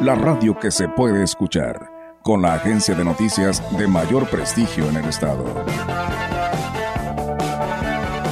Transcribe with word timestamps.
la 0.00 0.14
radio 0.14 0.58
que 0.58 0.70
se 0.70 0.88
puede 0.88 1.22
escuchar, 1.22 1.90
con 2.22 2.42
la 2.42 2.54
agencia 2.54 2.94
de 2.94 3.04
noticias 3.04 3.62
de 3.78 3.86
mayor 3.86 4.28
prestigio 4.28 4.88
en 4.88 4.96
el 4.96 5.04
estado. 5.06 5.44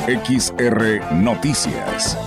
XR 0.06 1.14
Noticias. 1.14 2.18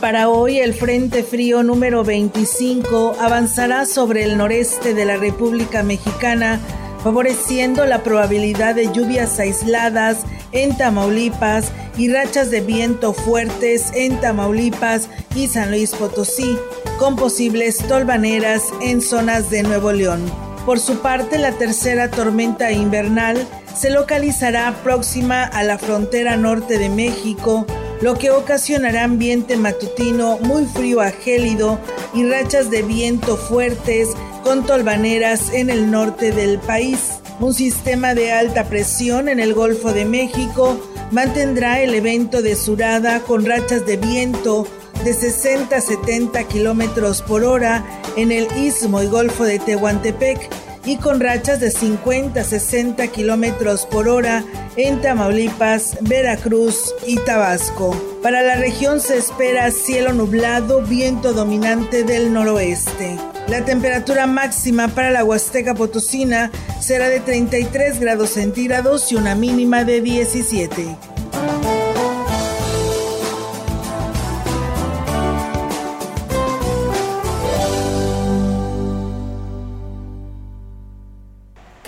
Para 0.00 0.28
hoy 0.28 0.58
el 0.58 0.74
Frente 0.74 1.22
Frío 1.22 1.62
número 1.62 2.04
25 2.04 3.16
avanzará 3.18 3.86
sobre 3.86 4.24
el 4.24 4.36
noreste 4.36 4.92
de 4.92 5.06
la 5.06 5.16
República 5.16 5.82
Mexicana, 5.82 6.60
favoreciendo 7.02 7.84
la 7.86 8.02
probabilidad 8.02 8.74
de 8.74 8.92
lluvias 8.92 9.38
aisladas 9.38 10.18
en 10.52 10.76
Tamaulipas 10.76 11.72
y 11.96 12.12
rachas 12.12 12.50
de 12.50 12.60
viento 12.60 13.12
fuertes 13.12 13.90
en 13.94 14.20
Tamaulipas 14.20 15.08
y 15.34 15.48
San 15.48 15.70
Luis 15.70 15.90
Potosí, 15.90 16.56
con 16.98 17.16
posibles 17.16 17.78
tolvaneras 17.78 18.72
en 18.80 19.00
zonas 19.00 19.50
de 19.50 19.62
Nuevo 19.62 19.92
León. 19.92 20.22
Por 20.64 20.78
su 20.78 21.00
parte, 21.00 21.38
la 21.38 21.52
tercera 21.52 22.10
tormenta 22.10 22.70
invernal 22.70 23.46
se 23.74 23.90
localizará 23.90 24.72
próxima 24.84 25.44
a 25.44 25.64
la 25.64 25.78
frontera 25.78 26.36
norte 26.36 26.78
de 26.78 26.88
México, 26.88 27.66
lo 28.00 28.14
que 28.14 28.30
ocasionará 28.30 29.04
ambiente 29.04 29.56
matutino 29.56 30.38
muy 30.38 30.66
frío 30.66 31.00
a 31.00 31.10
gélido 31.10 31.78
y 32.14 32.28
rachas 32.28 32.70
de 32.70 32.82
viento 32.82 33.36
fuertes 33.36 34.08
con 34.42 34.66
tolvaneras 34.66 35.52
en 35.52 35.70
el 35.70 35.90
norte 35.90 36.32
del 36.32 36.58
país. 36.58 37.20
Un 37.40 37.54
sistema 37.54 38.14
de 38.14 38.32
alta 38.32 38.64
presión 38.64 39.28
en 39.28 39.40
el 39.40 39.54
Golfo 39.54 39.92
de 39.92 40.04
México 40.04 40.80
mantendrá 41.10 41.80
el 41.80 41.94
evento 41.94 42.42
de 42.42 42.56
surada 42.56 43.20
con 43.20 43.44
rachas 43.44 43.86
de 43.86 43.96
viento 43.96 44.66
de 45.04 45.14
60 45.14 45.76
a 45.76 45.80
70 45.80 46.44
kilómetros 46.44 47.22
por 47.22 47.44
hora 47.44 47.84
en 48.16 48.30
el 48.30 48.46
istmo 48.56 49.02
y 49.02 49.06
Golfo 49.06 49.44
de 49.44 49.58
Tehuantepec 49.58 50.48
y 50.84 50.96
con 50.96 51.20
rachas 51.20 51.60
de 51.60 51.70
50 51.70 52.40
a 52.40 52.44
60 52.44 53.06
kilómetros 53.08 53.86
por 53.86 54.08
hora 54.08 54.44
en 54.76 55.00
Tamaulipas, 55.00 55.96
Veracruz 56.00 56.94
y 57.06 57.16
Tabasco. 57.16 57.96
Para 58.22 58.42
la 58.42 58.56
región 58.56 59.00
se 59.00 59.18
espera 59.18 59.70
cielo 59.70 60.12
nublado, 60.12 60.82
viento 60.82 61.32
dominante 61.32 62.04
del 62.04 62.32
noroeste. 62.32 63.18
La 63.48 63.64
temperatura 63.64 64.26
máxima 64.26 64.88
para 64.88 65.10
la 65.10 65.24
Huasteca 65.24 65.74
Potosina 65.74 66.50
será 66.80 67.08
de 67.08 67.20
33 67.20 67.98
grados 68.00 68.30
centígrados 68.30 69.10
y 69.12 69.16
una 69.16 69.34
mínima 69.34 69.84
de 69.84 70.00
17. 70.00 70.96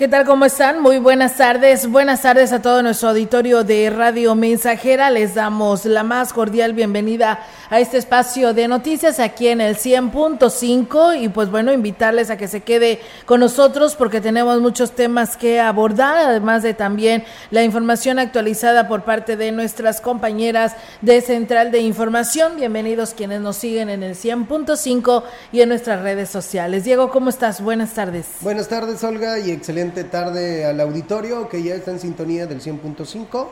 ¿Qué 0.05 0.11
tal? 0.11 0.23
¿Cómo 0.23 0.45
están? 0.45 0.83
Muy 0.83 0.99
buenas 0.99 1.35
tardes. 1.37 1.89
Buenas 1.89 2.21
tardes 2.21 2.53
a 2.53 2.61
todo 2.61 2.83
nuestro 2.83 3.09
auditorio 3.09 3.63
de 3.63 3.89
Radio 3.89 4.35
Mensajera. 4.35 5.09
Les 5.09 5.33
damos 5.33 5.83
la 5.85 6.03
más 6.03 6.31
cordial 6.31 6.73
bienvenida 6.73 7.39
a 7.71 7.79
este 7.79 7.97
espacio 7.97 8.53
de 8.53 8.67
noticias 8.67 9.19
aquí 9.19 9.47
en 9.47 9.61
el 9.61 9.75
100.5 9.75 11.19
y 11.19 11.29
pues 11.29 11.49
bueno, 11.49 11.73
invitarles 11.73 12.29
a 12.29 12.37
que 12.37 12.47
se 12.47 12.61
quede 12.61 12.99
con 13.25 13.39
nosotros 13.39 13.95
porque 13.95 14.21
tenemos 14.21 14.61
muchos 14.61 14.91
temas 14.91 15.37
que 15.37 15.59
abordar, 15.59 16.17
además 16.17 16.61
de 16.61 16.75
también 16.75 17.23
la 17.49 17.63
información 17.63 18.19
actualizada 18.19 18.87
por 18.87 19.05
parte 19.05 19.37
de 19.37 19.51
nuestras 19.51 20.01
compañeras 20.01 20.75
de 21.01 21.19
Central 21.21 21.71
de 21.71 21.79
Información. 21.79 22.57
Bienvenidos 22.57 23.15
quienes 23.15 23.41
nos 23.41 23.55
siguen 23.55 23.89
en 23.89 24.03
el 24.03 24.15
100.5 24.15 25.23
y 25.51 25.61
en 25.61 25.69
nuestras 25.69 26.03
redes 26.03 26.29
sociales. 26.29 26.83
Diego, 26.83 27.09
¿cómo 27.09 27.31
estás? 27.31 27.59
Buenas 27.59 27.95
tardes. 27.95 28.27
Buenas 28.41 28.67
tardes, 28.67 29.03
Olga, 29.03 29.39
y 29.39 29.49
excelente 29.49 29.94
tarde 30.03 30.65
al 30.65 30.79
auditorio 30.81 31.47
que 31.49 31.63
ya 31.63 31.75
está 31.75 31.91
en 31.91 31.99
sintonía 31.99 32.45
del 32.45 32.61
100.5. 32.61 33.47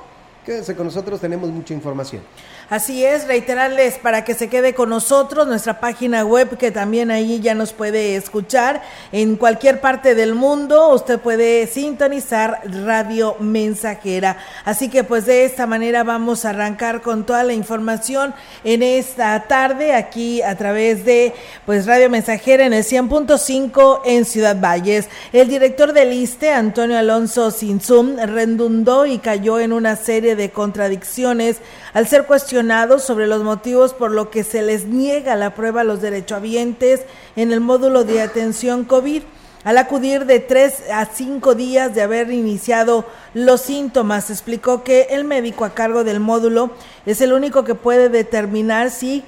Quédense 0.45 0.75
con 0.75 0.85
nosotros, 0.85 1.21
tenemos 1.21 1.49
mucha 1.49 1.73
información. 1.73 2.21
Así 2.69 3.06
es, 3.06 3.28
reiterarles 3.28 3.96
para 3.96 4.24
que 4.24 4.34
se 4.34 4.47
quede 4.47 4.74
con 4.74 4.90
nosotros 4.90 5.47
nuestra 5.47 5.79
página 5.79 6.24
web 6.24 6.57
que 6.57 6.72
también 6.72 7.12
ahí 7.12 7.40
ya 7.40 7.53
nos 7.53 7.74
puede 7.74 8.16
escuchar 8.16 8.81
en 9.12 9.35
cualquier 9.35 9.81
parte 9.81 10.16
del 10.16 10.34
mundo. 10.34 10.90
Usted 10.94 11.19
puede 11.19 11.68
sintonizar 11.68 12.62
Radio 12.66 13.35
Mensajera. 13.40 14.38
Así 14.63 14.90
que 14.90 15.03
pues 15.03 15.25
de 15.25 15.46
esta 15.46 15.68
manera 15.68 16.03
vamos 16.03 16.46
a 16.46 16.52
arrancar 16.52 17.02
con 17.02 17.25
toda 17.25 17.44
la 17.44 17.53
información 17.53 18.34
en 18.63 18.81
esta 18.81 19.47
tarde 19.47 19.94
aquí 19.94 20.41
a 20.41 20.56
través 20.57 21.06
de 21.06 21.34
pues 21.66 21.85
Radio 21.85 22.09
Mensajera 22.09 22.66
en 22.66 22.73
el 22.73 22.84
100.5 22.84 24.02
en 24.06 24.25
Ciudad 24.25 24.59
Valles. 24.59 25.09
El 25.34 25.50
director 25.50 25.94
del 25.94 26.13
ISTE, 26.13 26.52
Antonio 26.52 26.97
Alonso 26.97 27.52
Sinzum, 27.52 28.18
redundó 28.18 29.06
y 29.06 29.18
cayó 29.18 29.59
en 29.59 29.73
una 29.73 29.96
serie 29.96 30.35
de 30.35 30.50
contradicciones 30.50 31.57
al 31.93 32.07
ser 32.07 32.25
cuestionado 32.25 32.99
sobre 32.99 33.27
los 33.27 33.43
motivos 33.43 33.93
por 33.93 34.11
lo 34.11 34.29
que 34.29 34.43
se 34.43 34.61
les 34.61 34.85
niega 34.85 35.35
la 35.35 35.53
prueba 35.55 35.81
a 35.81 35.83
los 35.83 36.01
derechohabientes 36.01 37.01
en 37.35 37.51
el 37.51 37.61
módulo 37.61 38.03
de 38.03 38.21
atención 38.21 38.83
COVID. 38.85 39.23
Al 39.63 39.77
acudir 39.77 40.25
de 40.25 40.39
tres 40.39 40.83
a 40.91 41.05
cinco 41.05 41.55
días 41.55 41.95
de 41.95 42.01
haber 42.01 42.29
iniciado 42.31 43.05
los 43.33 43.61
síntomas, 43.61 44.29
explicó 44.29 44.83
que 44.83 45.07
el 45.11 45.23
médico 45.23 45.63
a 45.63 45.73
cargo 45.73 46.03
del 46.03 46.19
módulo 46.19 46.71
es 47.05 47.21
el 47.21 47.31
único 47.31 47.63
que 47.63 47.73
puede 47.73 48.09
determinar 48.09 48.89
si 48.89 49.23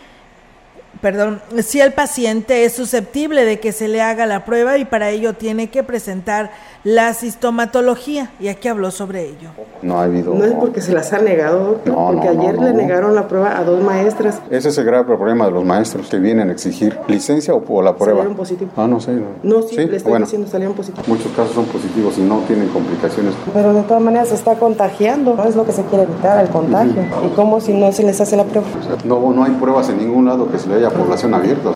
perdón, 1.02 1.42
si 1.60 1.80
el 1.82 1.94
paciente 1.94 2.66
es 2.66 2.74
susceptible 2.74 3.46
de 3.46 3.60
que 3.60 3.72
se 3.72 3.88
le 3.88 4.02
haga 4.02 4.26
la 4.26 4.46
prueba 4.46 4.78
y 4.78 4.86
para 4.86 5.10
ello 5.10 5.34
tiene 5.34 5.70
que 5.70 5.84
presentar 5.84 6.52
la 6.84 7.14
sintomatología 7.14 8.32
y 8.40 8.48
aquí 8.48 8.68
habló 8.68 8.92
sobre 8.92 9.24
ello. 9.26 9.50
No 9.82 10.00
ha 10.00 10.04
habido. 10.04 10.34
No 10.34 10.46
es 10.46 10.54
porque 10.54 10.82
se 10.82 10.94
las 10.94 11.14
ha 11.14 11.20
negado, 11.20 11.80
No, 11.86 12.08
porque 12.14 12.32
no, 12.34 12.42
ayer 12.42 12.56
no, 12.56 12.64
le 12.64 12.72
no. 12.72 12.78
negaron 12.78 13.16
la 13.16 13.28
prueba 13.28 13.58
a 13.58 13.64
dos 13.64 13.82
maestras. 13.84 14.42
Ese 14.50 14.70
es 14.70 14.78
el 14.78 14.86
grave 14.86 15.04
problema 15.06 15.46
de 15.46 15.52
los 15.52 15.64
maestros 15.66 16.10
que 16.10 16.18
vienen 16.18 16.50
a 16.50 16.52
exigir 16.52 16.98
licencia 17.08 17.54
o, 17.54 17.64
o 17.68 17.82
la 17.82 17.96
prueba. 17.96 18.18
Salieron 18.20 18.36
positivos. 18.38 18.74
Ah, 18.78 18.88
no 18.88 19.00
sé. 19.00 19.20
No, 19.44 19.62
sí, 19.64 19.76
le 19.78 19.98
estoy 19.98 20.10
bueno, 20.12 20.26
diciendo 20.26 20.48
salieron 20.48 20.76
positivos. 20.76 21.08
Muchos 21.08 21.32
casos 21.34 21.54
son 21.54 21.66
positivos 21.66 22.18
y 22.18 22.22
no 22.22 22.40
tienen 22.48 22.68
complicaciones. 22.70 23.34
Pero 23.54 23.74
de 23.74 23.82
todas 23.84 24.02
maneras 24.04 24.30
se 24.30 24.36
está 24.36 24.56
contagiando, 24.56 25.36
no 25.36 25.44
es 25.44 25.56
lo 25.56 25.66
que 25.66 25.72
se 25.72 25.84
quiere 25.86 26.04
evitar, 26.04 26.44
el 26.44 26.50
contagio. 26.52 27.02
¿Y 27.26 27.36
cómo 27.36 27.60
si 27.62 27.74
no 27.74 27.92
se 27.92 28.04
les 28.04 28.20
hace 28.22 28.38
la 28.38 28.44
prueba? 28.44 28.68
O 28.80 28.84
sea, 28.84 28.98
no, 29.06 29.32
no 29.34 29.44
hay 29.44 29.52
pruebas 29.54 29.90
en 29.90 29.98
ningún 29.98 30.26
lado 30.26 30.50
que 30.52 30.58
se 30.60 30.70
le 30.70 30.76
haya 30.76 30.85
población 30.90 31.34
abierta. 31.34 31.74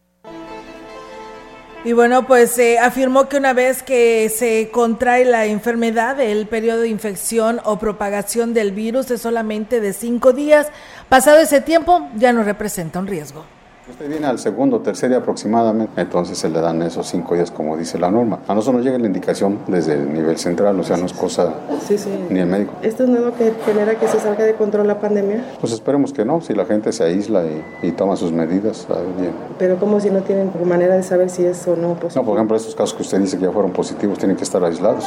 Y 1.86 1.94
bueno, 1.94 2.28
pues 2.28 2.58
eh, 2.60 2.78
afirmó 2.78 3.30
que 3.30 3.38
una 3.38 3.54
vez 3.54 3.84
que 3.84 4.30
se 4.30 4.70
contrae 4.70 5.24
la 5.24 5.46
enfermedad, 5.46 6.20
el 6.20 6.46
periodo 6.46 6.82
de 6.82 6.90
infección 6.90 7.62
o 7.64 7.80
propagación 7.80 8.54
del 8.54 8.74
virus 8.74 9.10
es 9.12 9.22
solamente 9.22 9.80
de 9.80 9.94
cinco 9.94 10.34
días. 10.34 10.68
Pasado 11.08 11.40
ese 11.40 11.62
tiempo, 11.62 12.10
ya 12.16 12.34
no 12.34 12.44
representa 12.44 13.00
un 13.00 13.08
riesgo. 13.08 13.46
Usted 13.90 14.08
viene 14.10 14.28
al 14.28 14.38
segundo 14.40 14.80
tercer 14.82 15.14
aproximadamente, 15.14 16.00
entonces 16.00 16.38
se 16.38 16.48
le 16.50 16.62
dan 16.62 16.82
esos 16.84 17.08
cinco 17.08 17.34
días 17.36 17.50
como 17.52 17.76
dice 17.76 17.98
la 17.98 18.12
norma. 18.12 18.40
A 18.48 18.54
nosotros 18.54 18.78
nos 18.78 18.86
llega 18.86 18.98
la 19.00 19.08
indicación 19.08 19.60
desde 19.68 19.94
el 19.94 20.14
nivel 20.14 20.38
central, 20.38 20.80
o 20.80 20.84
sea, 20.84 20.96
no 20.98 21.06
es 21.06 21.14
cosa 21.14 21.54
Sí, 21.88 21.98
sí. 21.98 22.10
ni 22.30 22.40
el 22.40 22.46
médico. 22.48 22.74
¿Esto 22.82 23.04
es 23.04 23.10
nuevo 23.10 23.34
que 23.36 23.52
genera 23.66 23.96
que 23.96 24.08
se 24.08 24.20
salga 24.20 24.44
de 24.46 24.54
control 24.54 24.88
la 24.88 25.00
pandemia? 25.00 25.44
Pues 25.60 25.74
esperemos 25.74 26.14
que 26.14 26.24
no, 26.24 26.40
si 26.42 26.54
la 26.54 26.66
gente 26.66 26.92
se 26.92 27.04
aísla 27.04 27.44
y, 27.46 27.88
y 27.88 27.92
toma 27.92 28.16
sus 28.16 28.32
medidas, 28.32 28.82
está 28.82 28.96
bien. 29.18 29.32
Pero 29.58 29.78
como 29.78 30.00
si 30.00 30.10
no 30.12 30.22
tienen 30.22 30.52
manera 30.66 30.96
de 30.96 31.04
saber 31.04 31.30
si 31.30 31.46
es 31.46 31.68
o 31.68 31.76
no 31.76 31.90
No, 31.90 31.96
posible. 31.96 32.26
por 32.26 32.36
ejemplo, 32.38 32.56
estos 32.58 32.76
casos 32.76 32.94
que 32.94 33.02
usted 33.02 33.20
dice 33.20 33.38
que 33.38 33.46
ya 33.46 33.52
fueron 33.52 33.72
positivos 33.72 34.18
tienen 34.20 34.38
que 34.38 34.44
estar 34.44 34.64
aislados. 34.64 35.06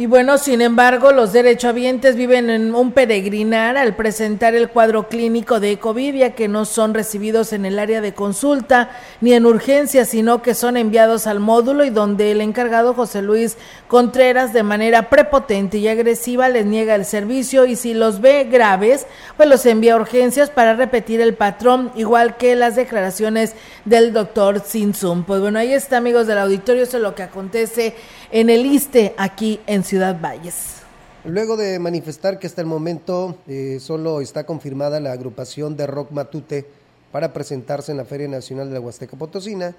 Y 0.00 0.06
bueno, 0.06 0.38
sin 0.38 0.62
embargo, 0.62 1.12
los 1.12 1.34
derechohabientes 1.34 2.16
viven 2.16 2.48
en 2.48 2.74
un 2.74 2.92
peregrinar 2.92 3.76
al 3.76 3.96
presentar 3.96 4.54
el 4.54 4.70
cuadro 4.70 5.08
clínico 5.08 5.60
de 5.60 5.78
COVID, 5.78 6.14
ya 6.14 6.30
que 6.30 6.48
no 6.48 6.64
son 6.64 6.94
recibidos 6.94 7.52
en 7.52 7.66
el 7.66 7.78
área 7.78 8.00
de 8.00 8.14
consulta 8.14 8.92
ni 9.20 9.34
en 9.34 9.44
urgencia, 9.44 10.06
sino 10.06 10.40
que 10.40 10.54
son 10.54 10.78
enviados 10.78 11.26
al 11.26 11.38
módulo 11.38 11.84
y 11.84 11.90
donde 11.90 12.30
el 12.32 12.40
encargado 12.40 12.94
José 12.94 13.20
Luis 13.20 13.58
Contreras 13.88 14.54
de 14.54 14.62
manera 14.62 15.10
prepotente 15.10 15.76
y 15.76 15.88
agresiva 15.88 16.48
les 16.48 16.64
niega 16.64 16.94
el 16.94 17.04
servicio 17.04 17.66
y 17.66 17.76
si 17.76 17.92
los 17.92 18.22
ve 18.22 18.44
graves, 18.44 19.06
pues 19.36 19.50
los 19.50 19.66
envía 19.66 19.92
a 19.92 19.96
urgencias 19.96 20.48
para 20.48 20.72
repetir 20.72 21.20
el 21.20 21.34
patrón, 21.34 21.92
igual 21.94 22.38
que 22.38 22.56
las 22.56 22.74
declaraciones 22.74 23.54
del 23.84 24.14
doctor 24.14 24.62
Sinsum. 24.64 25.24
Pues 25.24 25.42
bueno, 25.42 25.58
ahí 25.58 25.74
está, 25.74 25.98
amigos 25.98 26.26
del 26.26 26.38
auditorio, 26.38 26.84
eso 26.84 26.96
es 26.96 27.02
lo 27.02 27.14
que 27.14 27.22
acontece 27.22 27.94
en 28.32 28.48
el 28.48 28.64
ISTE 28.64 29.14
aquí 29.16 29.60
en 29.66 29.82
Ciudad 29.82 30.20
Valles. 30.20 30.76
Luego 31.24 31.56
de 31.56 31.78
manifestar 31.78 32.38
que 32.38 32.46
hasta 32.46 32.60
el 32.60 32.66
momento 32.66 33.36
eh, 33.46 33.78
solo 33.80 34.20
está 34.20 34.44
confirmada 34.44 35.00
la 35.00 35.12
agrupación 35.12 35.76
de 35.76 35.86
Rock 35.86 36.12
Matute 36.12 36.66
para 37.12 37.32
presentarse 37.32 37.90
en 37.90 37.98
la 37.98 38.04
Feria 38.04 38.28
Nacional 38.28 38.68
de 38.68 38.74
la 38.74 38.80
Huasteca 38.80 39.16
Potosina, 39.16 39.74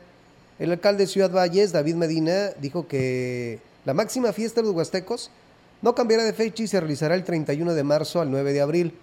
el 0.60 0.72
alcalde 0.72 1.06
de 1.06 1.08
Ciudad 1.08 1.32
Valles, 1.32 1.72
David 1.72 1.96
Medina, 1.96 2.50
dijo 2.60 2.88
que 2.88 3.60
la 3.86 3.94
máxima 3.94 4.34
fiesta 4.34 4.62
de 4.62 4.68
los 4.68 4.76
huastecos 4.76 5.32
no 5.82 5.96
cambiará 5.96 6.24
de 6.24 6.34
fecha 6.34 6.62
y 6.62 6.68
se 6.68 6.80
realizará 6.80 7.16
el 7.16 7.24
31 7.24 7.74
de 7.74 7.84
marzo 7.84 8.22
al 8.22 8.30
9 8.30 8.54
de 8.54 8.62
abril. 8.62 8.94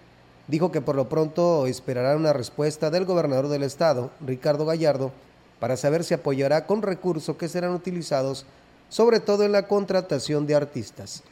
Dijo 0.47 0.71
que 0.71 0.81
por 0.81 0.95
lo 0.95 1.09
pronto 1.09 1.67
esperará 1.67 2.17
una 2.17 2.33
respuesta 2.33 2.91
del 2.91 3.07
gobernador 3.07 3.49
del 3.49 3.65
estado, 3.65 4.11
Ricardo 4.25 4.67
Gallardo, 4.67 5.11
para 5.59 5.77
saber 5.77 6.05
si 6.05 6.15
apoyará 6.15 6.67
con 6.67 6.83
recursos 6.83 7.37
que 7.37 7.49
serán 7.49 7.73
utilizados 7.73 8.47
sobre 8.89 9.21
todo 9.21 9.45
en 9.45 9.53
la 9.53 9.67
contratación 9.67 10.47
de 10.47 10.55
artistas. 10.55 11.23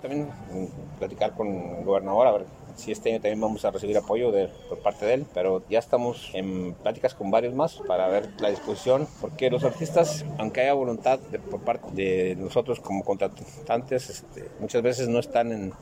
también 0.00 0.28
mm, 0.52 0.98
platicar 0.98 1.34
con 1.34 1.48
el 1.48 1.84
gobernador 1.84 2.26
a 2.26 2.32
ver 2.32 2.46
si 2.78 2.92
este 2.92 3.10
año 3.10 3.20
también 3.20 3.40
vamos 3.40 3.64
a 3.64 3.70
recibir 3.70 3.96
apoyo 3.96 4.30
de, 4.30 4.48
por 4.68 4.78
parte 4.78 5.04
de 5.04 5.14
él, 5.14 5.26
pero 5.34 5.62
ya 5.68 5.80
estamos 5.80 6.30
en 6.32 6.74
pláticas 6.74 7.12
con 7.14 7.30
varios 7.30 7.52
más 7.54 7.80
para 7.86 8.06
ver 8.08 8.30
la 8.38 8.50
disposición, 8.50 9.08
porque 9.20 9.50
los 9.50 9.64
artistas, 9.64 10.24
aunque 10.38 10.60
haya 10.60 10.74
voluntad 10.74 11.18
por 11.50 11.60
parte 11.60 11.88
de 11.92 12.36
nosotros 12.36 12.78
como 12.78 13.04
contratantes, 13.04 14.10
este, 14.10 14.48
muchas 14.60 14.82
veces 14.82 15.08
no 15.08 15.18
están 15.18 15.50
en, 15.50 15.72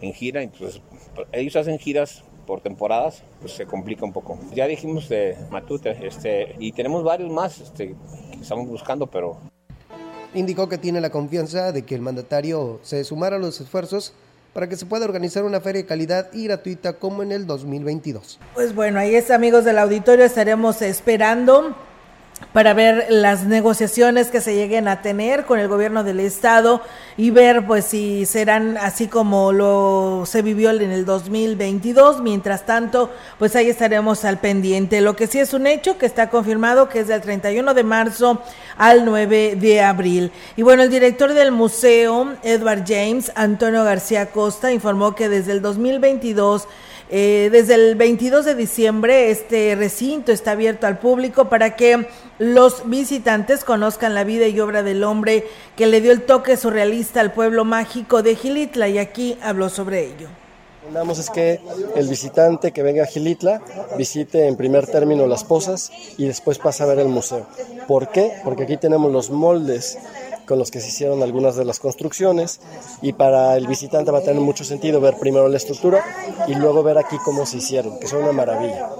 en 0.00 0.12
gira, 0.12 0.42
entonces 0.42 0.80
ellos 1.32 1.56
hacen 1.56 1.78
giras 1.78 2.22
por 2.46 2.60
temporadas, 2.60 3.24
pues 3.40 3.52
se 3.52 3.66
complica 3.66 4.04
un 4.04 4.12
poco. 4.12 4.38
Ya 4.54 4.66
dijimos 4.66 5.08
de 5.08 5.36
Matute, 5.50 6.06
este, 6.06 6.54
y 6.58 6.72
tenemos 6.72 7.02
varios 7.02 7.30
más 7.30 7.60
este, 7.60 7.96
que 8.32 8.40
estamos 8.40 8.68
buscando, 8.68 9.08
pero 9.08 9.38
indicó 10.34 10.68
que 10.68 10.78
tiene 10.78 11.00
la 11.00 11.10
confianza 11.10 11.72
de 11.72 11.82
que 11.82 11.94
el 11.94 12.00
mandatario 12.00 12.80
se 12.82 13.04
sumara 13.04 13.36
a 13.36 13.38
los 13.38 13.60
esfuerzos 13.60 14.12
para 14.52 14.68
que 14.68 14.76
se 14.76 14.86
pueda 14.86 15.04
organizar 15.04 15.44
una 15.44 15.60
feria 15.60 15.82
de 15.82 15.86
calidad 15.86 16.32
y 16.32 16.44
gratuita 16.44 16.94
como 16.94 17.22
en 17.22 17.32
el 17.32 17.46
2022. 17.46 18.38
Pues 18.54 18.74
bueno, 18.74 19.00
ahí 19.00 19.14
es 19.14 19.30
amigos 19.30 19.64
del 19.64 19.78
auditorio, 19.78 20.24
estaremos 20.24 20.80
esperando 20.82 21.76
para 22.52 22.74
ver 22.74 23.06
las 23.08 23.44
negociaciones 23.44 24.30
que 24.30 24.40
se 24.40 24.54
lleguen 24.54 24.88
a 24.88 25.02
tener 25.02 25.44
con 25.44 25.58
el 25.58 25.68
gobierno 25.68 26.04
del 26.04 26.20
estado 26.20 26.82
y 27.16 27.30
ver 27.30 27.66
pues 27.66 27.84
si 27.84 28.26
serán 28.26 28.76
así 28.76 29.06
como 29.08 29.52
lo 29.52 30.24
se 30.26 30.42
vivió 30.42 30.70
en 30.70 30.90
el 30.90 31.04
2022. 31.04 32.20
Mientras 32.22 32.66
tanto, 32.66 33.10
pues 33.38 33.56
ahí 33.56 33.68
estaremos 33.68 34.24
al 34.24 34.38
pendiente. 34.38 35.00
Lo 35.00 35.16
que 35.16 35.26
sí 35.26 35.38
es 35.38 35.54
un 35.54 35.66
hecho 35.66 35.98
que 35.98 36.06
está 36.06 36.30
confirmado 36.30 36.88
que 36.88 37.00
es 37.00 37.08
del 37.08 37.20
31 37.20 37.74
de 37.74 37.84
marzo 37.84 38.42
al 38.76 39.04
9 39.04 39.56
de 39.56 39.80
abril. 39.82 40.32
Y 40.56 40.62
bueno, 40.62 40.82
el 40.82 40.90
director 40.90 41.32
del 41.34 41.52
museo, 41.52 42.34
Edward 42.42 42.84
James, 42.86 43.32
Antonio 43.34 43.84
García 43.84 44.30
Costa, 44.30 44.72
informó 44.72 45.14
que 45.14 45.28
desde 45.28 45.52
el 45.52 45.62
2022 45.62 46.68
eh, 47.10 47.50
desde 47.52 47.74
el 47.74 47.96
22 47.96 48.46
de 48.46 48.54
diciembre 48.54 49.30
este 49.30 49.74
recinto 49.76 50.32
está 50.32 50.52
abierto 50.52 50.86
al 50.86 50.98
público 50.98 51.50
para 51.50 51.76
que 51.76 52.06
los 52.38 52.88
visitantes 52.88 53.62
conozcan 53.62 54.14
la 54.14 54.24
vida 54.24 54.46
y 54.48 54.58
obra 54.58 54.82
del 54.82 55.04
hombre 55.04 55.46
que 55.76 55.86
le 55.86 56.00
dio 56.00 56.12
el 56.12 56.22
toque 56.22 56.56
surrealista 56.56 57.20
al 57.20 57.32
pueblo 57.32 57.64
mágico 57.64 58.22
de 58.22 58.36
Gilitla 58.36 58.88
y 58.88 58.98
aquí 58.98 59.38
habló 59.42 59.68
sobre 59.68 60.06
ello. 60.06 60.28
Lo 60.92 61.12
es 61.12 61.30
que 61.30 61.60
el 61.96 62.08
visitante 62.08 62.72
que 62.72 62.82
venga 62.82 63.04
a 63.04 63.06
Gilitla 63.06 63.62
visite 63.96 64.46
en 64.46 64.56
primer 64.56 64.86
término 64.86 65.26
las 65.26 65.42
pozas 65.42 65.90
y 66.18 66.26
después 66.26 66.58
pasa 66.58 66.84
a 66.84 66.86
ver 66.86 66.98
el 66.98 67.08
museo. 67.08 67.46
¿Por 67.88 68.10
qué? 68.10 68.32
Porque 68.44 68.64
aquí 68.64 68.76
tenemos 68.76 69.10
los 69.10 69.30
moldes 69.30 69.98
con 70.46 70.58
los 70.58 70.70
que 70.70 70.80
se 70.80 70.88
hicieron 70.88 71.22
algunas 71.22 71.56
de 71.56 71.64
las 71.64 71.78
construcciones 71.78 72.60
y 73.02 73.12
para 73.12 73.56
el 73.56 73.66
visitante 73.66 74.10
va 74.10 74.18
a 74.18 74.22
tener 74.22 74.40
mucho 74.40 74.64
sentido 74.64 75.00
ver 75.00 75.16
primero 75.18 75.48
la 75.48 75.56
estructura 75.56 76.04
y 76.46 76.54
luego 76.54 76.82
ver 76.82 76.98
aquí 76.98 77.16
cómo 77.24 77.46
se 77.46 77.58
hicieron, 77.58 77.98
que 77.98 78.06
son 78.06 78.22
una 78.22 78.32
maravilla. 78.32 78.90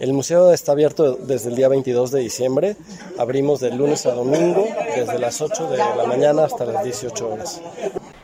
El 0.00 0.12
museo 0.12 0.52
está 0.52 0.72
abierto 0.72 1.14
desde 1.14 1.48
el 1.48 1.56
día 1.56 1.68
22 1.68 2.10
de 2.10 2.20
diciembre, 2.20 2.76
abrimos 3.18 3.60
de 3.60 3.70
lunes 3.70 4.06
a 4.06 4.12
domingo 4.12 4.66
desde 4.96 5.18
las 5.18 5.40
8 5.40 5.70
de 5.70 5.78
la 5.78 6.04
mañana 6.06 6.44
hasta 6.44 6.64
las 6.64 6.84
18 6.84 7.28
horas. 7.28 7.60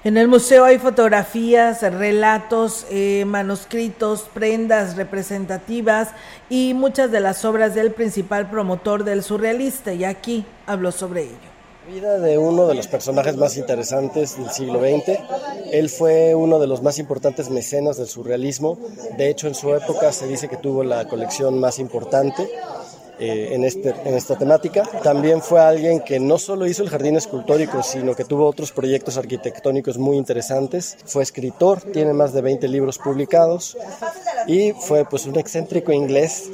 En 0.04 0.16
el 0.16 0.28
museo 0.28 0.64
hay 0.64 0.78
fotografías, 0.78 1.82
relatos, 1.82 2.86
eh, 2.90 3.24
manuscritos, 3.26 4.26
prendas 4.32 4.96
representativas 4.96 6.10
y 6.48 6.72
muchas 6.74 7.10
de 7.10 7.20
las 7.20 7.44
obras 7.44 7.74
del 7.74 7.92
principal 7.92 8.48
promotor 8.48 9.04
del 9.04 9.22
surrealista 9.22 9.92
y 9.92 10.04
aquí 10.04 10.46
habló 10.66 10.92
sobre 10.92 11.24
ello 11.24 11.57
vida 11.88 12.18
de 12.18 12.36
uno 12.36 12.66
de 12.66 12.74
los 12.74 12.86
personajes 12.86 13.36
más 13.36 13.56
interesantes 13.56 14.36
del 14.36 14.50
siglo 14.50 14.78
XX. 14.80 15.18
Él 15.72 15.88
fue 15.88 16.34
uno 16.34 16.58
de 16.58 16.66
los 16.66 16.82
más 16.82 16.98
importantes 16.98 17.48
mecenas 17.48 17.96
del 17.96 18.06
surrealismo. 18.06 18.78
De 19.16 19.30
hecho, 19.30 19.48
en 19.48 19.54
su 19.54 19.74
época 19.74 20.12
se 20.12 20.26
dice 20.26 20.48
que 20.48 20.58
tuvo 20.58 20.84
la 20.84 21.08
colección 21.08 21.58
más 21.58 21.78
importante. 21.78 22.48
Eh, 23.20 23.52
en, 23.52 23.64
este, 23.64 23.92
en 24.04 24.14
esta 24.14 24.38
temática. 24.38 24.84
También 25.02 25.42
fue 25.42 25.60
alguien 25.60 26.02
que 26.02 26.20
no 26.20 26.38
solo 26.38 26.68
hizo 26.68 26.84
el 26.84 26.88
jardín 26.88 27.16
escultórico, 27.16 27.82
sino 27.82 28.14
que 28.14 28.24
tuvo 28.24 28.46
otros 28.46 28.70
proyectos 28.70 29.16
arquitectónicos 29.16 29.98
muy 29.98 30.16
interesantes. 30.16 30.96
Fue 31.04 31.24
escritor, 31.24 31.80
tiene 31.80 32.12
más 32.12 32.32
de 32.32 32.42
20 32.42 32.68
libros 32.68 32.96
publicados 32.98 33.76
y 34.46 34.70
fue 34.70 35.04
pues 35.04 35.26
un 35.26 35.36
excéntrico 35.36 35.90
inglés 35.90 36.48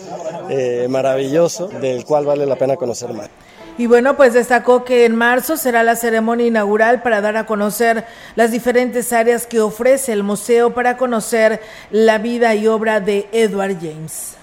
eh, 0.49 0.87
maravilloso 0.89 1.69
del 1.69 2.07
cual 2.07 2.25
vale 2.25 2.47
la 2.47 2.57
pena 2.57 2.77
conocer 2.77 3.13
más. 3.13 3.29
Y 3.76 3.87
bueno, 3.87 4.17
pues 4.17 4.35
destacó 4.35 4.85
que 4.85 5.05
en 5.05 5.17
marzo 5.17 5.56
será 5.56 5.82
la 5.82 5.97
ceremonia 5.97 6.47
inaugural 6.47 7.03
para 7.03 7.21
dar 7.21 7.37
a 7.37 7.47
conocer 7.47 8.05
las 8.37 8.53
diferentes 8.53 9.12
áreas 9.12 9.47
que 9.47 9.61
ofrece 9.61 10.12
el 10.12 10.23
museo 10.23 10.75
para 10.75 10.97
conocer 10.97 11.61
la 11.91 12.19
vida 12.19 12.55
y 12.55 12.69
obra 12.69 13.00
de 13.00 13.29
Edward 13.32 13.76
James 13.81 14.37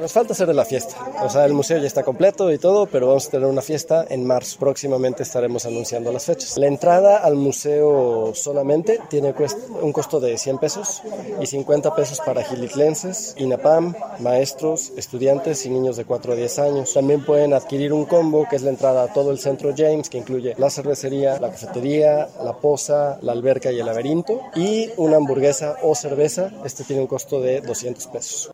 nos 0.00 0.12
falta 0.12 0.32
hacer 0.32 0.54
la 0.54 0.64
fiesta. 0.64 0.96
O 1.22 1.28
sea, 1.28 1.44
el 1.44 1.52
museo 1.52 1.78
ya 1.78 1.86
está 1.86 2.02
completo 2.02 2.50
y 2.52 2.58
todo, 2.58 2.86
pero 2.86 3.08
vamos 3.08 3.26
a 3.26 3.30
tener 3.30 3.46
una 3.46 3.62
fiesta 3.62 4.06
en 4.08 4.26
marzo. 4.26 4.58
Próximamente 4.58 5.22
estaremos 5.22 5.66
anunciando 5.66 6.12
las 6.12 6.24
fechas. 6.24 6.56
La 6.58 6.66
entrada 6.66 7.18
al 7.18 7.34
museo 7.34 8.32
solamente 8.34 9.00
tiene 9.08 9.34
un 9.80 9.92
costo 9.92 10.20
de 10.20 10.38
100 10.38 10.58
pesos 10.58 11.02
y 11.40 11.46
50 11.46 11.94
pesos 11.94 12.20
para 12.24 12.44
gilitlenses, 12.44 13.34
INAPAM, 13.38 13.94
maestros, 14.20 14.92
estudiantes 14.96 15.64
y 15.66 15.70
niños 15.70 15.96
de 15.96 16.04
4 16.04 16.32
a 16.32 16.36
10 16.36 16.58
años. 16.58 16.94
También 16.94 17.24
pueden 17.24 17.52
adquirir 17.54 17.92
un 17.92 18.04
combo 18.04 18.46
que 18.48 18.56
es 18.56 18.62
la 18.62 18.70
entrada 18.70 19.04
a 19.04 19.12
todo 19.12 19.30
el 19.30 19.38
centro 19.38 19.72
James, 19.76 20.08
que 20.08 20.18
incluye 20.18 20.54
la 20.58 20.70
cervecería, 20.70 21.38
la 21.38 21.50
cafetería, 21.50 22.28
la 22.42 22.54
poza, 22.54 23.18
la 23.22 23.32
alberca 23.32 23.72
y 23.72 23.80
el 23.80 23.86
laberinto, 23.86 24.40
y 24.54 24.90
una 24.96 25.16
hamburguesa 25.16 25.76
o 25.82 25.94
cerveza. 25.94 26.50
Este 26.64 26.84
tiene 26.84 27.02
un 27.02 27.08
costo 27.08 27.40
de 27.40 27.60
200 27.60 28.06
pesos. 28.08 28.50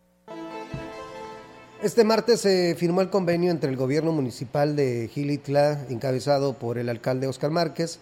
Este 1.85 2.03
martes 2.03 2.41
se 2.41 2.75
firmó 2.79 3.03
el 3.03 3.11
convenio 3.11 3.51
entre 3.51 3.69
el 3.69 3.77
gobierno 3.77 4.11
municipal 4.11 4.75
de 4.75 5.11
Gilitla, 5.13 5.85
encabezado 5.91 6.55
por 6.55 6.79
el 6.79 6.89
alcalde 6.89 7.27
Oscar 7.27 7.51
Márquez, 7.51 7.99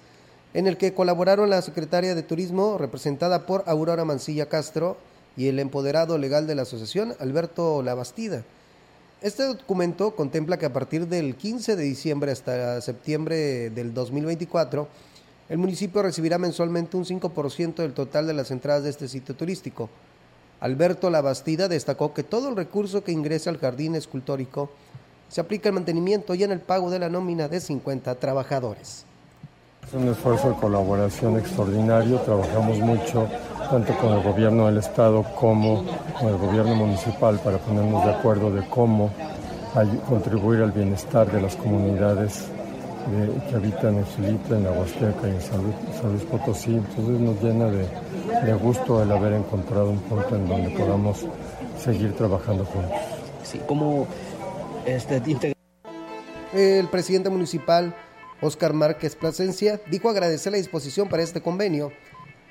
en 0.55 0.69
el 0.69 0.77
que 0.77 0.95
colaboraron 0.95 1.51
la 1.51 1.61
secretaria 1.63 2.15
de 2.15 2.23
Turismo, 2.23 2.79
representada 2.79 3.45
por 3.45 3.65
Aurora 3.67 4.05
Mancilla 4.05 4.49
Castro, 4.49 4.99
y 5.37 5.49
el 5.49 5.59
empoderado 5.59 6.17
legal 6.17 6.47
de 6.47 6.55
la 6.55 6.63
asociación, 6.63 7.17
Alberto 7.19 7.83
Labastida. 7.83 8.45
Este 9.21 9.43
documento 9.43 10.15
contempla 10.15 10.61
que 10.61 10.67
a 10.67 10.73
partir 10.73 11.09
del 11.09 11.35
15 11.35 11.75
de 11.75 11.83
diciembre 11.83 12.31
hasta 12.31 12.81
septiembre 12.83 13.71
del 13.71 13.95
2024, 13.95 14.87
el 15.49 15.59
municipio 15.59 16.03
recibirá 16.03 16.39
mensualmente 16.39 16.97
un 16.97 17.05
5% 17.05 17.75
del 17.75 17.95
total 17.95 18.29
de 18.29 18.35
las 18.35 18.53
entradas 18.53 18.85
de 18.85 18.91
este 18.91 19.09
sitio 19.09 19.35
turístico 19.35 19.91
Alberto 20.63 21.11
Labastida 21.11 21.67
destacó 21.67 22.15
que 22.15 22.23
todo 22.23 22.49
el 22.49 22.55
recurso 22.55 23.03
que 23.03 23.11
ingresa 23.11 23.51
al 23.51 23.59
jardín 23.59 23.97
escultórico 23.97 24.71
se 25.29 25.41
aplica 25.41 25.69
al 25.69 25.75
mantenimiento 25.75 26.37
y 26.37 26.45
en 26.45 26.53
el 26.53 26.61
pago 26.61 26.89
de 26.89 27.01
la 27.01 27.09
nómina 27.09 27.49
de 27.49 27.59
50 27.59 28.15
trabajadores. 28.15 29.05
Es 29.85 29.93
un 29.93 30.07
esfuerzo 30.07 30.51
de 30.51 30.55
colaboración 30.55 31.37
extraordinario, 31.37 32.21
trabajamos 32.21 32.79
mucho 32.79 33.29
tanto 33.71 33.93
con 33.99 34.13
el 34.13 34.23
gobierno 34.23 34.67
del 34.67 34.79
estado 34.79 35.25
como 35.35 35.85
con 36.17 36.29
el 36.29 36.37
gobierno 36.37 36.77
municipal 36.77 37.41
para 37.41 37.59
ponernos 37.59 38.05
de 38.05 38.13
acuerdo 38.13 38.53
de 38.53 38.65
cómo 38.69 39.11
contribuir 40.09 40.63
al 40.63 40.71
bienestar 40.71 41.29
de 41.33 41.43
las 41.43 41.57
comunidades 41.57 42.45
que 43.49 43.57
habitan 43.57 43.97
en 43.99 44.07
Chilita, 44.07 44.57
en 44.57 44.65
la 44.65 44.73
Huasteca 44.73 45.29
y 45.29 45.31
en 45.31 45.41
San 45.41 45.63
Luis, 45.63 46.23
Potosí. 46.25 46.75
Entonces 46.75 47.21
nos 47.21 47.43
llena 47.43 47.67
de, 47.67 48.55
gusto 48.55 49.03
el 49.03 49.13
haber 49.13 49.35
encontrado 49.35 49.91
un 49.91 49.99
punto 50.01 50.37
en 50.37 50.49
donde 50.49 50.71
podamos 50.71 51.27
seguir 51.79 52.15
trabajando 52.15 52.65
juntos. 52.65 52.99
Sí, 53.45 53.61
como 53.67 54.07
este, 54.87 55.21
el 56.53 56.89
presidente 56.89 57.31
municipal 57.31 57.95
Oscar 58.41 58.73
Márquez 58.73 59.17
Plasencia 59.17 59.81
dijo 59.87 60.09
agradecer 60.09 60.53
la 60.53 60.59
disposición 60.59 61.09
para 61.09 61.23
este 61.23 61.41
convenio 61.41 61.93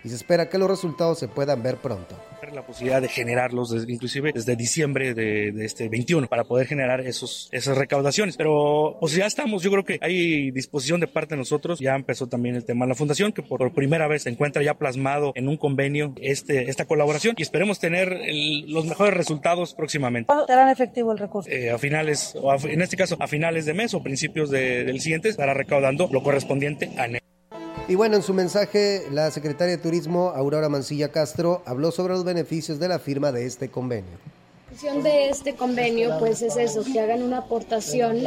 y 0.04 0.10
se 0.10 0.16
espera 0.16 0.50
que 0.50 0.58
los 0.58 0.70
resultados 0.70 1.20
se 1.20 1.28
puedan 1.28 1.62
ver 1.64 1.78
pronto 1.78 2.16
la 2.54 2.66
posibilidad 2.66 3.02
de 3.02 3.08
generarlos 3.08 3.74
inclusive 3.88 4.32
desde 4.34 4.56
diciembre 4.56 5.14
de, 5.14 5.54
este 5.64 5.90
21 5.90 6.28
para 6.28 6.44
poder 6.44 6.68
generar 6.68 7.02
esos, 7.02 7.50
esas 7.52 7.78
recaudaciones. 7.78 8.38
Pero 8.38 8.98
pues 9.00 9.14
ya 9.14 9.26
estamos, 9.26 9.64
yo 9.64 9.72
creo 9.72 9.86
que 9.86 10.00
hay 10.02 10.52
disposición 10.52 11.00
de 11.00 11.08
parte 11.08 11.36
de 11.36 11.40
nosotros. 11.40 11.80
Ya 11.80 11.96
empezó 11.96 12.28
también 12.28 12.56
el 12.56 12.66
tema 12.66 12.86
de 12.86 12.90
la 12.90 12.96
fundación 12.96 13.32
que 13.32 13.42
por 13.42 13.72
primera 13.74 14.08
vez 14.08 14.24
se 14.24 14.30
encuentra 14.30 14.64
ya 14.64 14.76
plasmado 14.76 15.32
en 15.36 15.48
un 15.48 15.58
convenio 15.58 16.14
este, 16.18 16.70
esta 16.70 16.86
colaboración 16.86 17.36
y 17.38 17.42
esperemos 17.42 17.80
tener 17.80 18.22
los 18.68 18.86
mejores 18.86 19.14
resultados 19.14 19.74
próximamente. 19.74 20.28
¿Cuándo 20.28 20.46
serán 20.48 20.70
efectivo 20.70 21.12
el 21.12 21.18
recurso? 21.18 21.50
Eh, 21.50 21.72
a 21.72 21.78
finales, 21.78 22.36
o 22.42 22.54
en 22.68 22.82
este 22.82 22.98
caso 22.98 23.18
a 23.20 23.28
finales 23.28 23.66
de 23.66 23.74
mes 23.74 23.94
o 23.94 24.04
principios 24.04 24.50
del 24.50 25.00
siguiente 25.00 25.30
estará 25.30 25.54
recaudando 25.54 26.10
lo 26.12 26.24
correspondiente 26.24 26.92
a 26.98 27.08
y 27.88 27.96
bueno, 27.96 28.16
en 28.16 28.24
su 28.24 28.34
mensaje, 28.34 29.08
la 29.12 29.32
secretaria 29.32 29.76
de 29.76 29.82
Turismo, 29.82 30.30
Aurora 30.36 30.70
Mancilla 30.70 31.12
Castro, 31.12 31.62
habló 31.66 31.92
sobre 31.92 32.14
los 32.14 32.24
beneficios 32.24 32.80
de 32.80 32.88
la 32.88 33.00
firma 33.00 33.32
de 33.32 33.46
este 33.46 33.70
convenio. 33.70 34.18
La 34.84 34.94
de 34.96 35.30
este 35.30 35.54
convenio 35.56 36.18
pues 36.18 36.42
es 36.42 36.56
eso, 36.56 36.84
que 36.86 37.02
hagan 37.02 37.22
una 37.24 37.40
aportación 37.40 38.18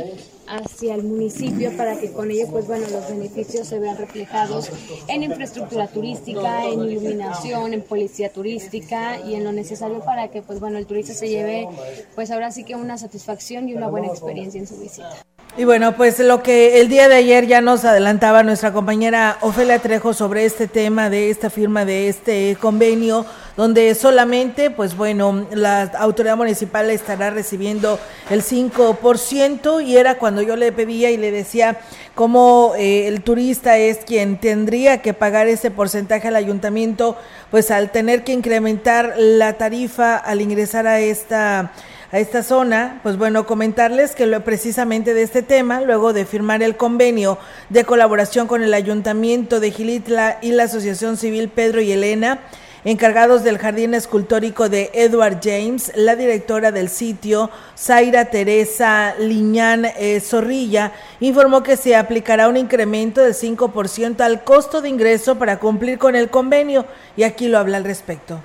hacia 0.46 0.94
el 0.94 1.02
municipio 1.02 1.74
para 1.74 1.98
que 1.98 2.12
con 2.12 2.30
ello 2.30 2.46
pues 2.50 2.66
bueno 2.66 2.86
los 2.90 3.08
beneficios 3.08 3.66
se 3.66 3.78
vean 3.78 3.96
reflejados 3.96 4.70
en 5.08 5.22
infraestructura 5.22 5.88
turística, 5.88 6.66
en 6.66 6.84
iluminación, 6.84 7.72
en 7.72 7.80
policía 7.82 8.30
turística 8.30 9.20
y 9.20 9.36
en 9.36 9.44
lo 9.44 9.52
necesario 9.52 10.00
para 10.00 10.28
que 10.28 10.42
pues 10.42 10.60
bueno 10.60 10.76
el 10.76 10.84
turista 10.84 11.14
se 11.14 11.30
lleve 11.30 11.66
pues 12.14 12.30
ahora 12.30 12.52
sí 12.52 12.62
que 12.64 12.76
una 12.76 12.98
satisfacción 12.98 13.70
y 13.70 13.74
una 13.74 13.88
buena 13.88 14.08
experiencia 14.08 14.60
en 14.60 14.66
su 14.66 14.76
visita. 14.76 15.24
Y 15.56 15.64
bueno, 15.64 15.94
pues 15.94 16.18
lo 16.18 16.42
que 16.42 16.80
el 16.80 16.88
día 16.88 17.08
de 17.08 17.14
ayer 17.14 17.46
ya 17.46 17.60
nos 17.60 17.84
adelantaba 17.84 18.42
nuestra 18.42 18.72
compañera 18.72 19.38
Ofelia 19.40 19.78
Trejo 19.78 20.12
sobre 20.12 20.44
este 20.46 20.66
tema 20.66 21.10
de 21.10 21.30
esta 21.30 21.48
firma 21.48 21.84
de 21.84 22.08
este 22.08 22.56
convenio, 22.60 23.24
donde 23.56 23.94
solamente, 23.94 24.70
pues 24.70 24.96
bueno, 24.96 25.46
la 25.52 25.82
autoridad 26.00 26.36
municipal 26.36 26.90
estará 26.90 27.30
recibiendo 27.30 28.00
el 28.30 28.42
5% 28.42 29.86
y 29.86 29.96
era 29.96 30.18
cuando 30.18 30.42
yo 30.42 30.56
le 30.56 30.72
pedía 30.72 31.12
y 31.12 31.16
le 31.16 31.30
decía 31.30 31.78
cómo 32.16 32.72
eh, 32.76 33.06
el 33.06 33.22
turista 33.22 33.78
es 33.78 33.98
quien 33.98 34.40
tendría 34.40 35.02
que 35.02 35.14
pagar 35.14 35.46
ese 35.46 35.70
porcentaje 35.70 36.26
al 36.26 36.34
ayuntamiento, 36.34 37.16
pues 37.52 37.70
al 37.70 37.92
tener 37.92 38.24
que 38.24 38.32
incrementar 38.32 39.14
la 39.16 39.52
tarifa 39.52 40.16
al 40.16 40.40
ingresar 40.40 40.88
a 40.88 40.98
esta 40.98 41.70
a 42.14 42.20
esta 42.20 42.44
zona, 42.44 43.00
pues 43.02 43.18
bueno, 43.18 43.44
comentarles 43.44 44.14
que 44.14 44.26
lo, 44.26 44.44
precisamente 44.44 45.14
de 45.14 45.22
este 45.22 45.42
tema, 45.42 45.80
luego 45.80 46.12
de 46.12 46.24
firmar 46.24 46.62
el 46.62 46.76
convenio 46.76 47.38
de 47.70 47.82
colaboración 47.82 48.46
con 48.46 48.62
el 48.62 48.72
Ayuntamiento 48.72 49.58
de 49.58 49.72
Gilitla 49.72 50.38
y 50.40 50.52
la 50.52 50.62
Asociación 50.62 51.16
Civil 51.16 51.48
Pedro 51.48 51.80
y 51.80 51.90
Elena, 51.90 52.38
encargados 52.84 53.42
del 53.42 53.58
jardín 53.58 53.94
escultórico 53.94 54.68
de 54.68 54.92
Edward 54.94 55.40
James, 55.42 55.90
la 55.96 56.14
directora 56.14 56.70
del 56.70 56.88
sitio, 56.88 57.50
Zaira 57.76 58.26
Teresa 58.26 59.16
Liñán 59.18 59.84
eh, 59.84 60.20
Zorrilla, 60.20 60.92
informó 61.18 61.64
que 61.64 61.76
se 61.76 61.96
aplicará 61.96 62.46
un 62.46 62.56
incremento 62.56 63.22
del 63.22 63.34
5% 63.34 64.20
al 64.20 64.44
costo 64.44 64.80
de 64.82 64.88
ingreso 64.88 65.34
para 65.34 65.58
cumplir 65.58 65.98
con 65.98 66.14
el 66.14 66.30
convenio 66.30 66.86
y 67.16 67.24
aquí 67.24 67.48
lo 67.48 67.58
habla 67.58 67.78
al 67.78 67.84
respecto. 67.84 68.40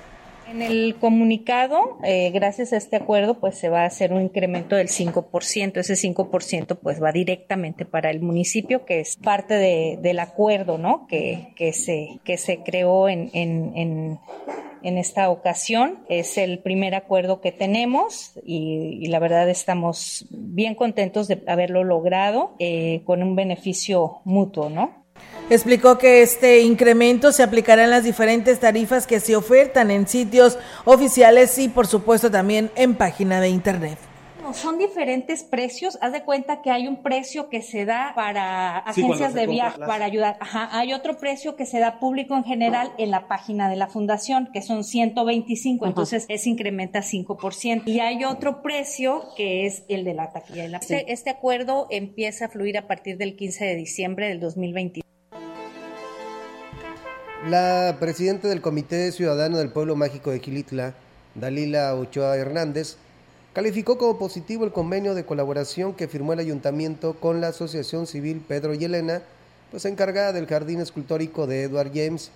En 0.50 0.62
el 0.62 0.96
comunicado, 0.96 1.98
eh, 2.02 2.32
gracias 2.32 2.72
a 2.72 2.76
este 2.76 2.96
acuerdo, 2.96 3.38
pues 3.38 3.54
se 3.54 3.68
va 3.68 3.82
a 3.82 3.86
hacer 3.86 4.12
un 4.12 4.22
incremento 4.22 4.74
del 4.74 4.88
5%. 4.88 5.76
Ese 5.76 5.94
5% 5.94 6.76
pues 6.82 7.00
va 7.00 7.12
directamente 7.12 7.84
para 7.84 8.10
el 8.10 8.20
municipio, 8.20 8.84
que 8.84 8.98
es 8.98 9.16
parte 9.16 9.54
de, 9.54 9.96
del 10.02 10.18
acuerdo, 10.18 10.76
¿no? 10.76 11.06
Que, 11.06 11.52
que, 11.54 11.72
se, 11.72 12.18
que 12.24 12.36
se 12.36 12.64
creó 12.64 13.08
en, 13.08 13.30
en, 13.32 14.18
en, 14.82 14.98
esta 14.98 15.30
ocasión. 15.30 16.00
Es 16.08 16.36
el 16.36 16.58
primer 16.58 16.96
acuerdo 16.96 17.40
que 17.40 17.52
tenemos 17.52 18.32
y, 18.44 18.98
y 19.00 19.06
la 19.06 19.20
verdad 19.20 19.48
estamos 19.48 20.26
bien 20.30 20.74
contentos 20.74 21.28
de 21.28 21.44
haberlo 21.46 21.84
logrado 21.84 22.56
eh, 22.58 23.02
con 23.04 23.22
un 23.22 23.36
beneficio 23.36 24.20
mutuo, 24.24 24.68
¿no? 24.68 24.99
Explicó 25.50 25.98
que 25.98 26.22
este 26.22 26.60
incremento 26.60 27.32
se 27.32 27.42
aplicará 27.42 27.84
en 27.84 27.90
las 27.90 28.04
diferentes 28.04 28.60
tarifas 28.60 29.06
que 29.06 29.20
se 29.20 29.36
ofertan 29.36 29.90
en 29.90 30.08
sitios 30.08 30.58
oficiales 30.84 31.58
y 31.58 31.68
por 31.68 31.86
supuesto 31.86 32.30
también 32.30 32.70
en 32.76 32.94
página 32.94 33.40
de 33.40 33.48
internet 33.48 33.98
son 34.54 34.78
diferentes 34.78 35.44
precios. 35.44 35.98
Haz 36.00 36.12
de 36.12 36.24
cuenta 36.24 36.62
que 36.62 36.70
hay 36.70 36.88
un 36.88 37.02
precio 37.02 37.48
que 37.48 37.62
se 37.62 37.84
da 37.84 38.12
para 38.14 38.78
agencias 38.78 39.34
de 39.34 39.46
viaje, 39.46 39.78
para 39.78 40.04
ayudar. 40.04 40.36
Ajá. 40.40 40.68
Hay 40.72 40.92
otro 40.92 41.16
precio 41.16 41.56
que 41.56 41.66
se 41.66 41.78
da 41.78 41.98
público 41.98 42.36
en 42.36 42.44
general 42.44 42.92
en 42.98 43.10
la 43.10 43.28
página 43.28 43.68
de 43.68 43.76
la 43.76 43.88
fundación, 43.88 44.50
que 44.52 44.62
son 44.62 44.84
125, 44.84 45.86
entonces 45.86 46.26
es 46.28 46.46
incrementa 46.46 47.00
5%. 47.00 47.82
Y 47.86 48.00
hay 48.00 48.24
otro 48.24 48.62
precio 48.62 49.28
que 49.36 49.66
es 49.66 49.84
el 49.88 50.04
de 50.04 50.14
la 50.14 50.32
taquilla. 50.32 50.78
Este, 50.78 51.12
este 51.12 51.30
acuerdo 51.30 51.86
empieza 51.90 52.46
a 52.46 52.48
fluir 52.48 52.78
a 52.78 52.86
partir 52.86 53.16
del 53.16 53.36
15 53.36 53.64
de 53.64 53.76
diciembre 53.76 54.28
del 54.28 54.40
2021. 54.40 55.09
La 57.48 57.96
presidenta 57.98 58.48
del 58.48 58.60
Comité 58.60 59.10
Ciudadano 59.12 59.56
del 59.56 59.70
Pueblo 59.70 59.96
Mágico 59.96 60.30
de 60.30 60.40
Gilitla, 60.40 60.92
Dalila 61.34 61.94
Ochoa 61.94 62.36
Hernández, 62.36 62.96
calificó 63.54 63.96
como 63.96 64.18
positivo 64.18 64.66
el 64.66 64.72
convenio 64.72 65.14
de 65.14 65.24
colaboración 65.24 65.94
que 65.94 66.06
firmó 66.06 66.34
el 66.34 66.40
ayuntamiento 66.40 67.14
con 67.14 67.40
la 67.40 67.48
Asociación 67.48 68.06
Civil 68.06 68.44
Pedro 68.46 68.74
y 68.74 68.84
Elena, 68.84 69.22
pues 69.70 69.86
encargada 69.86 70.34
del 70.34 70.46
jardín 70.46 70.80
escultórico 70.80 71.46
de 71.46 71.62
Edward 71.62 71.92
James. 71.94 72.30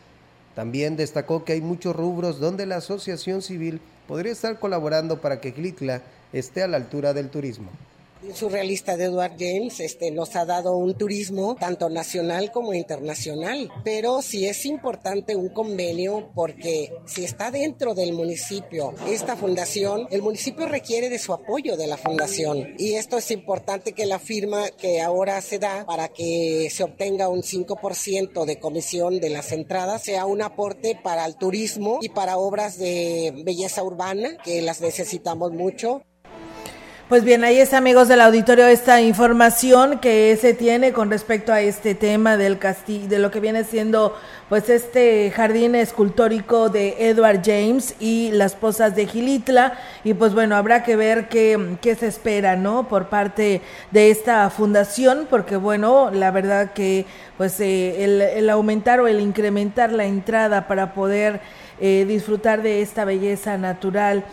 También 0.54 0.96
destacó 0.96 1.44
que 1.44 1.52
hay 1.52 1.60
muchos 1.60 1.94
rubros 1.94 2.40
donde 2.40 2.64
la 2.64 2.76
Asociación 2.76 3.42
Civil 3.42 3.82
podría 4.08 4.32
estar 4.32 4.58
colaborando 4.58 5.20
para 5.20 5.38
que 5.38 5.52
Gilitla 5.52 6.00
esté 6.32 6.62
a 6.62 6.66
la 6.66 6.78
altura 6.78 7.12
del 7.12 7.28
turismo 7.28 7.68
surrealista 8.32 8.96
de 8.96 9.04
Edward 9.04 9.36
James 9.38 9.80
este, 9.80 10.10
nos 10.10 10.36
ha 10.36 10.44
dado 10.44 10.76
un 10.76 10.94
turismo 10.94 11.56
tanto 11.58 11.88
nacional 11.88 12.50
como 12.52 12.74
internacional. 12.74 13.70
Pero 13.84 14.22
sí 14.22 14.46
es 14.46 14.64
importante 14.66 15.36
un 15.36 15.48
convenio 15.48 16.30
porque 16.34 16.92
si 17.06 17.24
está 17.24 17.50
dentro 17.50 17.94
del 17.94 18.12
municipio 18.12 18.94
esta 19.08 19.36
fundación, 19.36 20.06
el 20.10 20.22
municipio 20.22 20.66
requiere 20.66 21.08
de 21.08 21.18
su 21.18 21.32
apoyo 21.32 21.76
de 21.76 21.86
la 21.86 21.96
fundación. 21.96 22.74
Y 22.78 22.94
esto 22.94 23.18
es 23.18 23.30
importante 23.30 23.92
que 23.92 24.06
la 24.06 24.18
firma 24.18 24.70
que 24.70 25.00
ahora 25.00 25.40
se 25.40 25.58
da 25.58 25.84
para 25.84 26.08
que 26.08 26.68
se 26.70 26.84
obtenga 26.84 27.28
un 27.28 27.42
5% 27.42 28.44
de 28.44 28.58
comisión 28.58 29.20
de 29.20 29.30
las 29.30 29.52
entradas 29.52 30.02
sea 30.02 30.26
un 30.26 30.42
aporte 30.42 30.98
para 31.02 31.26
el 31.26 31.36
turismo 31.36 31.98
y 32.00 32.08
para 32.08 32.38
obras 32.38 32.78
de 32.78 33.32
belleza 33.44 33.82
urbana 33.82 34.36
que 34.44 34.62
las 34.62 34.80
necesitamos 34.80 35.52
mucho. 35.52 36.02
Pues 37.06 37.22
bien, 37.22 37.44
ahí 37.44 37.58
está, 37.58 37.76
amigos 37.76 38.08
del 38.08 38.22
auditorio, 38.22 38.66
esta 38.66 39.02
información 39.02 39.98
que 39.98 40.38
se 40.40 40.54
tiene 40.54 40.94
con 40.94 41.10
respecto 41.10 41.52
a 41.52 41.60
este 41.60 41.94
tema 41.94 42.38
del 42.38 42.58
castillo, 42.58 43.08
de 43.08 43.18
lo 43.18 43.30
que 43.30 43.40
viene 43.40 43.64
siendo, 43.64 44.16
pues, 44.48 44.70
este 44.70 45.30
jardín 45.30 45.74
escultórico 45.74 46.70
de 46.70 47.10
Edward 47.10 47.42
James 47.44 47.94
y 48.00 48.30
las 48.32 48.54
posas 48.54 48.96
de 48.96 49.06
Gilitla. 49.06 49.74
Y 50.02 50.14
pues 50.14 50.32
bueno, 50.32 50.56
habrá 50.56 50.82
que 50.82 50.96
ver 50.96 51.28
qué, 51.28 51.76
qué 51.82 51.94
se 51.94 52.06
espera, 52.06 52.56
¿no? 52.56 52.88
Por 52.88 53.10
parte 53.10 53.60
de 53.90 54.10
esta 54.10 54.48
fundación, 54.48 55.26
porque 55.28 55.56
bueno, 55.56 56.10
la 56.10 56.30
verdad 56.30 56.72
que, 56.72 57.04
pues, 57.36 57.60
eh, 57.60 58.02
el, 58.02 58.22
el, 58.22 58.48
aumentar 58.48 59.00
o 59.00 59.08
el 59.08 59.20
incrementar 59.20 59.92
la 59.92 60.06
entrada 60.06 60.66
para 60.66 60.94
poder 60.94 61.42
eh, 61.80 62.06
disfrutar 62.08 62.62
de 62.62 62.80
esta 62.80 63.04
belleza 63.04 63.58
natural 63.58 64.24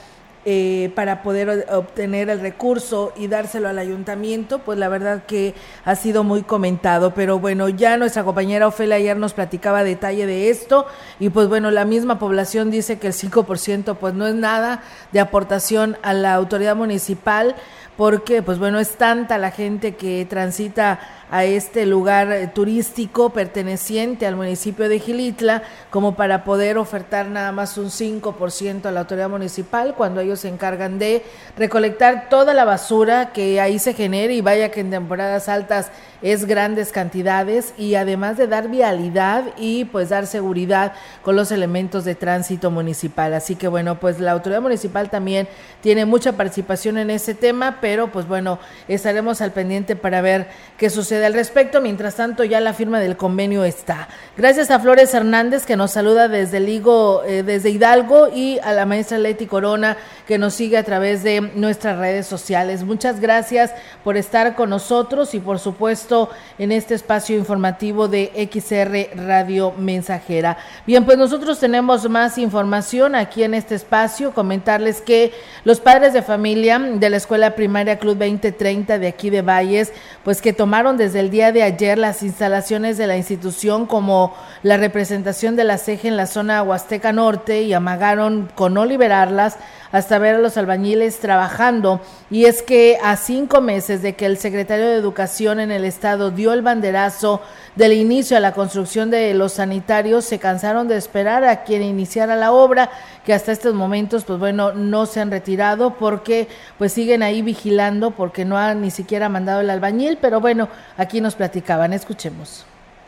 eh, 0.43 0.91
para 0.95 1.21
poder 1.21 1.67
obtener 1.71 2.29
el 2.29 2.39
recurso 2.39 3.13
y 3.15 3.27
dárselo 3.27 3.69
al 3.69 3.77
ayuntamiento, 3.77 4.59
pues 4.59 4.79
la 4.79 4.89
verdad 4.89 5.23
que 5.27 5.53
ha 5.85 5.95
sido 5.95 6.23
muy 6.23 6.41
comentado. 6.41 7.13
Pero 7.13 7.37
bueno, 7.37 7.69
ya 7.69 7.97
nuestra 7.97 8.23
compañera 8.23 8.67
Ofelia 8.67 8.95
ayer 8.95 9.17
nos 9.17 9.33
platicaba 9.33 9.83
detalle 9.83 10.25
de 10.25 10.49
esto 10.49 10.87
y 11.19 11.29
pues 11.29 11.47
bueno, 11.47 11.69
la 11.69 11.85
misma 11.85 12.17
población 12.17 12.71
dice 12.71 12.97
que 12.97 13.07
el 13.07 13.13
5% 13.13 13.97
pues 13.97 14.13
no 14.15 14.25
es 14.25 14.33
nada 14.33 14.81
de 15.11 15.19
aportación 15.19 15.97
a 16.01 16.13
la 16.13 16.33
autoridad 16.33 16.75
municipal 16.75 17.55
porque 17.95 18.41
pues 18.41 18.57
bueno, 18.57 18.79
es 18.79 18.97
tanta 18.97 19.37
la 19.37 19.51
gente 19.51 19.95
que 19.95 20.25
transita 20.27 20.99
a 21.31 21.45
este 21.45 21.85
lugar 21.85 22.31
eh, 22.31 22.47
turístico 22.47 23.31
perteneciente 23.31 24.27
al 24.27 24.35
municipio 24.35 24.89
de 24.89 24.99
Gilitla 24.99 25.63
como 25.89 26.15
para 26.15 26.43
poder 26.43 26.77
ofertar 26.77 27.27
nada 27.27 27.53
más 27.53 27.77
un 27.77 27.85
5% 27.85 28.85
a 28.85 28.91
la 28.91 28.99
autoridad 28.99 29.29
municipal 29.29 29.95
cuando 29.95 30.19
ellos 30.19 30.41
se 30.41 30.49
encargan 30.49 30.99
de 30.99 31.23
recolectar 31.57 32.27
toda 32.29 32.53
la 32.53 32.65
basura 32.65 33.31
que 33.31 33.61
ahí 33.61 33.79
se 33.79 33.93
genera 33.93 34.33
y 34.33 34.41
vaya 34.41 34.71
que 34.71 34.81
en 34.81 34.91
temporadas 34.91 35.47
altas 35.47 35.89
es 36.21 36.45
grandes 36.45 36.91
cantidades 36.91 37.73
y 37.77 37.95
además 37.95 38.37
de 38.37 38.47
dar 38.47 38.69
vialidad 38.69 39.45
y 39.57 39.85
pues 39.85 40.09
dar 40.09 40.27
seguridad 40.27 40.93
con 41.23 41.35
los 41.35 41.51
elementos 41.51 42.05
de 42.05 42.15
tránsito 42.15 42.69
municipal. 42.69 43.33
Así 43.33 43.55
que 43.55 43.67
bueno, 43.67 43.99
pues 43.99 44.19
la 44.19 44.31
autoridad 44.31 44.61
municipal 44.61 45.09
también 45.09 45.47
tiene 45.81 46.05
mucha 46.05 46.33
participación 46.33 46.97
en 46.97 47.09
ese 47.09 47.33
tema, 47.33 47.79
pero 47.81 48.11
pues 48.11 48.27
bueno, 48.27 48.59
estaremos 48.87 49.41
al 49.41 49.51
pendiente 49.51 49.95
para 49.95 50.21
ver 50.21 50.47
qué 50.77 50.89
sucede 50.89 51.20
al 51.25 51.33
respecto. 51.33 51.81
Mientras 51.81 52.15
tanto, 52.15 52.43
ya 52.43 52.59
la 52.59 52.73
firma 52.73 52.99
del 52.99 53.17
convenio 53.17 53.63
está. 53.63 54.07
Gracias 54.37 54.71
a 54.71 54.79
Flores 54.79 55.13
Hernández 55.13 55.65
que 55.65 55.75
nos 55.75 55.91
saluda 55.91 56.27
desde 56.27 56.59
Ligo, 56.59 57.23
eh, 57.25 57.43
desde 57.43 57.69
Hidalgo 57.69 58.29
y 58.33 58.59
a 58.59 58.73
la 58.73 58.85
maestra 58.85 59.17
Leti 59.17 59.45
Corona 59.45 59.97
que 60.27 60.37
nos 60.37 60.53
sigue 60.53 60.77
a 60.77 60.83
través 60.83 61.23
de 61.23 61.41
nuestras 61.55 61.97
redes 61.97 62.25
sociales. 62.25 62.83
Muchas 62.83 63.19
gracias 63.19 63.73
por 64.03 64.17
estar 64.17 64.55
con 64.55 64.69
nosotros 64.69 65.33
y 65.33 65.39
por 65.39 65.59
supuesto 65.59 66.29
en 66.57 66.71
este 66.71 66.95
espacio 66.95 67.37
informativo 67.37 68.07
de 68.07 68.49
XR 68.51 69.17
Radio 69.27 69.73
Mensajera. 69.77 70.57
Bien, 70.87 71.03
pues 71.03 71.17
nosotros 71.17 71.59
tenemos 71.59 72.09
más 72.09 72.37
información 72.37 73.15
aquí 73.15 73.43
en 73.43 73.53
este 73.53 73.75
espacio. 73.75 74.33
Comentarles 74.33 75.01
que 75.01 75.33
los 75.65 75.81
padres 75.81 76.13
de 76.13 76.21
familia 76.21 76.79
de 76.79 77.09
la 77.09 77.17
Escuela 77.17 77.55
Primaria 77.55 77.99
Club 77.99 78.17
2030 78.17 78.99
de 78.99 79.07
aquí 79.07 79.29
de 79.29 79.41
Valles, 79.41 79.91
pues 80.23 80.41
que 80.41 80.53
tomaron 80.53 80.95
desde 80.95 81.10
el 81.15 81.29
día 81.29 81.51
de 81.51 81.63
ayer 81.63 81.97
las 81.97 82.23
instalaciones 82.23 82.97
de 82.97 83.07
la 83.07 83.17
institución 83.17 83.85
como 83.85 84.33
la 84.63 84.77
representación 84.77 85.55
de 85.55 85.63
la 85.63 85.77
CEGE 85.77 86.07
en 86.07 86.17
la 86.17 86.27
zona 86.27 86.63
Huasteca 86.63 87.11
Norte 87.11 87.61
y 87.61 87.73
amagaron 87.73 88.49
con 88.55 88.73
no 88.73 88.85
liberarlas 88.85 89.57
hasta 89.91 90.19
ver 90.19 90.35
a 90.35 90.39
los 90.39 90.57
albañiles 90.57 91.19
trabajando. 91.19 92.01
Y 92.29 92.45
es 92.45 92.61
que 92.61 92.97
a 93.03 93.15
cinco 93.17 93.61
meses 93.61 94.01
de 94.01 94.13
que 94.13 94.25
el 94.25 94.37
secretario 94.37 94.87
de 94.87 94.95
Educación 94.95 95.59
en 95.59 95.71
el 95.71 95.85
Estado 95.85 96.31
dio 96.31 96.53
el 96.53 96.61
banderazo 96.61 97.41
del 97.75 97.93
inicio 97.93 98.37
a 98.37 98.39
la 98.39 98.53
construcción 98.53 99.09
de 99.09 99.33
los 99.33 99.53
sanitarios, 99.53 100.25
se 100.25 100.39
cansaron 100.39 100.87
de 100.87 100.97
esperar 100.97 101.43
a 101.43 101.63
quien 101.63 101.81
iniciara 101.81 102.35
la 102.35 102.51
obra, 102.51 102.89
que 103.25 103.33
hasta 103.33 103.51
estos 103.51 103.73
momentos, 103.73 104.23
pues 104.23 104.39
bueno, 104.39 104.73
no 104.73 105.05
se 105.05 105.19
han 105.19 105.31
retirado 105.31 105.95
porque 105.95 106.47
pues 106.77 106.93
siguen 106.93 107.23
ahí 107.23 107.41
vigilando 107.41 108.11
porque 108.11 108.45
no 108.45 108.57
han 108.57 108.81
ni 108.81 108.91
siquiera 108.91 109.29
mandado 109.29 109.61
el 109.61 109.69
albañil, 109.69 110.17
pero 110.21 110.39
bueno, 110.39 110.69
aquí 110.97 111.21
nos 111.21 111.35
platicaban, 111.35 111.93
escuchemos. 111.93 112.65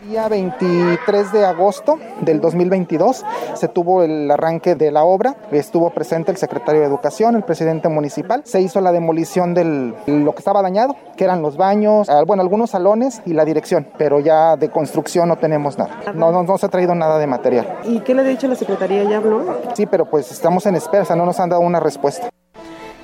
Día 0.10 0.28
23 0.28 1.32
de 1.32 1.46
agosto 1.46 1.98
del 2.20 2.42
2022 2.42 3.24
se 3.54 3.68
tuvo 3.70 4.04
el 4.04 4.30
arranque 4.30 4.76
de 4.76 4.92
la 4.92 5.06
obra, 5.06 5.38
estuvo 5.52 5.90
presente 5.92 6.30
el 6.30 6.38
secretario 6.38 6.82
de 6.82 6.88
Educación, 6.88 7.36
el 7.36 7.44
presidente 7.44 7.88
municipal, 7.88 8.42
se 8.44 8.60
hizo 8.60 8.82
la 8.82 8.92
demolición 8.92 9.54
de 9.54 9.94
lo 10.06 10.34
que 10.34 10.40
estaba 10.40 10.62
dañado, 10.62 10.98
que 11.16 11.24
eran 11.24 11.42
los 11.42 11.56
baños, 11.56 12.10
bueno, 12.28 12.44
algunos 12.44 12.72
salones 12.72 13.22
y 13.26 13.32
la 13.32 13.46
dirección, 13.46 13.88
pero 13.98 14.20
ya 14.20 14.58
de 14.58 14.70
construcción 14.70 15.30
no 15.30 15.38
tenemos 15.38 15.78
nada, 15.78 16.02
no, 16.14 16.34
no, 16.34 16.44
no 16.44 16.58
se 16.58 16.66
ha 16.66 16.70
traído 16.70 16.94
nada 16.96 17.18
de 17.18 17.28
material. 17.28 17.80
¿Y 17.86 18.02
qué 18.02 18.14
le 18.14 18.24
ha 18.24 18.26
dicho 18.26 18.48
la 18.50 18.56
secretaría? 18.56 19.04
¿Ya 19.06 19.18
habló? 19.18 19.58
Sí, 19.74 19.86
pero 19.86 20.10
pues 20.10 20.30
estamos 20.32 20.66
en 20.66 20.76
espera, 20.76 21.04
o 21.04 21.06
sea, 21.06 21.16
no 21.16 21.26
nos 21.26 21.40
han 21.40 21.50
dado 21.50 21.62
una 21.62 21.80
respuesta. 21.80 22.30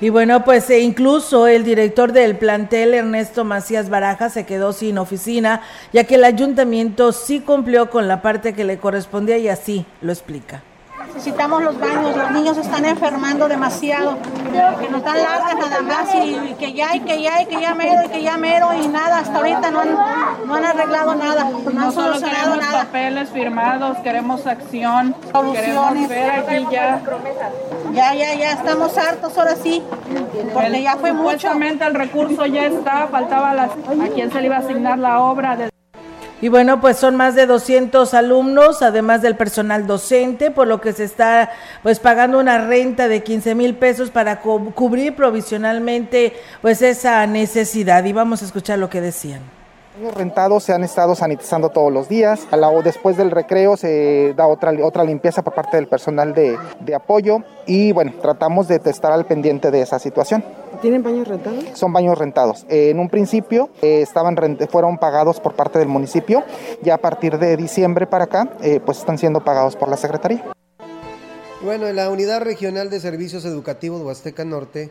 Y 0.02 0.08
bueno, 0.08 0.44
pues 0.44 0.70
e 0.70 0.80
incluso 0.80 1.46
el 1.46 1.62
director 1.62 2.12
del 2.12 2.38
plantel, 2.38 2.94
Ernesto 2.94 3.44
Macías 3.44 3.90
Baraja, 3.90 4.30
se 4.30 4.46
quedó 4.46 4.72
sin 4.72 4.96
oficina, 4.96 5.60
ya 5.92 6.04
que 6.04 6.14
el 6.14 6.24
ayuntamiento 6.24 7.12
sí 7.12 7.40
cumplió 7.40 7.90
con 7.90 8.08
la 8.08 8.22
parte 8.22 8.54
que 8.54 8.64
le 8.64 8.78
correspondía 8.78 9.36
y 9.36 9.48
así 9.48 9.84
lo 10.00 10.10
explica. 10.10 10.62
Necesitamos 11.06 11.62
los 11.62 11.78
baños, 11.78 12.16
los 12.16 12.30
niños 12.30 12.56
están 12.56 12.84
enfermando 12.84 13.48
demasiado, 13.48 14.18
que 14.78 14.88
nos 14.88 15.02
dan 15.02 15.22
largas 15.22 15.54
nada 15.56 15.82
más 15.82 16.14
y, 16.14 16.54
que 16.54 16.72
ya, 16.72 16.94
y 16.94 17.00
que 17.00 17.22
ya, 17.22 17.42
y 17.42 17.46
que 17.46 17.60
ya 17.60 17.74
mero, 17.74 18.02
y 18.06 18.08
que 18.08 18.22
ya 18.22 18.36
mero, 18.36 18.68
y 18.74 18.88
nada, 18.88 19.18
hasta 19.18 19.36
ahorita 19.36 19.70
no 19.70 19.80
han, 19.80 19.94
no 20.46 20.54
han 20.54 20.64
arreglado 20.64 21.14
nada, 21.14 21.50
no 21.72 21.82
han 21.82 21.92
solucionado 21.92 22.56
nada. 22.56 22.84
papeles 22.84 23.28
firmados, 23.30 23.98
queremos 23.98 24.46
acción, 24.46 25.14
queremos 25.52 26.08
ver 26.08 26.30
aquí 26.30 26.66
ya. 26.70 27.00
Ya, 27.92 28.14
ya, 28.14 28.34
ya, 28.34 28.52
estamos 28.52 28.96
hartos 28.96 29.36
ahora 29.36 29.56
sí, 29.56 29.82
porque 30.54 30.82
ya 30.82 30.96
fue 30.96 31.12
mucho. 31.12 31.50
El 31.52 31.94
recurso 31.94 32.46
ya 32.46 32.66
está, 32.66 33.08
faltaba 33.08 33.54
las, 33.54 33.70
a 33.70 34.08
quién 34.14 34.30
se 34.30 34.40
le 34.40 34.46
iba 34.46 34.56
a 34.56 34.60
asignar 34.60 34.98
la 34.98 35.20
obra. 35.20 35.56
De 35.56 35.70
y 36.40 36.48
bueno, 36.48 36.80
pues 36.80 36.96
son 36.96 37.16
más 37.16 37.34
de 37.34 37.46
200 37.46 38.14
alumnos, 38.14 38.82
además 38.82 39.20
del 39.20 39.36
personal 39.36 39.86
docente, 39.86 40.50
por 40.50 40.66
lo 40.66 40.80
que 40.80 40.92
se 40.92 41.04
está 41.04 41.50
pues 41.82 42.00
pagando 42.00 42.38
una 42.38 42.66
renta 42.66 43.08
de 43.08 43.22
15 43.22 43.54
mil 43.54 43.74
pesos 43.74 44.10
para 44.10 44.40
cubrir 44.40 45.14
provisionalmente 45.14 46.32
pues 46.62 46.80
esa 46.82 47.26
necesidad. 47.26 48.04
Y 48.04 48.12
vamos 48.12 48.42
a 48.42 48.46
escuchar 48.46 48.78
lo 48.78 48.88
que 48.88 49.00
decían. 49.00 49.40
Los 50.00 50.14
rentados 50.14 50.64
se 50.64 50.72
han 50.72 50.82
estado 50.82 51.14
sanitizando 51.14 51.68
todos 51.68 51.92
los 51.92 52.08
días. 52.08 52.46
Después 52.84 53.18
del 53.18 53.30
recreo 53.30 53.76
se 53.76 54.32
da 54.34 54.46
otra, 54.46 54.72
otra 54.82 55.04
limpieza 55.04 55.42
por 55.42 55.52
parte 55.52 55.76
del 55.76 55.88
personal 55.88 56.32
de, 56.32 56.56
de 56.80 56.94
apoyo 56.94 57.42
y 57.66 57.92
bueno, 57.92 58.12
tratamos 58.22 58.66
de 58.66 58.80
estar 58.84 59.12
al 59.12 59.26
pendiente 59.26 59.70
de 59.70 59.82
esa 59.82 59.98
situación. 59.98 60.42
¿Tienen 60.80 61.02
baños 61.02 61.28
rentados? 61.28 61.64
Son 61.74 61.92
baños 61.92 62.16
rentados. 62.16 62.64
en 62.68 62.98
un 62.98 63.10
principio 63.10 63.68
eh, 63.82 64.00
estaban 64.00 64.36
fueron 64.70 64.96
pagados 64.96 65.38
por 65.38 65.54
parte 65.54 65.78
del 65.78 65.88
municipio. 65.88 66.42
Ya 66.82 66.94
a 66.94 66.98
partir 66.98 67.38
de 67.38 67.56
diciembre 67.58 68.06
para 68.06 68.24
acá, 68.24 68.56
eh, 68.62 68.80
pues 68.84 68.98
están 68.98 69.18
siendo 69.18 69.44
pagados 69.44 69.76
por 69.76 69.90
la 69.90 69.98
Secretaría. 69.98 70.42
Bueno, 71.62 71.86
en 71.86 71.96
la 71.96 72.08
Unidad 72.08 72.40
Regional 72.40 72.88
de 72.88 72.98
Servicios 73.00 73.44
Educativos 73.44 74.00
Huasteca 74.00 74.46
Norte 74.46 74.90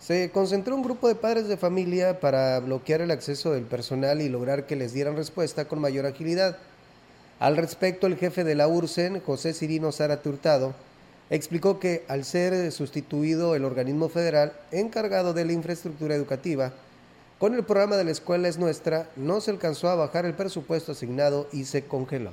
se 0.00 0.30
concentró 0.32 0.74
un 0.74 0.82
grupo 0.82 1.06
de 1.06 1.14
padres 1.14 1.46
de 1.46 1.56
familia 1.56 2.18
para 2.18 2.58
bloquear 2.58 3.00
el 3.00 3.12
acceso 3.12 3.52
del 3.52 3.64
personal 3.64 4.20
y 4.20 4.28
lograr 4.28 4.66
que 4.66 4.74
les 4.74 4.92
dieran 4.92 5.16
respuesta 5.16 5.66
con 5.66 5.80
mayor 5.80 6.06
agilidad. 6.06 6.56
Al 7.38 7.56
respecto, 7.56 8.08
el 8.08 8.16
jefe 8.16 8.42
de 8.42 8.56
la 8.56 8.66
URSEN, 8.66 9.20
José 9.20 9.54
Cirino 9.54 9.92
Zárate 9.92 10.28
Hurtado, 10.28 10.74
explicó 11.30 11.78
que 11.78 12.04
al 12.08 12.24
ser 12.24 12.72
sustituido 12.72 13.54
el 13.54 13.64
organismo 13.64 14.08
federal 14.08 14.52
encargado 14.70 15.34
de 15.34 15.44
la 15.44 15.52
infraestructura 15.52 16.14
educativa, 16.14 16.72
con 17.38 17.54
el 17.54 17.64
programa 17.64 17.96
de 17.96 18.04
la 18.04 18.10
escuela 18.10 18.48
es 18.48 18.58
nuestra, 18.58 19.08
no 19.14 19.40
se 19.40 19.50
alcanzó 19.50 19.88
a 19.88 19.94
bajar 19.94 20.26
el 20.26 20.34
presupuesto 20.34 20.92
asignado 20.92 21.48
y 21.52 21.66
se 21.66 21.84
congeló. 21.84 22.32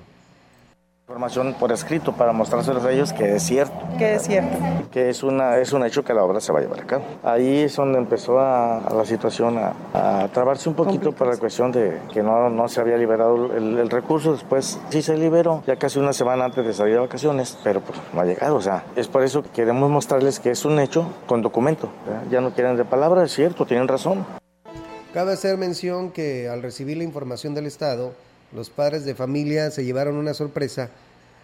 Información 1.07 1.53
por 1.59 1.71
escrito 1.71 2.13
para 2.13 2.33
mostrárselos 2.33 2.83
a 2.83 2.91
ellos 2.91 3.13
que 3.13 3.35
es 3.35 3.43
cierto. 3.43 3.75
Que 3.99 4.15
es 4.15 4.23
cierto. 4.23 4.57
Que 4.91 5.11
es, 5.11 5.21
una, 5.21 5.59
es 5.59 5.71
un 5.71 5.85
hecho 5.85 6.03
que 6.03 6.15
la 6.15 6.23
obra 6.23 6.39
se 6.39 6.51
va 6.51 6.57
a 6.57 6.61
llevar 6.63 6.79
a 6.79 6.87
cabo. 6.87 7.03
Ahí 7.21 7.59
es 7.59 7.75
donde 7.75 7.99
empezó 7.99 8.39
a, 8.39 8.81
la 8.91 9.05
situación 9.05 9.59
a, 9.59 9.73
a, 9.93 10.27
trabarse 10.29 10.67
un 10.67 10.73
poquito 10.73 11.11
por 11.11 11.27
la 11.27 11.37
cuestión 11.37 11.71
de 11.71 11.99
que 12.11 12.23
no, 12.23 12.49
no 12.49 12.67
se 12.67 12.81
había 12.81 12.97
liberado 12.97 13.55
el, 13.55 13.77
el, 13.77 13.89
recurso. 13.91 14.31
Después 14.31 14.79
sí 14.89 15.03
se 15.03 15.15
liberó, 15.15 15.61
ya 15.67 15.75
casi 15.75 15.99
una 15.99 16.11
semana 16.11 16.45
antes 16.45 16.65
de 16.65 16.73
salir 16.73 16.95
de 16.95 17.01
vacaciones, 17.01 17.55
pero 17.63 17.81
pues 17.81 17.99
no 18.11 18.21
ha 18.21 18.25
llegado. 18.25 18.55
O 18.55 18.61
sea, 18.61 18.85
es 18.95 19.07
por 19.07 19.21
eso 19.21 19.43
que 19.43 19.49
queremos 19.49 19.91
mostrarles 19.91 20.39
que 20.39 20.49
es 20.49 20.65
un 20.65 20.79
hecho 20.79 21.07
con 21.27 21.43
documento. 21.43 21.87
Ya 22.31 22.41
no 22.41 22.49
quieren 22.55 22.77
de 22.77 22.83
palabra, 22.83 23.23
es 23.23 23.31
cierto, 23.31 23.67
tienen 23.67 23.87
razón. 23.87 24.25
Cabe 25.13 25.33
hacer 25.33 25.55
mención 25.57 26.09
que 26.09 26.49
al 26.49 26.63
recibir 26.63 26.97
la 26.97 27.03
información 27.03 27.53
del 27.53 27.67
Estado, 27.67 28.13
los 28.55 28.69
padres 28.69 29.03
de 29.05 29.13
familia 29.13 29.69
se 29.69 29.83
llevaron 29.83 30.15
una 30.15 30.33
sorpresa 30.33 30.89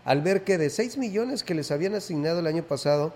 al 0.05 0.21
ver 0.21 0.43
que 0.43 0.57
de 0.57 0.69
6 0.69 0.97
millones 0.97 1.43
que 1.43 1.53
les 1.53 1.69
habían 1.69 1.93
asignado 1.93 2.39
el 2.39 2.47
año 2.47 2.63
pasado, 2.63 3.13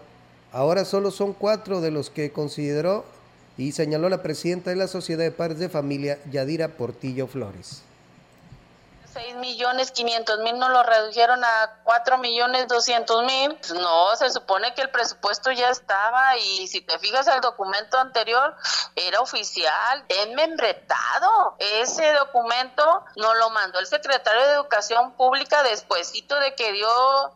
ahora 0.52 0.86
solo 0.86 1.10
son 1.10 1.34
4 1.34 1.82
de 1.82 1.92
los 1.92 2.10
que 2.10 2.32
consideró 2.32 3.06
y 3.58 3.72
señaló 3.72 4.10
la 4.10 4.22
presidenta 4.22 4.70
de 4.70 4.76
la 4.76 4.88
Sociedad 4.88 5.24
de 5.24 5.32
Padres 5.32 5.60
de 5.60 5.70
Familia, 5.70 6.20
Yadira 6.30 6.68
Portillo 6.78 7.26
Flores. 7.26 7.85
6 9.16 9.38
millones 9.38 9.92
500 9.92 10.40
mil 10.40 10.60
no 10.60 10.68
lo 10.68 10.84
redujeron 10.84 11.42
a 11.42 11.80
4 11.86 12.18
millones 12.18 12.68
200 12.68 13.24
mil. 13.24 13.58
No, 13.76 14.14
se 14.18 14.30
supone 14.30 14.74
que 14.74 14.82
el 14.82 14.90
presupuesto 14.90 15.54
ya 15.54 15.70
estaba 15.70 16.38
y 16.38 16.68
si 16.68 16.82
te 16.82 17.00
fijas 17.00 17.26
el 17.28 17.40
documento 17.40 17.98
anterior 17.98 18.54
era 18.94 19.22
oficial, 19.22 20.04
es 20.10 20.36
membretado. 20.36 21.56
Ese 21.60 22.12
documento 22.12 23.06
nos 23.16 23.38
lo 23.38 23.52
mandó 23.52 23.80
el 23.80 23.86
secretario 23.86 24.42
de 24.48 24.54
Educación 24.56 25.14
Pública 25.14 25.64
despuesito 25.64 26.38
de 26.42 26.54
que 26.56 26.74
dio 26.74 26.90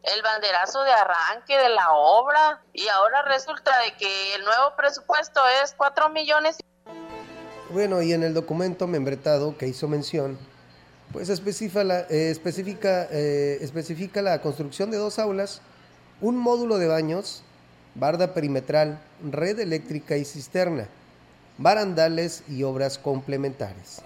el 0.03 0.21
banderazo 0.21 0.83
de 0.83 0.91
arranque 0.91 1.57
de 1.57 1.69
la 1.69 1.93
obra 1.93 2.61
y 2.73 2.89
ahora 2.89 3.21
resulta 3.21 3.71
de 3.83 3.93
que 3.93 4.35
el 4.35 4.43
nuevo 4.43 4.75
presupuesto 4.75 5.39
es 5.63 5.73
4 5.77 6.09
millones. 6.09 6.57
Bueno, 7.69 8.01
y 8.01 8.11
en 8.11 8.23
el 8.23 8.33
documento 8.33 8.85
membretado 8.85 9.57
que 9.57 9.67
hizo 9.67 9.87
mención, 9.87 10.37
pues 11.11 11.29
eh, 11.29 11.33
especifica 11.33 11.83
la, 11.83 11.99
especifica, 12.01 13.03
especifica 13.03 14.21
la 14.21 14.41
construcción 14.41 14.91
de 14.91 14.97
dos 14.97 15.19
aulas, 15.19 15.61
un 16.21 16.37
módulo 16.37 16.77
de 16.77 16.87
baños, 16.87 17.43
barda 17.95 18.33
perimetral, 18.33 18.99
red 19.31 19.59
eléctrica 19.59 20.17
y 20.17 20.25
cisterna, 20.25 20.87
barandales 21.57 22.43
y 22.47 22.63
obras 22.63 22.97
complementares. 22.97 24.01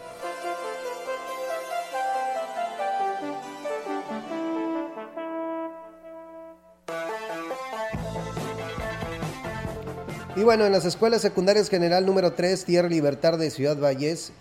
Y 10.35 10.41
bueno, 10.41 10.65
en 10.65 10.71
las 10.71 10.83
escuelas 10.83 11.21
secundarias 11.21 11.69
general 11.69 12.07
número 12.07 12.33
3, 12.33 12.65
Tierra 12.65 12.89
Libertad 12.89 13.37
de 13.37 13.51
Ciudad 13.51 13.77
Valles, 13.77 14.31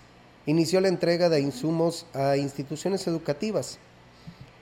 inició 0.47 0.81
la 0.81 0.89
entrega 0.89 1.29
de 1.29 1.41
insumos 1.41 2.07
a 2.15 2.37
instituciones 2.37 3.07
educativas. 3.07 3.79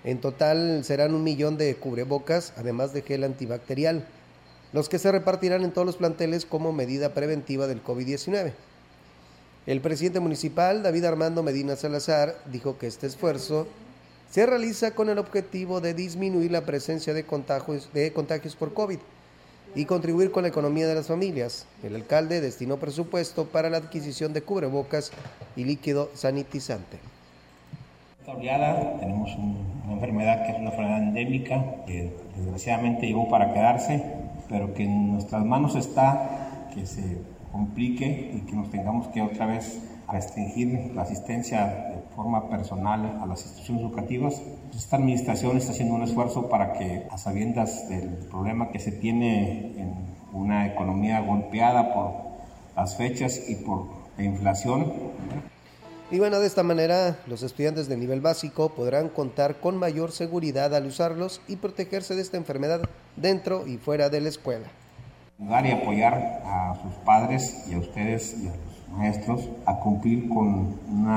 En 0.05 0.21
total 0.21 0.83
serán 0.85 1.15
un 1.15 1.25
millón 1.25 1.57
de 1.57 1.75
cubrebocas, 1.77 2.53
además 2.57 2.93
de 2.93 3.03
gel 3.03 3.25
antibacterial, 3.25 4.07
los 4.73 4.89
que 4.89 4.99
se 4.99 5.13
repartirán 5.13 5.63
en 5.65 5.73
todos 5.73 5.87
los 5.87 5.97
planteles 5.97 6.47
como 6.47 6.73
medida 6.73 7.13
preventiva 7.13 7.67
del 7.67 7.83
COVID-19. 7.83 8.53
El 9.67 9.81
presidente 9.81 10.21
municipal, 10.21 10.83
David 10.83 11.05
Armando 11.05 11.43
Medina 11.43 11.77
Salazar, 11.77 12.37
dijo 12.51 12.79
que 12.79 12.87
este 12.87 13.07
esfuerzo 13.07 13.67
se 14.31 14.47
realiza 14.47 14.93
con 14.93 15.11
el 15.11 15.19
objetivo 15.19 15.81
de 15.81 15.93
disminuir 15.93 16.51
la 16.51 16.65
presencia 16.65 17.13
de 17.13 17.25
contagios, 17.25 17.91
de 17.93 18.13
contagios 18.13 18.57
por 18.57 18.73
COVID 18.73 18.99
y 19.75 19.85
contribuir 19.85 20.31
con 20.31 20.43
la 20.43 20.49
economía 20.49 20.87
de 20.87 20.95
las 20.95 21.07
familias. 21.07 21.67
El 21.83 21.97
alcalde 21.97 22.41
destinó 22.41 22.77
presupuesto 22.79 23.47
para 23.47 23.71
la 23.71 23.79
adquisición 23.79 24.33
de 24.33 24.43
cubrebocas 24.43 25.13
y 25.57 25.65
líquido 25.65 26.11
sanitizante. 26.15 26.99
Esta 28.21 28.33
oleada 28.33 28.99
tenemos 28.99 29.31
una 29.37 29.95
enfermedad 29.95 30.45
que 30.45 30.53
es 30.53 30.59
una 30.59 30.71
enfermedad 30.71 31.03
endémica 31.03 31.65
que 31.87 32.13
desgraciadamente 32.37 33.07
llegó 33.07 33.29
para 33.29 33.53
quedarse, 33.53 34.03
pero 34.49 34.75
que 34.75 34.85
en 34.85 35.13
nuestras 35.13 35.45
manos 35.45 35.75
está 35.77 36.69
que 36.75 36.87
se 36.87 37.19
complique 37.53 38.33
y 38.35 38.41
que 38.47 38.53
nos 38.55 38.71
tengamos 38.71 39.09
que 39.09 39.23
otra 39.23 39.47
vez 39.47 39.81
restringir 40.11 40.93
la 40.95 41.03
asistencia 41.03 41.67
de 41.67 42.00
forma 42.15 42.49
personal 42.49 43.21
a 43.23 43.27
las 43.27 43.43
instituciones 43.43 43.85
educativas. 43.85 44.43
Esta 44.75 44.97
administración 44.97 45.57
está 45.57 45.73
haciendo 45.73 45.95
un 45.95 46.03
esfuerzo 46.03 46.49
para 46.49 46.73
que, 46.73 47.07
a 47.11 47.19
sabiendas 47.19 47.89
del 47.89 48.09
problema 48.31 48.71
que 48.71 48.79
se 48.79 48.93
tiene 48.93 49.81
en 49.81 49.95
una 50.33 50.67
economía 50.67 51.21
golpeada 51.21 51.93
por 51.95 52.13
las 52.77 52.97
fechas 52.97 53.49
y 53.49 53.57
por 53.57 53.87
la 54.17 54.25
inflación, 54.25 54.93
y 56.13 56.19
bueno, 56.19 56.41
de 56.41 56.49
esta 56.49 56.65
manera 56.65 57.19
los 57.29 57.45
estudiantes 57.45 57.89
de 57.89 57.97
nivel 57.97 58.21
básico 58.21 58.71
podrán 58.71 59.11
contar 59.11 59.61
con 59.61 59.77
mayor 59.77 60.11
seguridad 60.11 60.75
al 60.75 60.87
usarlos 60.87 61.41
y 61.47 61.55
protegerse 61.55 62.17
de 62.17 62.23
esta 62.23 62.37
enfermedad 62.37 62.81
dentro 63.15 63.65
y 63.69 63.77
fuera 63.77 64.09
de 64.09 64.21
la 64.21 64.29
escuela. 64.29 64.67
Ayudar 65.39 65.67
y 65.67 65.71
apoyar 65.71 66.43
a 66.45 66.77
sus 66.83 66.93
padres 67.05 67.65
y 67.71 67.75
a 67.75 67.79
ustedes 67.79 68.37
y 68.43 68.49
a 68.49 68.57
los 68.57 68.70
maestros 68.97 69.49
a 69.67 69.77
cumplir 69.81 70.29
con 70.29 70.47
un 70.89 71.09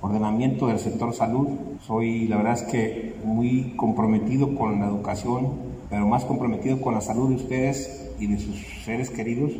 ordenamiento 0.00 0.66
del 0.66 0.78
sector 0.78 1.14
salud. 1.14 1.48
Soy, 1.86 2.28
la 2.28 2.36
verdad 2.36 2.54
es 2.54 2.62
que 2.62 3.16
muy 3.24 3.74
comprometido 3.76 4.54
con 4.54 4.80
la 4.80 4.86
educación, 4.86 5.48
pero 5.88 6.06
más 6.06 6.24
comprometido 6.24 6.80
con 6.80 6.94
la 6.94 7.00
salud 7.00 7.30
de 7.30 7.36
ustedes 7.36 8.12
y 8.18 8.26
de 8.26 8.38
sus 8.38 8.56
seres 8.84 9.10
queridos. 9.10 9.52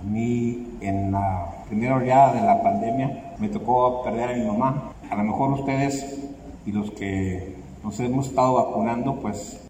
A 0.00 0.04
mí 0.04 0.66
en 0.80 1.12
la 1.12 1.64
primera 1.68 1.96
oleada 1.96 2.34
de 2.34 2.42
la 2.42 2.62
pandemia 2.62 3.34
me 3.38 3.48
tocó 3.48 4.02
perder 4.02 4.30
a 4.30 4.36
mi 4.36 4.44
mamá. 4.44 4.92
A 5.10 5.16
lo 5.16 5.24
mejor 5.24 5.52
ustedes 5.52 6.18
y 6.66 6.72
los 6.72 6.90
que 6.92 7.56
nos 7.82 7.98
hemos 8.00 8.28
estado 8.28 8.54
vacunando, 8.54 9.16
pues... 9.20 9.67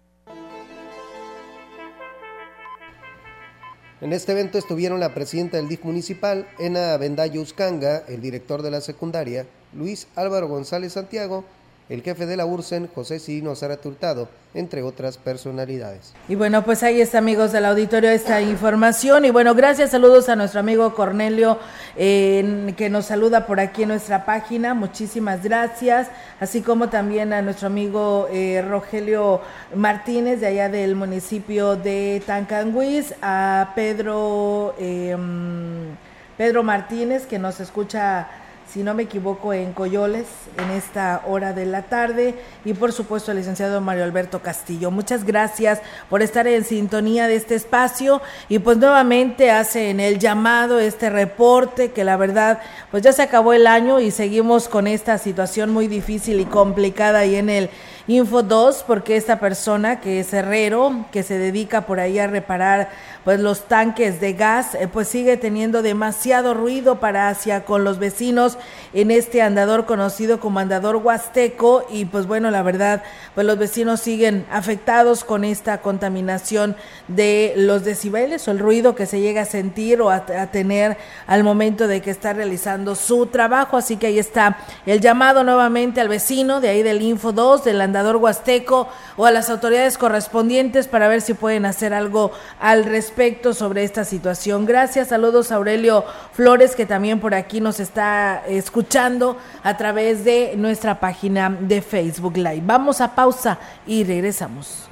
En 4.01 4.13
este 4.13 4.31
evento 4.31 4.57
estuvieron 4.57 5.01
la 5.01 5.13
presidenta 5.13 5.57
del 5.57 5.67
DIF 5.67 5.83
municipal, 5.83 6.47
Ena 6.57 6.95
Bendayo 6.95 7.41
Uscanga, 7.41 8.05
el 8.07 8.21
director 8.21 8.61
de 8.61 8.71
la 8.71 8.79
secundaria, 8.79 9.45
Luis 9.73 10.07
Álvaro 10.15 10.47
González 10.47 10.93
Santiago, 10.93 11.43
el 11.89 12.03
jefe 12.03 12.27
de 12.27 12.37
la 12.37 12.45
URSEN, 12.45 12.87
José 12.93 13.19
Cirino 13.19 13.53
Hurtado, 13.83 14.29
entre 14.53 14.83
otras 14.83 15.17
personalidades. 15.17 16.13
Y 16.27 16.35
bueno, 16.35 16.63
pues 16.63 16.83
ahí 16.83 17.01
está, 17.01 17.17
amigos 17.17 17.51
del 17.51 17.65
auditorio, 17.65 18.11
esta 18.11 18.41
información. 18.41 19.25
Y 19.25 19.31
bueno, 19.31 19.55
gracias, 19.55 19.89
saludos 19.89 20.29
a 20.29 20.35
nuestro 20.35 20.59
amigo 20.59 20.93
Cornelio, 20.93 21.57
que 21.95 22.89
nos 22.91 23.05
saluda 23.05 23.47
por 23.47 23.59
aquí 23.59 23.83
en 23.83 23.89
nuestra 23.89 24.23
página. 24.23 24.75
Muchísimas 24.75 25.43
gracias. 25.43 26.09
Así 26.39 26.61
como 26.61 26.89
también 26.89 27.33
a 27.33 27.41
nuestro 27.41 27.67
amigo 27.67 28.27
eh, 28.31 28.63
Rogelio 28.67 29.41
Martínez, 29.73 30.41
de 30.41 30.47
allá 30.47 30.69
del 30.69 30.95
municipio 30.95 31.75
de 31.75 32.21
Tancanguis, 32.23 33.15
a 33.23 33.71
Pedro, 33.73 34.75
em, 34.77 35.95
Pedro 36.37 36.61
Martínez, 36.63 37.25
que 37.25 37.39
nos 37.39 37.59
escucha 37.59 38.27
si 38.71 38.83
no 38.83 38.93
me 38.93 39.03
equivoco, 39.03 39.51
en 39.51 39.73
Coyoles 39.73 40.27
en 40.57 40.69
esta 40.71 41.23
hora 41.25 41.53
de 41.53 41.65
la 41.65 41.83
tarde. 41.83 42.35
Y 42.65 42.73
por 42.73 42.91
supuesto, 42.91 43.31
al 43.31 43.37
licenciado 43.37 43.81
Mario 43.81 44.03
Alberto 44.03 44.43
Castillo. 44.43 44.91
Muchas 44.91 45.23
gracias 45.23 45.81
por 46.07 46.21
estar 46.21 46.45
en 46.45 46.63
sintonía 46.63 47.27
de 47.27 47.35
este 47.35 47.55
espacio. 47.55 48.21
Y 48.47 48.59
pues 48.59 48.77
nuevamente 48.77 49.49
hacen 49.49 49.99
el 49.99 50.19
llamado, 50.19 50.79
este 50.79 51.09
reporte, 51.09 51.91
que 51.91 52.03
la 52.03 52.15
verdad, 52.15 52.59
pues 52.91 53.01
ya 53.01 53.11
se 53.11 53.23
acabó 53.23 53.53
el 53.53 53.65
año 53.65 53.99
y 53.99 54.11
seguimos 54.11 54.67
con 54.67 54.85
esta 54.85 55.17
situación 55.17 55.71
muy 55.71 55.87
difícil 55.87 56.39
y 56.39 56.45
complicada 56.45 57.19
ahí 57.19 57.35
en 57.35 57.49
el 57.49 57.69
Info 58.09 58.41
2, 58.41 58.85
porque 58.87 59.17
esta 59.17 59.39
persona 59.39 59.99
que 59.99 60.21
es 60.21 60.33
herrero, 60.33 61.05
que 61.11 61.21
se 61.21 61.37
dedica 61.37 61.85
por 61.85 61.99
ahí 61.99 62.17
a 62.17 62.25
reparar 62.25 62.89
pues 63.29 63.41
los 63.41 63.67
tanques 63.67 64.19
de 64.19 64.33
gas, 64.33 64.73
eh, 64.73 64.87
pues 64.91 65.07
sigue 65.07 65.37
teniendo 65.37 65.83
demasiado 65.83 66.55
ruido 66.55 66.99
para 66.99 67.29
hacia 67.29 67.63
con 67.63 67.83
los 67.83 67.99
vecinos 67.99 68.57
en 68.91 69.11
este 69.11 69.43
andador 69.43 69.85
conocido 69.85 70.39
como 70.39 70.57
andador 70.57 70.95
huasteco. 70.95 71.85
Y 71.91 72.05
pues 72.05 72.25
bueno, 72.25 72.49
la 72.49 72.63
verdad, 72.63 73.03
pues 73.35 73.45
los 73.45 73.59
vecinos 73.59 73.99
siguen 73.99 74.47
afectados 74.51 75.23
con 75.23 75.43
esta 75.43 75.79
contaminación 75.81 76.75
de 77.07 77.53
los 77.55 77.83
decibeles 77.83 78.47
o 78.47 78.51
el 78.51 78.57
ruido 78.57 78.95
que 78.95 79.05
se 79.05 79.21
llega 79.21 79.43
a 79.43 79.45
sentir 79.45 80.01
o 80.01 80.09
a, 80.09 80.25
a 80.35 80.47
tener 80.47 80.97
al 81.27 81.43
momento 81.43 81.87
de 81.87 82.01
que 82.01 82.09
está 82.09 82.33
realizando 82.33 82.95
su 82.95 83.27
trabajo, 83.27 83.77
así 83.77 83.97
que 83.97 84.07
ahí 84.07 84.17
está 84.17 84.57
el 84.87 85.01
llamado 85.01 85.43
nuevamente 85.43 86.01
al 86.01 86.09
vecino 86.09 86.61
de 86.61 86.69
ahí 86.69 86.81
del 86.81 87.03
Info 87.03 87.31
2 87.31 87.63
del 87.63 87.79
andador 87.79 88.15
Huasteco 88.15 88.87
o 89.17 89.27
a 89.27 89.31
las 89.31 89.51
autoridades 89.51 89.99
correspondientes 89.99 90.87
para 90.87 91.07
ver 91.07 91.21
si 91.21 91.35
pueden 91.35 91.67
hacer 91.67 91.93
algo 91.93 92.31
al 92.59 92.85
respecto 92.85 93.18
sobre 93.53 93.83
esta 93.83 94.05
situación. 94.05 94.65
Gracias, 94.65 95.09
saludos 95.09 95.51
a 95.51 95.55
Aurelio 95.55 96.05
Flores 96.31 96.73
que 96.73 96.85
también 96.85 97.19
por 97.19 97.33
aquí 97.33 97.59
nos 97.59 97.81
está 97.81 98.45
escuchando 98.47 99.35
a 99.61 99.75
través 99.75 100.23
de 100.23 100.53
nuestra 100.55 101.01
página 101.01 101.49
de 101.49 101.81
Facebook 101.81 102.37
Live. 102.37 102.61
Vamos 102.63 103.01
a 103.01 103.15
pausa 103.15 103.59
y 103.85 104.05
regresamos. 104.05 104.87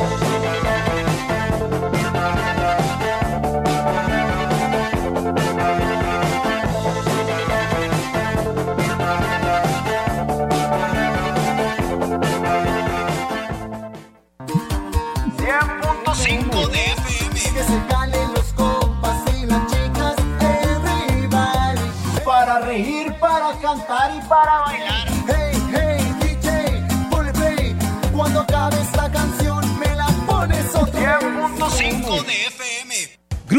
cantar 23.71 24.13
y 24.13 24.19
para 24.27 24.59
bailar. 24.59 24.90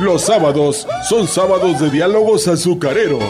Los 0.00 0.22
sábados 0.22 0.86
son 1.08 1.26
sábados 1.26 1.80
de 1.80 1.90
diálogos 1.90 2.46
azucareros. 2.46 3.20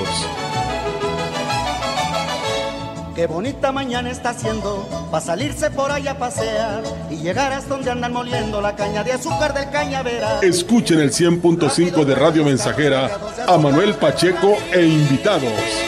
Qué 3.15 3.27
bonita 3.27 3.73
mañana 3.73 4.11
está 4.11 4.31
haciendo 4.31 4.87
para 5.11 5.25
salirse 5.25 5.71
por 5.71 5.91
allá 5.91 6.13
a 6.13 6.19
pasear 6.19 6.83
y 7.11 7.17
llegar 7.17 7.55
hasta 7.55 7.71
donde 7.71 7.91
andan 7.91 8.13
moliendo 8.13 8.61
la 8.61 8.77
caña 8.77 9.03
de 9.03 9.13
azúcar 9.13 9.55
del 9.55 9.71
cañavera. 9.71 10.41
Escuchen 10.43 11.01
el 11.01 11.11
100.5 11.11 12.05
de 12.05 12.15
Radio 12.15 12.45
Mensajera 12.45 13.11
a 13.47 13.57
Manuel 13.57 13.95
Pacheco 13.95 14.55
e 14.71 14.85
invitados. 14.85 15.88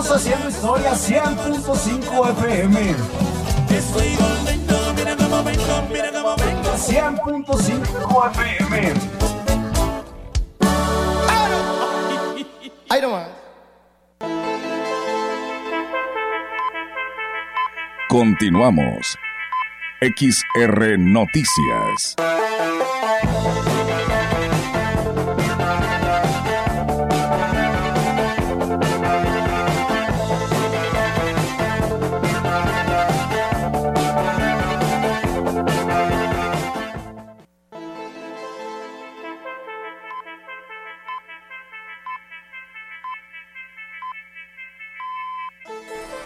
Estamos 0.00 0.26
haciendo 0.26 0.48
historia 0.48 0.92
100.5 0.92 2.30
FM. 2.30 2.94
Estoy 3.68 4.16
volviendo, 4.16 4.94
mira 4.94 5.14
cómo 5.14 5.44
vengo, 5.44 5.88
mira 5.92 6.10
cómo 6.10 6.36
vengo. 6.36 6.72
100.5 6.72 8.30
FM. 8.30 8.94
Ahí 12.88 13.00
nomás. 13.02 13.28
Continuamos. 18.08 19.18
XR 20.00 20.98
Noticias. 20.98 22.16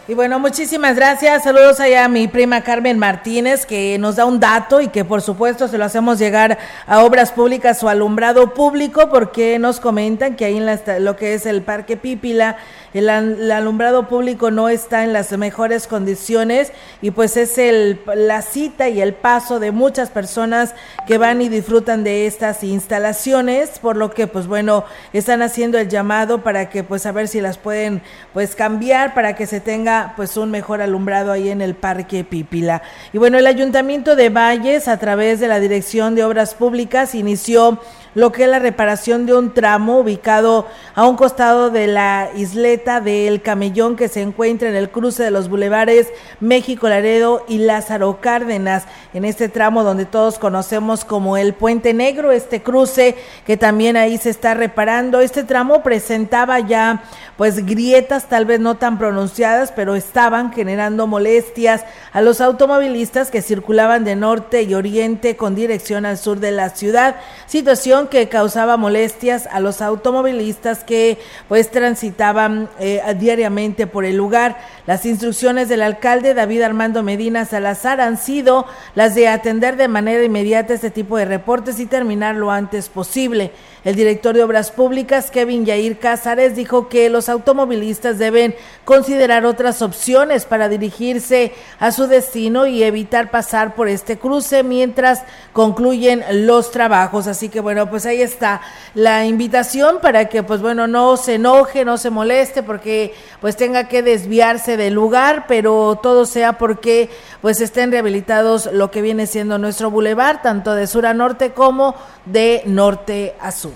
Y 0.07 0.13
bueno, 0.13 0.39
muchísimas 0.39 0.97
gracias. 0.97 1.45
Saludos 1.45 1.81
allá 1.81 2.05
a 2.05 2.09
mi 2.09 2.29
prima 2.29 2.61
Carmen 2.61 2.99
Martínez, 2.99 3.65
que 3.65 3.97
nos 3.99 4.17
da 4.17 4.27
un 4.27 4.39
dato 4.39 4.83
y 4.83 4.89
que 4.89 5.03
por 5.03 5.23
supuesto 5.23 5.67
se 5.67 5.79
lo 5.79 5.87
hacemos 5.87 6.19
llegar 6.19 6.59
a 6.87 7.03
obras 7.03 7.33
públicas 7.33 7.83
o 7.83 7.89
alumbrado 7.89 8.53
público, 8.53 9.09
porque 9.09 9.59
nos 9.59 9.81
comentan 9.81 10.37
que 10.37 10.45
ahí 10.45 10.59
en 10.59 10.67
la 10.67 10.79
lo 11.01 11.17
que 11.17 11.33
es 11.33 11.47
el 11.47 11.63
Parque 11.63 11.97
Pípila, 11.97 12.59
el 12.93 13.09
alumbrado 13.51 14.07
público 14.07 14.51
no 14.51 14.69
está 14.69 15.05
en 15.05 15.15
las 15.15 15.33
mejores 15.39 15.87
condiciones 15.87 16.71
y 17.01 17.11
pues 17.11 17.39
es 17.39 17.57
el, 17.57 17.99
la 18.15 18.43
cita 18.43 18.91
y 18.91 19.01
el 19.01 19.15
paso 19.15 19.59
de 19.59 19.73
muchas 19.73 20.11
personas 20.11 20.75
que 21.07 21.17
van 21.17 21.41
y 21.41 21.49
disfrutan 21.49 22.05
de 22.05 22.27
estas 22.27 22.63
instalaciones, 22.63 23.79
por 23.79 23.97
lo 23.97 24.11
que 24.11 24.27
pues 24.27 24.49
bueno, 24.49 24.85
están 25.15 25.41
haciendo 25.41 25.79
el 25.79 25.89
llamado 25.89 26.43
para 26.43 26.69
que 26.69 26.85
pues 26.85 27.07
a 27.07 27.13
ver 27.13 27.27
si 27.27 27.41
las 27.41 27.57
pueden 27.57 28.03
pues 28.35 28.55
cambiar 28.55 29.15
para 29.15 29.35
que 29.35 29.47
se 29.47 29.61
tenga 29.61 29.94
pues 30.17 30.37
un 30.37 30.51
mejor 30.51 30.83
alumbrado 30.83 31.33
ahí 31.33 31.49
en 31.49 31.61
el 31.61 31.75
Parque 31.75 32.25
Pípila. 32.25 32.83
Y 33.13 33.19
bueno, 33.19 33.39
el 33.39 33.47
Ayuntamiento 33.47 34.17
de 34.17 34.29
Valles 34.29 34.89
a 34.89 34.99
través 34.99 35.41
de 35.41 35.49
la 35.49 35.61
Dirección 35.61 36.15
de 36.15 36.25
Obras 36.25 36.55
Públicas 36.55 37.15
inició 37.15 37.81
lo 38.15 38.31
que 38.33 38.45
es 38.45 38.49
la 38.49 38.61
reparación 38.61 39.27
de 39.27 39.35
un 39.35 39.53
tramo 39.53 39.99
ubicado 39.99 40.67
a 40.95 41.07
un 41.07 41.17
costado 41.17 41.71
de 41.71 41.87
la 41.89 42.31
isleta 42.37 43.01
del 43.01 43.43
Camellón 43.43 43.97
que 43.97 44.09
se 44.09 44.23
encuentra 44.23 44.69
en 44.69 44.77
el 44.77 44.91
cruce 44.91 45.25
de 45.25 45.31
los 45.31 45.49
bulevares 45.49 46.09
México 46.41 46.89
Laredo 46.89 47.45
y 47.49 47.59
Lázaro 47.59 48.21
Cárdenas, 48.21 48.85
en 49.13 49.25
este 49.25 49.49
tramo 49.49 49.83
donde 49.83 50.05
todos 50.05 50.39
conocemos 50.39 51.05
como 51.05 51.37
el 51.37 51.55
Puente 51.55 51.93
Negro, 51.93 52.31
este 52.31 52.63
cruce 52.63 53.17
que 53.47 53.57
también 53.57 53.97
ahí 53.97 54.17
se 54.17 54.31
está 54.31 54.55
reparando. 54.55 55.21
Este 55.21 55.43
tramo 55.43 55.83
presentaba 55.83 56.61
ya 56.61 57.03
pues 57.37 57.67
grietas 57.67 58.29
tal 58.29 58.45
vez 58.45 58.61
no 58.61 58.77
tan 58.77 58.97
pronunciadas, 58.97 59.73
pero 59.73 59.84
estaban 59.95 60.53
generando 60.53 61.07
molestias 61.07 61.85
a 62.13 62.23
los 62.23 62.41
automovilistas 62.41 63.31
que 63.31 63.43
circulaban 63.43 64.05
de 64.05 64.17
norte 64.17 64.63
y 64.63 64.73
oriente 64.75 65.37
con 65.37 65.55
dirección 65.55 66.07
al 66.07 66.17
sur 66.17 66.41
de 66.41 66.53
la 66.53 66.71
ciudad, 66.71 67.17
situación 67.47 68.09
que 68.09 68.29
causaba 68.29 68.77
molestias 68.77 69.47
a 69.53 69.61
los 69.61 69.83
automovilistas 69.83 70.85
que 70.85 71.19
pues 71.49 71.71
transitaban 71.71 72.71
eh, 72.79 73.03
diariamente 73.19 73.87
por 73.87 74.05
el 74.05 74.17
lugar. 74.17 74.57
Las 74.87 75.05
instrucciones 75.05 75.69
del 75.69 75.83
alcalde 75.83 76.35
David 76.35 76.63
Armando 76.63 77.03
Medina 77.03 77.45
Salazar 77.45 78.01
han 78.01 78.17
sido 78.17 78.67
las 78.95 79.15
de 79.15 79.29
atender 79.29 79.77
de 79.77 79.89
manera 79.89 80.25
inmediata 80.25 80.75
este 80.75 80.91
tipo 80.91 81.17
de 81.17 81.25
reportes 81.25 81.81
y 81.81 81.87
terminar 81.87 82.37
lo 82.37 82.51
antes 82.51 82.89
posible. 82.89 83.53
El 83.85 83.97
director 83.97 84.35
de 84.35 84.43
Obras 84.43 84.71
Públicas, 84.71 85.31
Kevin 85.31 85.67
Yair 85.67 85.99
Cázares, 85.99 86.57
dijo 86.57 86.89
que 86.89 87.11
los 87.11 87.29
automovilistas 87.29 88.19
deben 88.19 88.55
considerar 88.87 89.45
otras 89.45 89.83
opciones 89.83 90.47
para 90.47 90.71
dirigirse 90.71 91.53
a 91.79 91.93
su 91.93 92.07
destino 92.07 92.67
y 92.67 92.83
evitar 92.83 93.31
pasar 93.31 93.75
por 93.75 93.89
este 93.89 94.19
cruce 94.19 94.63
mientras 94.63 95.23
concluyen 95.53 96.25
los 96.47 96.71
trabajos. 96.71 97.27
Así 97.27 97.51
que 97.51 97.61
bueno, 97.61 97.91
pues 97.91 98.07
ahí 98.07 98.23
está 98.23 98.63
la 98.95 99.27
invitación 99.27 99.99
para 100.01 100.31
que 100.31 100.43
pues 100.43 100.63
bueno, 100.63 100.87
no 100.87 101.19
se 101.19 101.35
enoje, 101.35 101.85
no 101.85 101.99
se 101.99 102.09
moleste 102.09 102.63
porque 102.63 103.13
pues 103.43 103.55
tenga 103.55 103.89
que 103.89 104.03
desviarse 104.03 104.79
del 104.79 104.95
lugar, 104.95 105.45
pero 105.47 106.01
todo 106.03 106.25
sea 106.25 106.55
porque 106.57 107.11
pues 107.43 107.61
estén 107.61 107.93
rehabilitados 107.93 108.71
lo 108.73 108.91
que 108.91 109.03
viene 109.03 109.27
siendo 109.27 109.59
nuestro 109.59 109.91
bulevar, 109.91 110.41
tanto 110.41 110.75
de 110.75 110.87
sur 110.87 111.05
a 111.05 111.13
norte 111.13 111.53
como 111.53 111.95
de 112.25 112.63
norte 112.65 113.35
a 113.41 113.53
sur. 113.53 113.74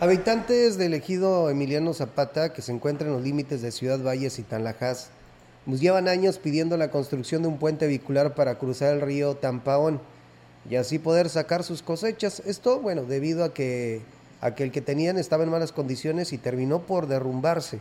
Habitantes 0.00 0.78
del 0.78 0.94
ejido 0.94 1.50
Emiliano 1.50 1.92
Zapata, 1.92 2.52
que 2.52 2.62
se 2.62 2.70
encuentra 2.70 3.08
en 3.08 3.14
los 3.14 3.22
límites 3.24 3.62
de 3.62 3.72
Ciudad 3.72 3.98
Valles 3.98 4.38
y 4.38 4.44
Tanlajas, 4.44 5.10
nos 5.66 5.80
llevan 5.80 6.06
años 6.06 6.38
pidiendo 6.38 6.76
la 6.76 6.92
construcción 6.92 7.42
de 7.42 7.48
un 7.48 7.58
puente 7.58 7.88
vehicular 7.88 8.36
para 8.36 8.60
cruzar 8.60 8.94
el 8.94 9.00
río 9.00 9.34
Tampaón 9.34 10.00
y 10.70 10.76
así 10.76 11.00
poder 11.00 11.28
sacar 11.28 11.64
sus 11.64 11.82
cosechas. 11.82 12.40
Esto, 12.46 12.78
bueno, 12.78 13.02
debido 13.02 13.42
a 13.42 13.52
que, 13.52 14.02
a 14.40 14.54
que 14.54 14.62
el 14.62 14.70
que 14.70 14.82
tenían 14.82 15.18
estaba 15.18 15.42
en 15.42 15.50
malas 15.50 15.72
condiciones 15.72 16.32
y 16.32 16.38
terminó 16.38 16.82
por 16.82 17.08
derrumbarse. 17.08 17.80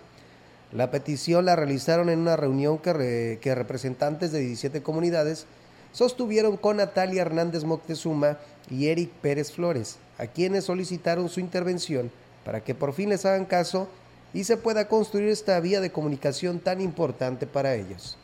La 0.71 0.89
petición 0.89 1.45
la 1.45 1.55
realizaron 1.55 2.09
en 2.09 2.17
una 2.17 2.35
reunión 2.35 2.79
que, 2.79 3.37
que 3.39 3.53
representantes 3.53 4.31
de 4.31 4.39
17 4.39 4.81
comunidades 4.81 5.45
sostuvieron 5.91 6.57
con 6.57 6.77
Natalia 6.77 7.21
Hernández 7.21 7.63
Moctezuma 7.63 8.39
y 8.71 8.87
Eric 8.87 9.11
Pérez 9.21 9.51
Flores, 9.51 9.99
a 10.17 10.27
quienes 10.27 10.65
solicitaron 10.65 11.29
su 11.29 11.39
intervención 11.39 12.11
para 12.43 12.63
que 12.63 12.75
por 12.75 12.93
fin 12.93 13.09
les 13.09 13.25
hagan 13.25 13.45
caso 13.45 13.87
y 14.33 14.43
se 14.43 14.57
pueda 14.57 14.87
construir 14.87 15.29
esta 15.29 15.59
vía 15.59 15.81
de 15.81 15.91
comunicación 15.91 16.59
tan 16.59 16.81
importante 16.81 17.47
para 17.47 17.75
ellos. 17.75 18.17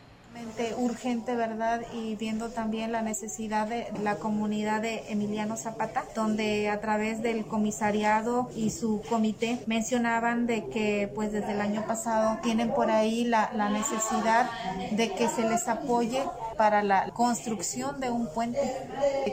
Urgente, 0.77 1.35
¿verdad? 1.35 1.81
Y 1.93 2.15
viendo 2.15 2.49
también 2.49 2.91
la 2.91 3.01
necesidad 3.01 3.67
de 3.67 3.87
la 4.01 4.15
comunidad 4.15 4.81
de 4.81 5.03
Emiliano 5.09 5.57
Zapata, 5.57 6.05
donde 6.15 6.69
a 6.69 6.79
través 6.79 7.21
del 7.21 7.45
comisariado 7.45 8.49
y 8.55 8.69
su 8.69 9.01
comité 9.09 9.63
mencionaban 9.65 10.45
de 10.45 10.67
que 10.67 11.11
pues 11.13 11.31
desde 11.31 11.51
el 11.53 11.61
año 11.61 11.85
pasado 11.87 12.39
tienen 12.43 12.71
por 12.71 12.91
ahí 12.91 13.23
la, 13.25 13.51
la 13.53 13.69
necesidad 13.69 14.49
de 14.91 15.11
que 15.13 15.27
se 15.27 15.47
les 15.47 15.67
apoye 15.67 16.23
para 16.57 16.83
la 16.83 17.11
construcción 17.11 17.99
de 17.99 18.09
un 18.09 18.27
puente 18.27 18.59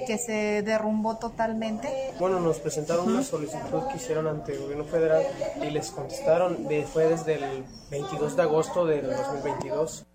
que 0.06 0.18
se 0.18 0.62
derrumbó 0.62 1.16
totalmente. 1.18 2.14
Bueno, 2.18 2.40
nos 2.40 2.58
presentaron 2.58 3.08
una 3.08 3.22
solicitud 3.22 3.82
que 3.90 3.96
hicieron 3.96 4.26
ante 4.26 4.52
el 4.52 4.60
gobierno 4.60 4.84
federal 4.84 5.22
y 5.62 5.70
les 5.70 5.90
contestaron, 5.90 6.66
fue 6.92 7.08
desde 7.08 7.34
el 7.34 7.64
22 7.90 8.36
de 8.36 8.42
agosto 8.42 8.86
del 8.86 9.06
2022. 9.06 10.06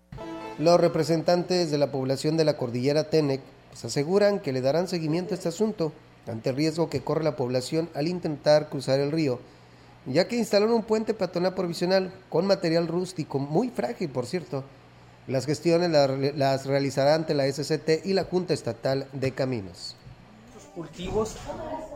Los 0.58 0.80
representantes 0.80 1.70
de 1.70 1.78
la 1.78 1.92
población 1.92 2.36
de 2.36 2.44
la 2.44 2.56
cordillera 2.56 3.10
Tenec 3.10 3.40
pues, 3.70 3.84
aseguran 3.84 4.40
que 4.40 4.52
le 4.52 4.62
darán 4.62 4.88
seguimiento 4.88 5.34
a 5.34 5.36
este 5.36 5.48
asunto 5.48 5.92
ante 6.26 6.50
el 6.50 6.56
riesgo 6.56 6.88
que 6.88 7.02
corre 7.02 7.24
la 7.24 7.36
población 7.36 7.88
al 7.94 8.08
intentar 8.08 8.68
cruzar 8.68 9.00
el 9.00 9.12
río 9.12 9.38
ya 10.06 10.28
que 10.28 10.36
instalaron 10.36 10.74
un 10.74 10.82
puente 10.82 11.14
peatonal 11.14 11.54
provisional 11.54 12.12
con 12.28 12.46
material 12.46 12.86
rústico, 12.86 13.38
muy 13.38 13.70
frágil, 13.70 14.08
por 14.08 14.26
cierto. 14.26 14.64
Las 15.26 15.46
gestiones 15.46 15.90
las, 15.90 16.66
realizará 16.66 17.16
ante 17.16 17.34
la 17.34 17.50
SCT 17.50 18.06
y 18.06 18.12
la 18.12 18.24
Junta 18.24 18.54
Estatal 18.54 19.08
de 19.12 19.32
Caminos. 19.32 19.95
Cultivos 20.76 21.36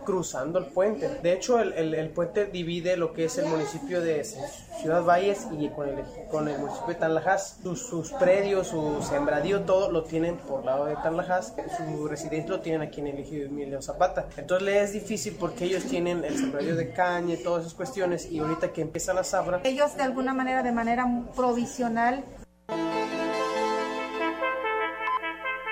cruzando 0.06 0.58
el 0.58 0.64
puente. 0.64 1.08
De 1.22 1.34
hecho, 1.34 1.60
el, 1.60 1.72
el- 1.74 1.94
el 1.94 2.08
puente 2.08 2.46
divide 2.46 2.96
lo 2.96 3.12
que 3.12 3.26
es 3.26 3.36
el 3.38 3.44
municipio 3.46 4.00
de 4.00 4.24
Ciudad 4.24 5.04
Valles 5.04 5.46
y 5.56 5.68
con 5.68 5.88
el, 5.88 5.96
con 6.30 6.48
el 6.48 6.58
municipio 6.58 6.88
de 6.88 6.94
Tanlajas. 6.94 7.58
Sus, 7.62 7.86
sus 7.86 8.10
predios, 8.12 8.68
su 8.68 9.02
sembradío, 9.02 9.60
todo 9.60 9.92
lo 9.92 10.04
tienen 10.04 10.38
por 10.38 10.64
lado 10.64 10.86
de 10.86 10.96
Tanlajas. 10.96 11.54
Su 11.76 12.08
residencia 12.08 12.50
lo 12.56 12.60
tienen 12.60 12.80
aquí 12.80 13.00
en 13.00 13.08
el 13.08 13.18
ejido 13.18 13.46
Emilio 13.46 13.82
Zapata. 13.82 14.26
Entonces 14.38 14.64
le 14.66 14.80
es 14.82 14.92
difícil 14.94 15.36
porque 15.38 15.66
ellos 15.66 15.84
tienen 15.84 16.24
el 16.24 16.36
sembradío 16.38 16.74
de 16.74 16.92
caña 16.92 17.34
y 17.34 17.42
todas 17.42 17.60
esas 17.66 17.74
cuestiones. 17.74 18.30
Y 18.32 18.38
ahorita 18.38 18.72
que 18.72 18.80
empieza 18.80 19.12
la 19.12 19.22
zafra, 19.22 19.60
Ellos 19.64 19.94
de 19.96 20.02
alguna 20.02 20.32
manera, 20.32 20.62
de 20.62 20.72
manera 20.72 21.06
provisional, 21.36 22.24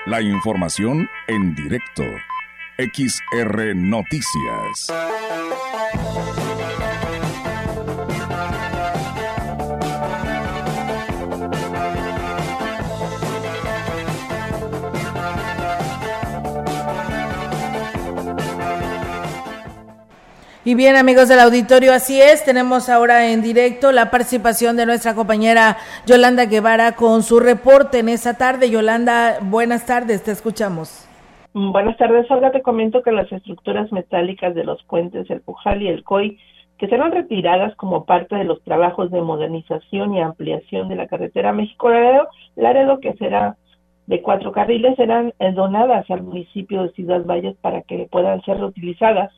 La 0.05 0.21
información 0.21 1.07
en 1.27 1.53
directo. 1.55 2.03
XR 2.79 3.75
Noticias. 3.75 4.87
Y 20.63 20.75
bien, 20.75 20.95
amigos 20.95 21.27
del 21.27 21.41
auditorio, 21.41 21.93
así 21.93 22.21
es. 22.21 22.45
Tenemos 22.45 22.87
ahora 22.87 23.27
en 23.27 23.41
directo 23.41 23.91
la 23.91 24.09
participación 24.09 24.77
de 24.77 24.85
nuestra 24.85 25.15
compañera 25.15 25.77
Yolanda 26.05 26.45
Guevara 26.45 26.95
con 26.95 27.23
su 27.23 27.41
reporte 27.41 27.99
en 27.99 28.07
esta 28.07 28.35
tarde. 28.35 28.69
Yolanda, 28.69 29.39
buenas 29.41 29.85
tardes, 29.85 30.23
te 30.23 30.31
escuchamos. 30.31 31.08
Buenas 31.53 31.97
tardes, 31.97 32.29
Olga. 32.29 32.51
Te 32.51 32.61
comento 32.61 33.01
que 33.01 33.11
las 33.11 33.31
estructuras 33.31 33.91
metálicas 33.91 34.53
de 34.53 34.63
los 34.63 34.83
puentes 34.83 35.27
El 35.31 35.41
Pujal 35.41 35.81
y 35.81 35.87
el 35.87 36.03
COI, 36.03 36.37
que 36.77 36.87
serán 36.87 37.11
retiradas 37.11 37.75
como 37.75 38.05
parte 38.05 38.35
de 38.35 38.43
los 38.43 38.61
trabajos 38.61 39.09
de 39.09 39.21
modernización 39.21 40.13
y 40.13 40.21
ampliación 40.21 40.89
de 40.89 40.95
la 40.95 41.07
carretera 41.07 41.51
México-Laredo, 41.51 42.27
Laredo, 42.55 42.99
que 42.99 43.13
será 43.13 43.57
de 44.05 44.21
cuatro 44.21 44.51
carriles, 44.51 44.95
serán 44.95 45.33
donadas 45.55 46.09
al 46.11 46.21
municipio 46.21 46.83
de 46.83 46.91
Ciudad 46.91 47.25
Valles 47.25 47.55
para 47.61 47.81
que 47.81 48.07
puedan 48.11 48.43
ser 48.43 48.57
reutilizadas. 48.57 49.33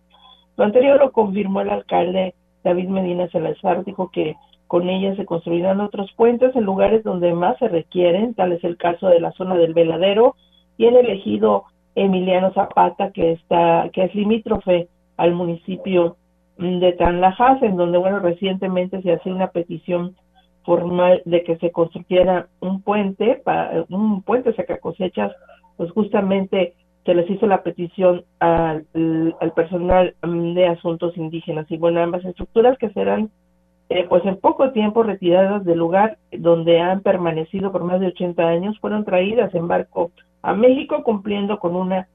Lo 0.58 0.66
anterior 0.66 1.00
lo 1.00 1.14
confirmó 1.14 1.62
el 1.62 1.70
alcalde 1.70 2.36
David 2.66 2.90
Medina 2.90 3.30
Salazar, 3.30 3.86
dijo 3.86 4.12
que 4.12 4.36
con 4.68 4.90
ellas 4.90 5.16
se 5.16 5.26
construirán 5.26 5.80
otros 5.80 6.12
puentes 6.18 6.54
en 6.58 6.66
lugares 6.66 7.06
donde 7.06 7.34
más 7.34 7.58
se 7.58 7.70
requieren, 7.70 8.34
tal 8.34 8.52
es 8.52 8.64
el 8.66 8.76
caso 8.76 9.08
de 9.08 9.22
la 9.22 9.32
zona 9.32 9.56
del 9.56 9.74
Veladero 9.74 10.36
y 10.78 10.86
el 10.86 10.96
ejido 11.10 11.66
Emiliano 11.96 12.54
Zapata, 12.54 13.12
que 13.12 13.34
está, 13.34 13.90
que 13.94 14.04
es 14.04 14.16
limítrofe 14.16 14.88
al 15.18 15.34
municipio 15.34 16.18
de 16.58 16.94
Tanlajas, 16.94 17.62
en 17.64 17.76
donde, 17.76 17.98
bueno, 17.98 18.20
recientemente 18.20 19.02
se 19.02 19.14
hacía 19.14 19.34
una 19.34 19.52
petición 19.52 20.16
formal 20.64 21.22
de 21.26 21.44
que 21.44 21.58
se 21.58 21.72
construyera 21.72 22.48
un 22.60 22.82
puente, 22.82 23.42
para, 23.44 23.86
un 23.90 24.22
puente 24.22 24.54
saca 24.54 24.78
cosechas, 24.78 25.32
pues 25.78 25.92
justamente 25.92 26.76
se 27.04 27.16
les 27.16 27.30
hizo 27.30 27.48
la 27.48 27.64
petición 27.64 28.24
al, 28.40 28.86
al 29.40 29.54
personal 29.54 30.14
de 30.22 30.68
asuntos 30.68 31.18
indígenas. 31.18 31.66
Y 31.72 31.78
bueno, 31.78 32.02
ambas 32.02 32.24
estructuras 32.24 32.78
que 32.78 32.92
serán 32.92 33.32
eh, 33.94 34.06
pues 34.08 34.24
en 34.26 34.38
poco 34.38 34.72
tiempo 34.72 35.04
retiradas 35.04 35.66
del 35.66 35.80
lugar 35.80 36.18
donde 36.32 36.80
han 36.80 37.02
permanecido 37.02 37.74
por 37.74 37.84
más 37.84 38.00
de 38.00 38.08
80 38.08 38.48
años, 38.48 38.80
fueron 38.80 39.04
traídas 39.04 39.54
en 39.54 39.68
barco 39.68 40.12
a 40.42 40.54
México 40.54 41.04
cumpliendo 41.04 41.60
con 41.60 41.76
una 41.76 42.08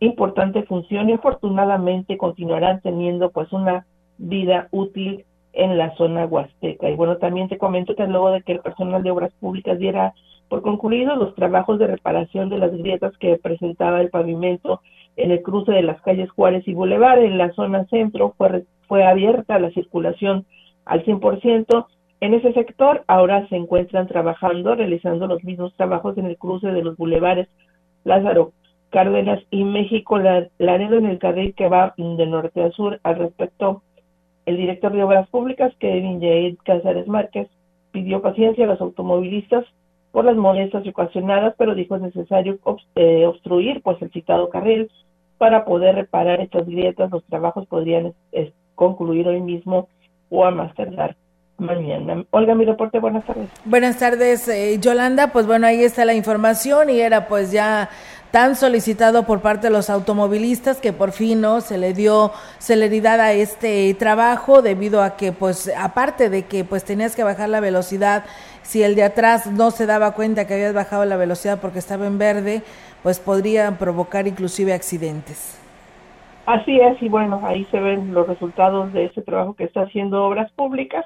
importante 0.00 0.62
función 0.62 1.10
y 1.10 1.12
afortunadamente 1.12 2.16
continuarán 2.16 2.80
teniendo 2.80 3.30
pues 3.30 3.52
una 3.52 3.86
vida 4.18 4.68
útil 4.70 5.24
en 5.52 5.78
la 5.78 5.94
zona 5.96 6.26
huasteca. 6.26 6.88
Y 6.88 6.96
bueno, 6.96 7.16
también 7.18 7.48
te 7.48 7.58
comento 7.58 7.94
que 7.94 8.06
luego 8.06 8.30
de 8.30 8.42
que 8.42 8.52
el 8.52 8.60
personal 8.60 9.02
de 9.02 9.10
obras 9.10 9.32
públicas 9.40 9.78
diera 9.78 10.14
por 10.48 10.62
concluidos 10.62 11.18
los 11.18 11.34
trabajos 11.34 11.78
de 11.78 11.86
reparación 11.86 12.48
de 12.48 12.58
las 12.58 12.72
grietas 12.72 13.16
que 13.18 13.36
presentaba 13.36 14.00
el 14.00 14.10
pavimento 14.10 14.80
en 15.16 15.30
el 15.30 15.42
cruce 15.42 15.72
de 15.72 15.82
las 15.82 16.00
calles 16.02 16.30
Juárez 16.30 16.66
y 16.66 16.74
Boulevard 16.74 17.20
en 17.20 17.38
la 17.38 17.52
zona 17.52 17.84
centro, 17.86 18.34
fue, 18.36 18.64
fue 18.88 19.04
abierta 19.04 19.58
la 19.58 19.70
circulación 19.70 20.46
al 20.84 21.04
100%. 21.04 21.86
En 22.20 22.34
ese 22.34 22.52
sector 22.52 23.04
ahora 23.06 23.48
se 23.48 23.56
encuentran 23.56 24.06
trabajando, 24.06 24.74
realizando 24.74 25.26
los 25.26 25.42
mismos 25.44 25.74
trabajos 25.74 26.18
en 26.18 26.26
el 26.26 26.36
cruce 26.36 26.68
de 26.68 26.82
los 26.82 26.96
bulevares 26.96 27.48
Lázaro 28.04 28.52
Cárdenas 28.90 29.40
y 29.50 29.64
México 29.64 30.18
La- 30.18 30.48
Laredo 30.58 30.98
en 30.98 31.06
el 31.06 31.18
carril 31.18 31.54
que 31.54 31.68
va 31.68 31.94
de 31.96 32.26
norte 32.26 32.62
a 32.62 32.70
sur. 32.70 32.98
Al 33.02 33.16
respecto, 33.16 33.82
el 34.46 34.56
director 34.56 34.92
de 34.92 35.04
Obras 35.04 35.28
Públicas, 35.28 35.72
Kevin 35.78 36.20
Yair 36.20 36.56
Cázares 36.64 37.06
Márquez, 37.06 37.48
pidió 37.92 38.20
paciencia 38.22 38.64
a 38.64 38.68
los 38.68 38.80
automovilistas 38.80 39.64
por 40.12 40.24
las 40.24 40.36
molestias 40.36 40.86
ocasionadas, 40.86 41.54
pero 41.56 41.74
dijo 41.74 41.94
es 41.96 42.02
necesario 42.02 42.58
eh, 42.96 43.26
obstruir 43.26 43.80
pues 43.82 44.00
el 44.02 44.10
citado 44.10 44.48
carril 44.48 44.90
para 45.38 45.64
poder 45.64 45.94
reparar 45.94 46.40
estas 46.40 46.66
grietas. 46.66 47.10
Los 47.10 47.24
trabajos 47.24 47.66
podrían 47.66 48.12
concluir 48.74 49.28
hoy 49.28 49.40
mismo 49.40 49.88
o 50.30 50.44
a 50.44 50.50
más 50.50 50.74
tardar 50.74 51.16
mañana. 51.60 52.24
Olga, 52.30 52.54
mi 52.54 52.64
reporte, 52.64 52.98
buenas 52.98 53.24
tardes. 53.24 53.48
Buenas 53.64 53.98
tardes, 53.98 54.48
eh, 54.48 54.78
Yolanda. 54.80 55.28
Pues 55.28 55.46
bueno, 55.46 55.66
ahí 55.66 55.82
está 55.82 56.04
la 56.04 56.14
información 56.14 56.90
y 56.90 57.00
era 57.00 57.28
pues 57.28 57.52
ya 57.52 57.90
tan 58.30 58.54
solicitado 58.54 59.24
por 59.24 59.40
parte 59.40 59.66
de 59.66 59.72
los 59.72 59.90
automovilistas 59.90 60.80
que 60.80 60.92
por 60.92 61.12
fin 61.12 61.40
no 61.40 61.60
se 61.60 61.78
le 61.78 61.92
dio 61.94 62.30
celeridad 62.58 63.20
a 63.20 63.32
este 63.32 63.92
trabajo 63.94 64.62
debido 64.62 65.02
a 65.02 65.16
que 65.16 65.32
pues 65.32 65.70
aparte 65.76 66.30
de 66.30 66.44
que 66.44 66.64
pues 66.64 66.84
tenías 66.84 67.16
que 67.16 67.24
bajar 67.24 67.48
la 67.48 67.60
velocidad 67.60 68.24
si 68.62 68.82
el 68.84 68.94
de 68.94 69.02
atrás 69.02 69.46
no 69.46 69.72
se 69.72 69.86
daba 69.86 70.12
cuenta 70.12 70.46
que 70.46 70.54
habías 70.54 70.74
bajado 70.74 71.04
la 71.04 71.16
velocidad 71.16 71.60
porque 71.60 71.80
estaba 71.80 72.06
en 72.06 72.18
verde 72.18 72.62
pues 73.02 73.18
podrían 73.18 73.76
provocar 73.76 74.28
inclusive 74.28 74.72
accidentes. 74.72 75.56
Así 76.46 76.80
es, 76.80 77.00
y 77.02 77.08
bueno, 77.08 77.40
ahí 77.44 77.64
se 77.70 77.78
ven 77.78 78.12
los 78.12 78.26
resultados 78.26 78.92
de 78.92 79.04
ese 79.04 79.22
trabajo 79.22 79.54
que 79.54 79.64
está 79.64 79.82
haciendo 79.82 80.24
Obras 80.24 80.50
Públicas. 80.52 81.04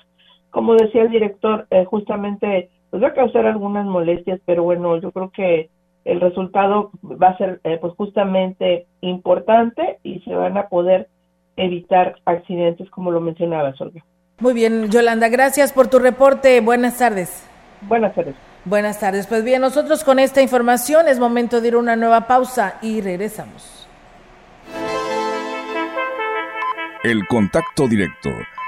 Como 0.54 0.74
decía 0.74 1.02
el 1.02 1.10
director, 1.10 1.66
eh, 1.70 1.84
justamente 1.84 2.70
pues 2.90 3.02
va 3.02 3.08
a 3.08 3.14
causar 3.14 3.44
algunas 3.44 3.86
molestias, 3.86 4.38
pero 4.46 4.62
bueno, 4.62 4.96
yo 4.98 5.10
creo 5.10 5.32
que 5.32 5.68
el 6.04 6.20
resultado 6.20 6.92
va 7.02 7.30
a 7.30 7.38
ser 7.38 7.60
eh, 7.64 7.76
pues 7.80 7.92
justamente 7.96 8.86
importante 9.00 9.98
y 10.04 10.20
se 10.20 10.32
van 10.32 10.56
a 10.56 10.68
poder 10.68 11.08
evitar 11.56 12.14
accidentes 12.24 12.88
como 12.90 13.10
lo 13.10 13.20
mencionaba 13.20 13.74
Olga. 13.80 14.04
Muy 14.38 14.54
bien, 14.54 14.92
Yolanda, 14.92 15.28
gracias 15.28 15.72
por 15.72 15.88
tu 15.88 15.98
reporte. 15.98 16.60
Buenas 16.60 16.98
tardes. 16.98 17.44
Buenas 17.88 18.14
tardes. 18.14 18.36
Buenas 18.64 19.00
tardes. 19.00 19.26
Pues 19.26 19.44
bien, 19.44 19.60
nosotros 19.60 20.04
con 20.04 20.20
esta 20.20 20.40
información 20.40 21.08
es 21.08 21.18
momento 21.18 21.60
de 21.60 21.66
ir 21.68 21.74
a 21.74 21.78
una 21.78 21.96
nueva 21.96 22.28
pausa 22.28 22.78
y 22.80 23.00
regresamos. 23.00 23.88
El 27.02 27.26
contacto 27.26 27.88
directo 27.88 28.30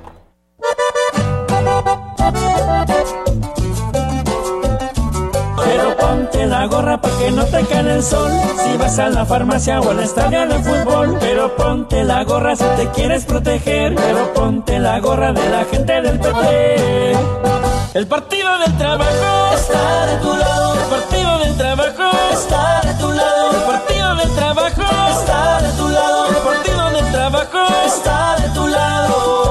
Pero 5.63 5.97
ponte 5.97 6.45
la 6.45 6.65
gorra 6.67 7.01
para 7.01 7.17
que 7.17 7.31
no 7.31 7.45
te 7.45 7.65
cae 7.65 7.93
el 7.93 8.03
sol. 8.03 8.31
Si 8.63 8.77
vas 8.77 8.99
a 8.99 9.09
la 9.09 9.25
farmacia 9.25 9.81
o 9.81 9.89
al 9.89 9.99
estadio 9.99 10.47
de 10.47 10.59
fútbol. 10.59 11.17
Pero 11.19 11.55
ponte 11.55 12.03
la 12.03 12.23
gorra 12.23 12.55
si 12.55 12.65
te 12.77 12.87
quieres 12.89 13.25
proteger. 13.25 13.95
Pero 13.95 14.33
ponte 14.33 14.79
la 14.79 14.99
gorra 14.99 15.33
de 15.33 15.49
la 15.49 15.65
gente 15.65 16.01
del 16.01 16.19
PP. 16.19 17.15
El 17.93 18.07
partido 18.07 18.57
del 18.59 18.77
trabajo 18.77 19.55
está 19.55 20.05
de 20.05 20.17
tu 20.17 20.35
lado. 20.37 20.73
El 20.73 20.89
partido 20.89 21.39
del 21.39 21.57
trabajo 21.57 22.17
está 22.31 22.81
de 22.81 22.93
tu 22.93 23.11
lado. 23.11 23.51
El 23.51 23.61
partido 23.63 24.15
del 24.15 24.35
trabajo 24.35 24.81
está 25.19 25.61
de 25.61 25.69
tu 25.77 25.89
lado. 25.89 26.29
El 26.29 26.35
partido 26.37 26.89
del 26.89 27.11
trabajo 27.11 27.59
está 27.85 28.35
de 28.37 28.49
tu 28.49 28.67
lado. 28.67 29.50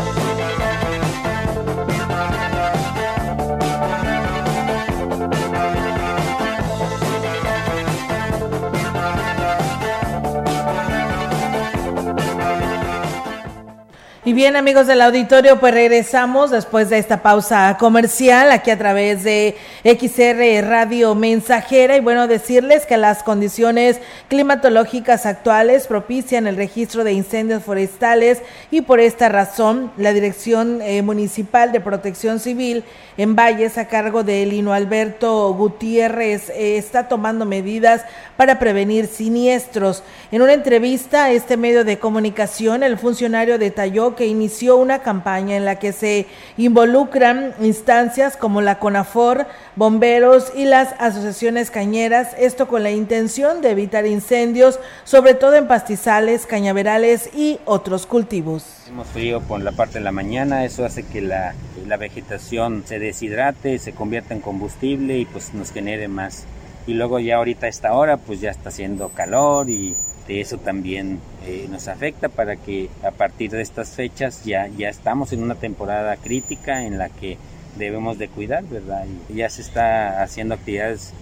Y 14.23 14.33
bien, 14.33 14.55
amigos 14.55 14.85
del 14.85 15.01
auditorio, 15.01 15.59
pues 15.59 15.73
regresamos 15.73 16.51
después 16.51 16.91
de 16.91 16.99
esta 16.99 17.23
pausa 17.23 17.75
comercial 17.79 18.51
aquí 18.51 18.69
a 18.69 18.77
través 18.77 19.23
de 19.23 19.55
XR 19.83 20.63
Radio 20.63 21.15
Mensajera. 21.15 21.97
Y 21.97 22.01
bueno, 22.01 22.27
decirles 22.27 22.85
que 22.85 22.97
las 22.97 23.23
condiciones 23.23 23.99
climatológicas 24.27 25.25
actuales 25.25 25.87
propician 25.87 26.45
el 26.45 26.55
registro 26.55 27.03
de 27.03 27.13
incendios 27.13 27.63
forestales 27.63 28.43
y 28.69 28.81
por 28.81 28.99
esta 28.99 29.27
razón 29.27 29.91
la 29.97 30.13
Dirección 30.13 30.83
eh, 30.83 31.01
Municipal 31.01 31.71
de 31.71 31.79
Protección 31.79 32.39
Civil 32.39 32.83
en 33.17 33.35
Valles, 33.35 33.79
a 33.79 33.87
cargo 33.87 34.23
de 34.23 34.45
Lino 34.45 34.71
Alberto 34.71 35.51
Gutiérrez, 35.55 36.51
eh, 36.51 36.77
está 36.77 37.07
tomando 37.07 37.45
medidas 37.45 38.05
para 38.37 38.59
prevenir 38.59 39.07
siniestros. 39.07 40.03
En 40.31 40.43
una 40.43 40.53
entrevista 40.53 41.25
a 41.25 41.31
este 41.31 41.57
medio 41.57 41.83
de 41.83 41.97
comunicación, 41.97 42.83
el 42.83 42.99
funcionario 42.99 43.57
detalló 43.57 44.10
que 44.15 44.27
inició 44.27 44.77
una 44.77 44.99
campaña 44.99 45.55
en 45.55 45.65
la 45.65 45.79
que 45.79 45.93
se 45.93 46.27
involucran 46.57 47.53
instancias 47.61 48.37
como 48.37 48.61
la 48.61 48.79
CONAFOR, 48.79 49.47
bomberos 49.75 50.51
y 50.55 50.65
las 50.65 50.93
asociaciones 50.99 51.71
cañeras, 51.71 52.35
esto 52.37 52.67
con 52.67 52.83
la 52.83 52.91
intención 52.91 53.61
de 53.61 53.71
evitar 53.71 54.05
incendios, 54.05 54.79
sobre 55.03 55.33
todo 55.33 55.55
en 55.55 55.67
pastizales, 55.67 56.45
cañaverales 56.45 57.29
y 57.33 57.59
otros 57.65 58.05
cultivos. 58.05 58.65
Hacemos 58.83 59.07
frío 59.07 59.41
por 59.41 59.61
la 59.61 59.71
parte 59.71 59.99
de 59.99 60.03
la 60.03 60.11
mañana, 60.11 60.65
eso 60.65 60.85
hace 60.85 61.03
que 61.03 61.21
la, 61.21 61.53
la 61.87 61.97
vegetación 61.97 62.83
se 62.85 62.99
deshidrate, 62.99 63.79
se 63.79 63.93
convierta 63.93 64.33
en 64.33 64.41
combustible 64.41 65.17
y 65.17 65.25
pues 65.25 65.53
nos 65.53 65.71
genere 65.71 66.07
más. 66.07 66.45
Y 66.87 66.93
luego 66.93 67.19
ya 67.19 67.37
ahorita 67.37 67.67
a 67.67 67.69
esta 67.69 67.93
hora 67.93 68.17
pues 68.17 68.41
ya 68.41 68.49
está 68.49 68.69
haciendo 68.69 69.09
calor 69.09 69.69
y 69.69 69.95
eso 70.27 70.57
también 70.57 71.19
eh, 71.45 71.67
nos 71.69 71.87
afecta 71.87 72.29
para 72.29 72.55
que 72.55 72.89
a 73.03 73.11
partir 73.11 73.51
de 73.51 73.61
estas 73.61 73.89
fechas 73.89 74.45
ya, 74.45 74.67
ya 74.67 74.89
estamos 74.89 75.33
en 75.33 75.43
una 75.43 75.55
temporada 75.55 76.15
crítica 76.17 76.85
en 76.85 76.97
la 76.97 77.09
que 77.09 77.37
debemos 77.77 78.17
de 78.17 78.27
cuidar, 78.27 78.63
¿verdad? 78.63 79.05
Y 79.29 79.35
ya 79.35 79.49
se 79.49 79.61
está 79.61 80.21
haciendo 80.21 80.55
actividades 80.55 81.13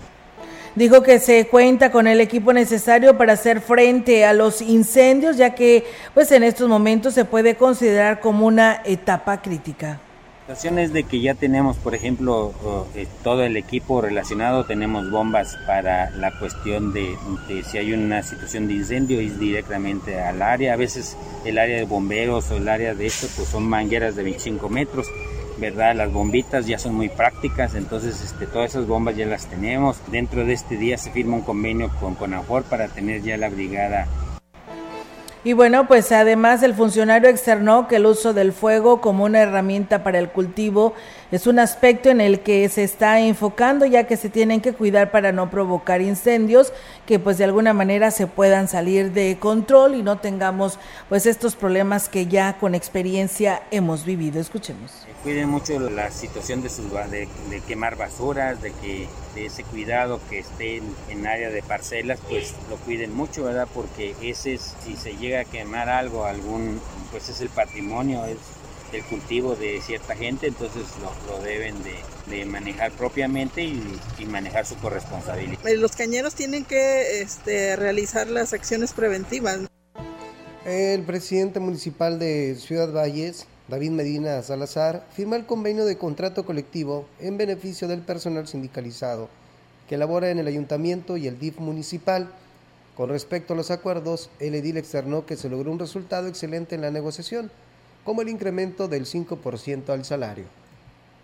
Dijo 0.75 1.01
que 1.01 1.19
se 1.19 1.47
cuenta 1.47 1.91
con 1.91 2.07
el 2.07 2.21
equipo 2.21 2.53
necesario 2.53 3.17
para 3.17 3.33
hacer 3.33 3.59
frente 3.59 4.23
a 4.23 4.33
los 4.33 4.61
incendios, 4.61 5.35
ya 5.35 5.55
que 5.55 5.83
pues 6.13 6.31
en 6.31 6.43
estos 6.43 6.69
momentos 6.69 7.13
se 7.15 7.25
puede 7.25 7.55
considerar 7.55 8.19
como 8.19 8.45
una 8.45 8.81
etapa 8.85 9.41
crítica. 9.41 9.99
La 10.49 10.55
situación 10.55 10.79
es 10.79 10.93
de 10.93 11.03
que 11.03 11.21
ya 11.21 11.35
tenemos, 11.35 11.77
por 11.77 11.93
ejemplo, 11.93 12.51
eh, 12.95 13.05
todo 13.23 13.43
el 13.43 13.55
equipo 13.55 14.01
relacionado, 14.01 14.65
tenemos 14.65 15.11
bombas 15.11 15.55
para 15.67 16.09
la 16.09 16.39
cuestión 16.39 16.91
de, 16.91 17.15
de, 17.47 17.61
si 17.61 17.77
hay 17.77 17.93
una 17.93 18.23
situación 18.23 18.67
de 18.67 18.73
incendio, 18.73 19.21
ir 19.21 19.37
directamente 19.37 20.19
al 20.19 20.41
área. 20.41 20.73
A 20.73 20.75
veces 20.75 21.15
el 21.45 21.59
área 21.59 21.77
de 21.77 21.85
bomberos 21.85 22.49
o 22.49 22.57
el 22.57 22.67
área 22.67 22.95
de 22.95 23.05
esto, 23.05 23.27
pues 23.35 23.47
son 23.47 23.69
mangueras 23.69 24.15
de 24.15 24.23
25 24.23 24.69
metros, 24.69 25.05
¿verdad? 25.59 25.95
Las 25.95 26.11
bombitas 26.11 26.65
ya 26.65 26.79
son 26.79 26.95
muy 26.95 27.09
prácticas, 27.09 27.75
entonces 27.75 28.19
este, 28.19 28.47
todas 28.47 28.71
esas 28.71 28.87
bombas 28.87 29.15
ya 29.15 29.27
las 29.27 29.45
tenemos. 29.45 30.01
Dentro 30.07 30.45
de 30.45 30.53
este 30.53 30.77
día 30.77 30.97
se 30.97 31.11
firma 31.11 31.35
un 31.35 31.43
convenio 31.43 31.91
con 31.99 32.15
CONAFOR 32.15 32.63
para 32.63 32.87
tener 32.87 33.21
ya 33.21 33.37
la 33.37 33.49
brigada 33.49 34.07
y 35.43 35.53
bueno, 35.53 35.87
pues 35.87 36.11
además 36.11 36.63
el 36.63 36.73
funcionario 36.73 37.29
externó 37.29 37.87
que 37.87 37.95
el 37.95 38.05
uso 38.05 38.33
del 38.33 38.51
fuego 38.51 38.99
como 38.99 39.23
una 39.23 39.39
herramienta 39.39 40.03
para 40.03 40.19
el 40.19 40.29
cultivo 40.29 40.93
es 41.31 41.47
un 41.47 41.59
aspecto 41.59 42.09
en 42.09 42.19
el 42.19 42.41
que 42.41 42.67
se 42.67 42.83
está 42.83 43.21
enfocando 43.21 43.85
ya 43.85 44.05
que 44.05 44.17
se 44.17 44.29
tienen 44.29 44.59
que 44.59 44.73
cuidar 44.73 45.11
para 45.11 45.31
no 45.31 45.49
provocar 45.49 46.01
incendios 46.01 46.73
que 47.05 47.19
pues 47.19 47.37
de 47.37 47.45
alguna 47.45 47.73
manera 47.73 48.11
se 48.11 48.27
puedan 48.27 48.67
salir 48.67 49.13
de 49.13 49.37
control 49.39 49.95
y 49.95 50.03
no 50.03 50.17
tengamos 50.17 50.77
pues 51.07 51.25
estos 51.25 51.55
problemas 51.55 52.09
que 52.09 52.27
ya 52.27 52.57
con 52.59 52.75
experiencia 52.75 53.61
hemos 53.71 54.03
vivido. 54.05 54.41
Escuchemos. 54.41 55.08
Cuiden 55.23 55.49
mucho 55.49 55.77
la 55.79 56.11
situación 56.11 56.61
de, 56.61 56.69
sus, 56.69 56.91
de, 57.11 57.27
de 57.49 57.61
quemar 57.67 57.97
basuras, 57.97 58.61
de 58.61 58.71
que 58.71 59.07
de 59.35 59.47
ese 59.47 59.63
cuidado 59.65 60.21
que 60.29 60.39
estén 60.39 60.83
en 61.09 61.27
área 61.27 61.49
de 61.49 61.61
parcelas, 61.61 62.19
pues 62.29 62.53
lo 62.69 62.77
cuiden 62.77 63.13
mucho, 63.13 63.43
¿verdad? 63.43 63.67
Porque 63.73 64.15
ese 64.21 64.53
es, 64.53 64.75
si 64.85 64.95
se 64.95 65.17
llega 65.17 65.41
a 65.41 65.45
quemar 65.45 65.89
algo, 65.89 66.23
algún, 66.23 66.79
pues 67.11 67.27
es 67.27 67.41
el 67.41 67.49
patrimonio, 67.49 68.25
es 68.25 68.37
el 68.93 69.03
cultivo 69.03 69.55
de 69.55 69.81
cierta 69.81 70.15
gente, 70.15 70.47
entonces 70.47 70.83
lo, 71.01 71.33
lo 71.33 71.43
deben 71.43 71.75
de, 71.83 71.95
de, 72.35 72.45
manejar 72.45 72.91
propiamente 72.91 73.63
y, 73.63 73.99
y, 74.17 74.25
manejar 74.25 74.65
su 74.65 74.75
corresponsabilidad. 74.77 75.59
Los 75.75 75.95
cañeros 75.95 76.33
tienen 76.33 76.65
que 76.65 77.21
este, 77.21 77.75
realizar 77.75 78.27
las 78.27 78.53
acciones 78.53 78.93
preventivas. 78.93 79.59
El 80.65 81.03
presidente 81.03 81.59
municipal 81.59 82.19
de 82.19 82.55
Ciudad 82.55 82.91
Valles, 82.91 83.47
David 83.69 83.91
Medina 83.91 84.41
Salazar, 84.41 85.05
firma 85.11 85.35
el 85.35 85.45
convenio 85.45 85.85
de 85.85 85.97
contrato 85.97 86.43
colectivo 86.43 87.05
en 87.19 87.37
beneficio 87.37 87.87
del 87.87 88.01
personal 88.01 88.47
sindicalizado 88.47 89.29
que 89.87 89.97
labora 89.97 90.29
en 90.29 90.37
el 90.37 90.47
ayuntamiento 90.47 91.17
y 91.17 91.27
el 91.27 91.39
DIF 91.39 91.59
municipal. 91.59 92.29
Con 92.95 93.09
respecto 93.09 93.53
a 93.53 93.57
los 93.57 93.71
acuerdos, 93.71 94.29
el 94.39 94.53
edil 94.53 94.77
externó 94.77 95.25
que 95.25 95.35
se 95.35 95.49
logró 95.49 95.71
un 95.71 95.79
resultado 95.79 96.27
excelente 96.27 96.75
en 96.75 96.81
la 96.81 96.91
negociación, 96.91 97.51
como 98.03 98.21
el 98.21 98.29
incremento 98.29 98.87
del 98.87 99.05
5% 99.05 99.89
al 99.89 100.05
salario. 100.05 100.45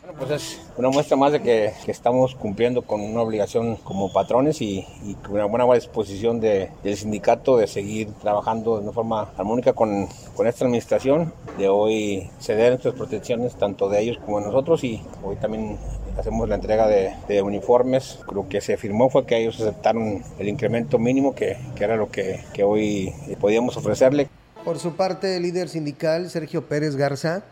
Bueno, 0.06 0.20
pues 0.20 0.44
es 0.44 0.62
una 0.78 0.90
muestra 0.90 1.18
más 1.18 1.32
de 1.32 1.42
que, 1.42 1.74
estamos 1.88 2.36
cumpliendo 2.36 2.84
con 2.84 3.02
una 3.02 3.22
obligación 3.22 3.76
como 3.78 4.14
patrones 4.14 4.62
y, 4.62 4.86
con 5.24 5.34
una 5.34 5.46
buena 5.46 5.66
disposición 5.74 6.40
de, 6.40 6.70
del 6.84 6.96
sindicato 6.96 7.58
de 7.58 7.66
seguir 7.66 8.10
trabajando 8.22 8.76
de 8.76 8.84
una 8.84 8.92
forma 8.92 9.32
armónica 9.36 9.74
con, 9.74 10.08
esta 10.46 10.66
administración, 10.66 11.34
de 11.58 11.70
hoy 11.70 12.30
ceder 12.40 12.74
nuestras 12.74 12.94
protecciones 12.94 13.56
tanto 13.56 13.90
de 13.90 14.02
ellos 14.02 14.20
como 14.24 14.40
de 14.40 14.46
nosotros 14.46 14.84
y 14.84 15.02
hoy 15.24 15.38
también 15.38 15.80
hacemos 16.20 16.48
la 16.48 16.56
entrega 16.56 16.88
de, 16.88 17.42
uniformes. 17.42 18.20
Lo 18.32 18.48
que 18.48 18.62
se 18.62 18.78
firmó 18.78 19.10
fue 19.10 19.26
que 19.26 19.38
ellos 19.38 19.60
aceptaron 19.60 20.24
el 20.38 20.48
incremento 20.48 21.00
mínimo 21.00 21.34
que, 21.34 21.58
que 21.76 21.84
era 21.84 21.96
lo 21.96 22.12
que, 22.12 22.42
que 22.54 22.64
hoy 22.64 23.12
podíamos 23.42 23.76
ofrecerle. 23.76 24.30
Por 24.64 24.78
su 24.78 24.96
parte, 24.96 25.38
el 25.38 25.44
líder 25.44 25.68
sindical 25.68 26.30
Sergio 26.30 26.68
Pérez 26.68 26.96
Garza 26.96 27.44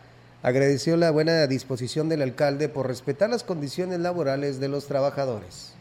agradeció 0.44 0.98
la 0.98 1.10
buena 1.10 1.46
disposición 1.46 2.10
del 2.10 2.20
alcalde 2.20 2.68
por 2.68 2.86
respetar 2.86 3.30
las 3.30 3.44
condiciones 3.44 3.98
laborales 4.00 4.60
de 4.60 4.68
los 4.68 4.86
trabajadores 4.86 5.73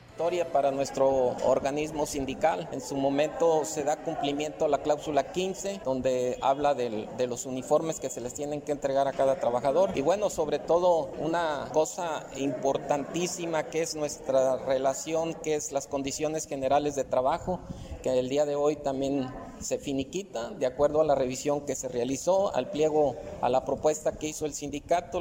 para 0.52 0.72
nuestro 0.72 1.36
organismo 1.46 2.06
sindical. 2.06 2.70
En 2.72 2.82
su 2.82 2.96
momento 2.96 3.66
se 3.66 3.84
da 3.84 3.98
cumplimiento 3.98 4.66
a 4.66 4.68
la 4.70 4.78
cláusula 4.78 5.32
15, 5.32 5.82
donde 5.84 6.38
habla 6.42 6.74
del, 6.74 7.10
de 7.18 7.28
los 7.28 7.46
uniformes 7.46 8.00
que 8.00 8.10
se 8.10 8.22
les 8.22 8.34
tienen 8.34 8.62
que 8.62 8.72
entregar 8.72 9.08
a 9.08 9.12
cada 9.12 9.40
trabajador. 9.40 9.92
Y 9.96 10.02
bueno, 10.02 10.30
sobre 10.30 10.60
todo 10.60 11.12
una 11.20 11.70
cosa 11.74 12.26
importantísima 12.38 13.64
que 13.64 13.82
es 13.82 13.96
nuestra 13.96 14.58
relación, 14.58 15.34
que 15.34 15.56
es 15.56 15.72
las 15.72 15.88
condiciones 15.88 16.48
generales 16.48 16.96
de 16.96 17.04
trabajo, 17.04 17.60
que 18.02 18.18
el 18.18 18.30
día 18.30 18.46
de 18.46 18.56
hoy 18.56 18.78
también 18.78 19.30
se 19.60 19.78
finiquita 19.78 20.52
de 20.52 20.66
acuerdo 20.66 21.02
a 21.02 21.06
la 21.06 21.16
revisión 21.16 21.66
que 21.66 21.76
se 21.76 21.88
realizó, 21.88 22.54
al 22.56 22.70
pliego, 22.70 23.16
a 23.42 23.50
la 23.50 23.66
propuesta 23.66 24.14
que 24.14 24.28
hizo 24.28 24.46
el 24.46 24.54
sindicato. 24.54 25.20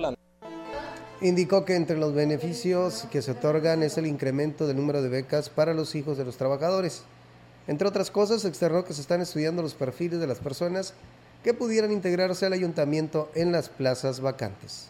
Indicó 1.23 1.65
que 1.65 1.77
entre 1.77 1.97
los 1.97 2.15
beneficios 2.15 3.07
que 3.13 3.23
se 3.23 3.31
otorgan 3.31 3.85
es 3.85 3.97
el 3.97 4.07
incremento 4.07 4.67
del 4.67 4.77
número 4.77 5.01
de 5.03 5.09
becas 5.09 5.49
para 5.49 5.73
los 5.73 5.95
hijos 5.95 6.19
de 6.19 6.25
los 6.25 6.37
trabajadores. 6.37 7.05
Entre 7.69 7.87
otras 7.87 8.11
cosas, 8.11 8.45
externó 8.45 8.85
que 8.85 8.93
se 8.93 9.03
están 9.03 9.21
estudiando 9.21 9.63
los 9.63 9.75
perfiles 9.75 10.19
de 10.19 10.27
las 10.27 10.41
personas 10.41 10.95
que 11.45 11.55
pudieran 11.55 11.93
integrarse 11.93 12.45
al 12.45 12.55
ayuntamiento 12.55 13.31
en 13.37 13.53
las 13.53 13.69
plazas 13.69 14.21
vacantes. 14.21 14.89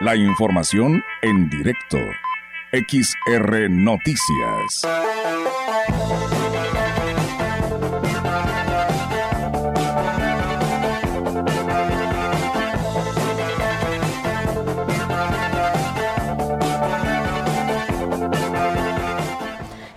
La 0.00 0.16
información 0.16 1.02
en 1.22 1.48
directo. 1.50 1.98
XR 2.72 3.70
Noticias. 3.70 4.82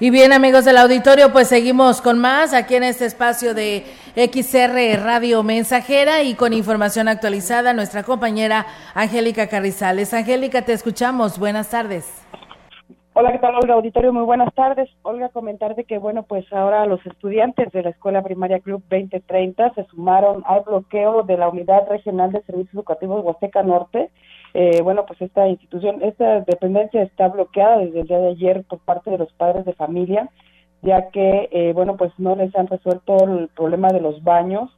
Y 0.01 0.09
bien, 0.09 0.33
amigos 0.33 0.65
del 0.65 0.79
auditorio, 0.79 1.31
pues 1.31 1.47
seguimos 1.47 2.01
con 2.01 2.17
más 2.17 2.55
aquí 2.55 2.73
en 2.73 2.81
este 2.81 3.05
espacio 3.05 3.53
de 3.53 3.83
XR 4.15 4.99
Radio 4.99 5.43
Mensajera 5.43 6.23
y 6.23 6.33
con 6.33 6.53
información 6.53 7.07
actualizada 7.07 7.71
nuestra 7.73 8.01
compañera 8.01 8.65
Angélica 8.95 9.45
Carrizales. 9.45 10.15
Angélica, 10.15 10.63
te 10.63 10.73
escuchamos. 10.73 11.37
Buenas 11.37 11.69
tardes. 11.69 12.27
Hola, 13.13 13.31
¿qué 13.31 13.37
tal, 13.37 13.53
Olga? 13.53 13.75
Auditorio, 13.75 14.11
muy 14.11 14.23
buenas 14.23 14.51
tardes. 14.55 14.89
Olga, 15.03 15.29
comentarte 15.29 15.83
que, 15.83 15.99
bueno, 15.99 16.23
pues 16.23 16.51
ahora 16.51 16.87
los 16.87 17.05
estudiantes 17.05 17.71
de 17.71 17.83
la 17.83 17.91
Escuela 17.91 18.23
Primaria 18.23 18.59
Club 18.59 18.81
2030 18.89 19.75
se 19.75 19.83
sumaron 19.85 20.41
al 20.47 20.61
bloqueo 20.61 21.21
de 21.21 21.37
la 21.37 21.47
Unidad 21.47 21.87
Regional 21.87 22.31
de 22.31 22.41
Servicios 22.41 22.73
Educativos 22.73 23.23
Huasteca 23.23 23.61
Norte 23.61 24.09
eh, 24.53 24.81
bueno, 24.81 25.05
pues 25.05 25.21
esta 25.21 25.47
institución, 25.47 26.01
esta 26.01 26.41
dependencia 26.41 27.01
está 27.03 27.27
bloqueada 27.29 27.79
desde 27.79 28.01
el 28.01 28.07
día 28.07 28.19
de 28.19 28.29
ayer 28.29 28.63
por 28.63 28.79
parte 28.79 29.09
de 29.09 29.17
los 29.17 29.31
padres 29.33 29.65
de 29.65 29.73
familia, 29.73 30.29
ya 30.81 31.09
que, 31.11 31.49
eh, 31.51 31.73
bueno, 31.73 31.95
pues 31.97 32.11
no 32.17 32.35
les 32.35 32.55
han 32.55 32.67
resuelto 32.67 33.15
el 33.23 33.49
problema 33.49 33.89
de 33.89 34.01
los 34.01 34.23
baños. 34.23 34.69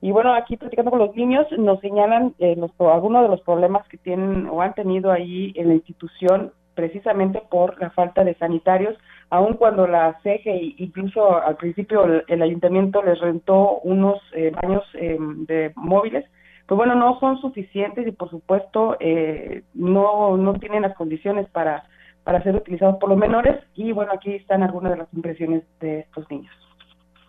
Y 0.00 0.10
bueno, 0.10 0.34
aquí 0.34 0.56
platicando 0.56 0.90
con 0.90 1.00
los 1.00 1.14
niños, 1.14 1.46
nos 1.56 1.80
señalan 1.80 2.34
eh, 2.40 2.56
los, 2.56 2.72
algunos 2.80 3.22
de 3.22 3.28
los 3.28 3.40
problemas 3.42 3.86
que 3.88 3.98
tienen 3.98 4.48
o 4.48 4.60
han 4.60 4.74
tenido 4.74 5.12
ahí 5.12 5.52
en 5.56 5.68
la 5.68 5.74
institución 5.74 6.52
precisamente 6.74 7.42
por 7.50 7.80
la 7.80 7.90
falta 7.90 8.24
de 8.24 8.34
sanitarios, 8.34 8.96
aun 9.30 9.54
cuando 9.54 9.86
la 9.86 10.18
CGE, 10.22 10.74
incluso 10.78 11.40
al 11.40 11.56
principio 11.56 12.04
el, 12.04 12.24
el 12.28 12.42
ayuntamiento 12.42 13.02
les 13.02 13.20
rentó 13.20 13.78
unos 13.80 14.20
eh, 14.34 14.52
baños 14.62 14.84
eh, 14.94 15.16
de 15.20 15.72
móviles, 15.74 16.24
pues 16.66 16.76
bueno, 16.76 16.94
no 16.94 17.18
son 17.20 17.40
suficientes 17.40 18.06
y 18.06 18.12
por 18.12 18.30
supuesto 18.30 18.96
eh, 19.00 19.62
no, 19.74 20.36
no 20.36 20.54
tienen 20.54 20.82
las 20.82 20.94
condiciones 20.94 21.48
para, 21.50 21.84
para 22.24 22.42
ser 22.42 22.56
utilizados 22.56 22.96
por 22.98 23.08
los 23.08 23.18
menores 23.18 23.62
y 23.74 23.92
bueno, 23.92 24.12
aquí 24.12 24.34
están 24.34 24.62
algunas 24.62 24.92
de 24.92 24.98
las 24.98 25.12
impresiones 25.12 25.64
de 25.80 26.00
estos 26.00 26.30
niños. 26.30 26.54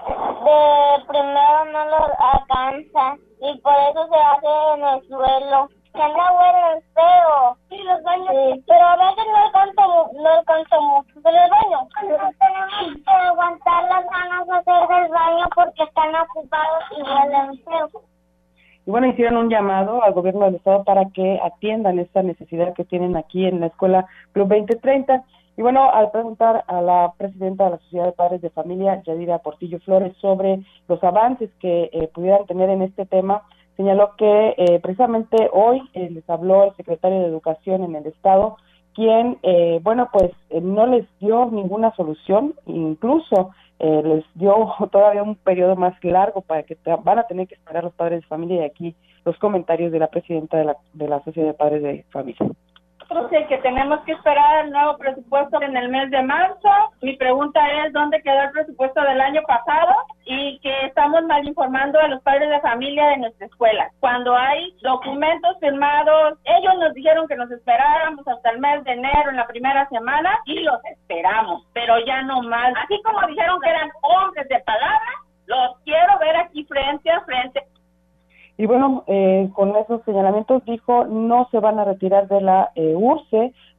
De 0.05 1.05
primero 1.07 1.65
no 1.71 1.85
lo 1.85 1.97
alcanza 2.19 3.17
y 3.39 3.57
por 3.59 3.73
eso 3.73 4.07
se 4.07 4.19
hace 4.19 4.73
en 4.75 4.83
el 4.83 5.07
suelo. 5.07 5.69
Se 5.93 6.01
anda 6.01 6.31
bueno 6.31 6.81
feo. 6.95 7.57
Sí, 7.69 7.77
los 7.83 8.01
baños. 8.03 8.29
Sí. 8.31 8.63
Pero 8.67 8.83
a 8.83 8.95
veces 8.97 9.25
no 9.31 9.37
alcanza, 9.37 9.81
no 10.13 10.29
alcanza 10.29 10.79
mucho. 10.79 11.13
Pero 11.23 11.37
el 11.37 11.49
baño. 11.49 11.87
Tenemos 12.01 13.03
que 13.05 13.11
aguantar 13.11 13.83
las 13.83 14.05
ganas 14.09 14.47
de 14.47 14.53
hacer 14.53 14.87
del 14.87 15.11
baño 15.11 15.45
porque 15.55 15.83
están 15.83 16.15
ocupados 16.15 16.83
y 16.97 17.01
huelen 17.03 17.63
feo. 17.63 18.12
Y 18.85 18.91
bueno, 18.91 19.07
hicieron 19.07 19.37
un 19.37 19.49
llamado 19.49 20.03
al 20.03 20.13
gobierno 20.13 20.45
del 20.45 20.55
estado 20.55 20.83
para 20.83 21.05
que 21.09 21.39
atiendan 21.41 21.99
esta 21.99 22.21
necesidad 22.21 22.73
que 22.73 22.83
tienen 22.83 23.15
aquí 23.15 23.45
en 23.45 23.59
la 23.61 23.67
escuela 23.67 24.05
Club 24.33 24.49
2030. 24.49 25.23
Y 25.55 25.61
bueno, 25.61 25.89
al 25.91 26.11
preguntar 26.11 26.63
a 26.67 26.81
la 26.81 27.13
presidenta 27.17 27.65
de 27.65 27.71
la 27.71 27.77
Sociedad 27.77 28.05
de 28.05 28.11
Padres 28.11 28.41
de 28.41 28.49
Familia, 28.49 29.01
Yadira 29.03 29.37
Portillo 29.39 29.79
Flores, 29.79 30.13
sobre 30.19 30.59
los 30.87 31.03
avances 31.03 31.49
que 31.59 31.89
eh, 31.93 32.09
pudieran 32.13 32.45
tener 32.45 32.69
en 32.69 32.81
este 32.81 33.05
tema, 33.05 33.43
señaló 33.77 34.15
que 34.17 34.55
eh, 34.57 34.79
precisamente 34.81 35.49
hoy 35.51 35.81
eh, 35.93 36.09
les 36.09 36.27
habló 36.29 36.65
el 36.65 36.75
secretario 36.75 37.19
de 37.19 37.27
Educación 37.27 37.83
en 37.83 37.95
el 37.95 38.07
Estado, 38.07 38.57
quien, 38.93 39.39
eh, 39.41 39.79
bueno, 39.81 40.09
pues 40.11 40.31
no 40.61 40.85
les 40.85 41.07
dio 41.19 41.49
ninguna 41.51 41.95
solución, 41.95 42.53
incluso 42.67 43.51
eh, 43.79 44.01
les 44.03 44.25
dio 44.35 44.73
todavía 44.91 45.23
un 45.23 45.35
periodo 45.35 45.75
más 45.75 45.93
largo 46.03 46.41
para 46.41 46.63
que 46.63 46.77
van 47.03 47.19
a 47.19 47.27
tener 47.27 47.47
que 47.47 47.55
esperar 47.55 47.83
los 47.83 47.93
padres 47.93 48.21
de 48.21 48.27
familia 48.27 48.61
y 48.61 48.65
aquí 48.65 48.95
los 49.25 49.37
comentarios 49.37 49.91
de 49.91 49.99
la 49.99 50.07
presidenta 50.07 50.57
de 50.57 50.65
la, 50.65 50.77
de 50.93 51.07
la 51.07 51.23
Sociedad 51.23 51.47
de 51.47 51.53
Padres 51.53 51.83
de 51.83 52.05
Familia 52.11 52.47
sé 53.29 53.45
que 53.47 53.57
tenemos 53.59 53.99
que 54.01 54.13
esperar 54.13 54.65
el 54.65 54.71
nuevo 54.71 54.97
presupuesto 54.97 55.61
en 55.61 55.75
el 55.75 55.89
mes 55.89 56.09
de 56.11 56.21
marzo. 56.21 56.69
Mi 57.01 57.15
pregunta 57.15 57.59
es 57.83 57.93
dónde 57.93 58.21
quedó 58.21 58.41
el 58.41 58.51
presupuesto 58.51 59.01
del 59.01 59.21
año 59.21 59.41
pasado 59.47 59.93
y 60.25 60.59
que 60.59 60.85
estamos 60.85 61.23
mal 61.25 61.47
informando 61.47 61.99
a 61.99 62.07
los 62.07 62.21
padres 62.23 62.49
de 62.49 62.61
familia 62.61 63.07
de 63.09 63.17
nuestra 63.17 63.45
escuela. 63.47 63.89
Cuando 63.99 64.35
hay 64.35 64.73
documentos 64.81 65.57
firmados, 65.59 66.37
ellos 66.43 66.73
nos 66.79 66.93
dijeron 66.93 67.27
que 67.27 67.35
nos 67.35 67.51
esperáramos 67.51 68.27
hasta 68.27 68.49
el 68.51 68.59
mes 68.59 68.83
de 68.83 68.93
enero 68.93 69.29
en 69.29 69.37
la 69.37 69.47
primera 69.47 69.87
semana 69.89 70.37
y 70.45 70.59
los 70.59 70.83
esperamos, 70.85 71.65
pero 71.73 71.95
ya 72.05 72.21
no 72.23 72.41
más. 72.41 72.73
Así 72.83 73.01
como 73.03 73.25
dijeron 73.27 73.59
que 73.61 73.69
eran 73.69 73.89
hombres 74.01 74.47
de 74.49 74.59
palabra, 74.59 75.11
los 75.45 75.77
quiero 75.83 76.17
ver 76.19 76.37
aquí 76.37 76.63
frente 76.65 77.11
a 77.11 77.21
frente 77.21 77.61
y 78.55 78.67
bueno, 78.67 79.03
eh, 79.07 79.49
con 79.53 79.75
esos 79.75 80.03
señalamientos 80.03 80.63
dijo 80.65 81.05
no 81.05 81.47
se 81.49 81.59
van 81.59 81.79
a 81.79 81.85
retirar 81.85 82.27
de 82.27 82.39
la 82.39 82.71
eh, 82.75 82.95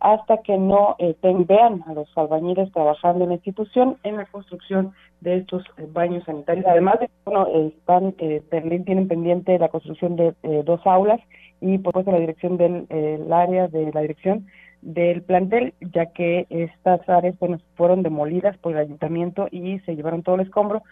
hasta 0.00 0.38
que 0.38 0.58
no 0.58 0.96
eh, 0.98 1.14
vean 1.22 1.84
a 1.86 1.94
los 1.94 2.08
albañiles 2.16 2.72
trabajando 2.72 3.22
en 3.22 3.30
la 3.30 3.36
institución 3.36 3.96
en 4.02 4.16
la 4.16 4.26
construcción 4.26 4.92
de 5.20 5.36
estos 5.36 5.64
eh, 5.78 5.86
baños 5.92 6.24
sanitarios. 6.24 6.66
Además, 6.66 6.98
de, 6.98 7.08
bueno, 7.24 7.46
están, 7.46 8.14
también 8.50 8.84
tienen 8.84 9.06
pendiente 9.06 9.58
la 9.58 9.68
construcción 9.68 10.16
de 10.16 10.34
dos 10.64 10.80
aulas 10.86 11.20
y 11.60 11.78
por 11.78 11.92
supuesto 11.92 12.10
la 12.10 12.18
dirección 12.18 12.56
del 12.56 12.86
el 12.90 13.32
área 13.32 13.68
de 13.68 13.92
la 13.92 14.00
dirección 14.00 14.46
del 14.82 15.22
plantel, 15.22 15.72
ya 15.80 16.06
que 16.06 16.46
estas 16.50 17.08
áreas 17.08 17.38
bueno, 17.38 17.58
fueron 17.74 18.02
demolidas 18.02 18.58
por 18.58 18.72
el 18.72 18.78
ayuntamiento 18.78 19.48
y 19.50 19.78
se 19.80 19.96
llevaron 19.96 20.22
todo 20.22 20.34
el 20.34 20.42
escombro, 20.42 20.82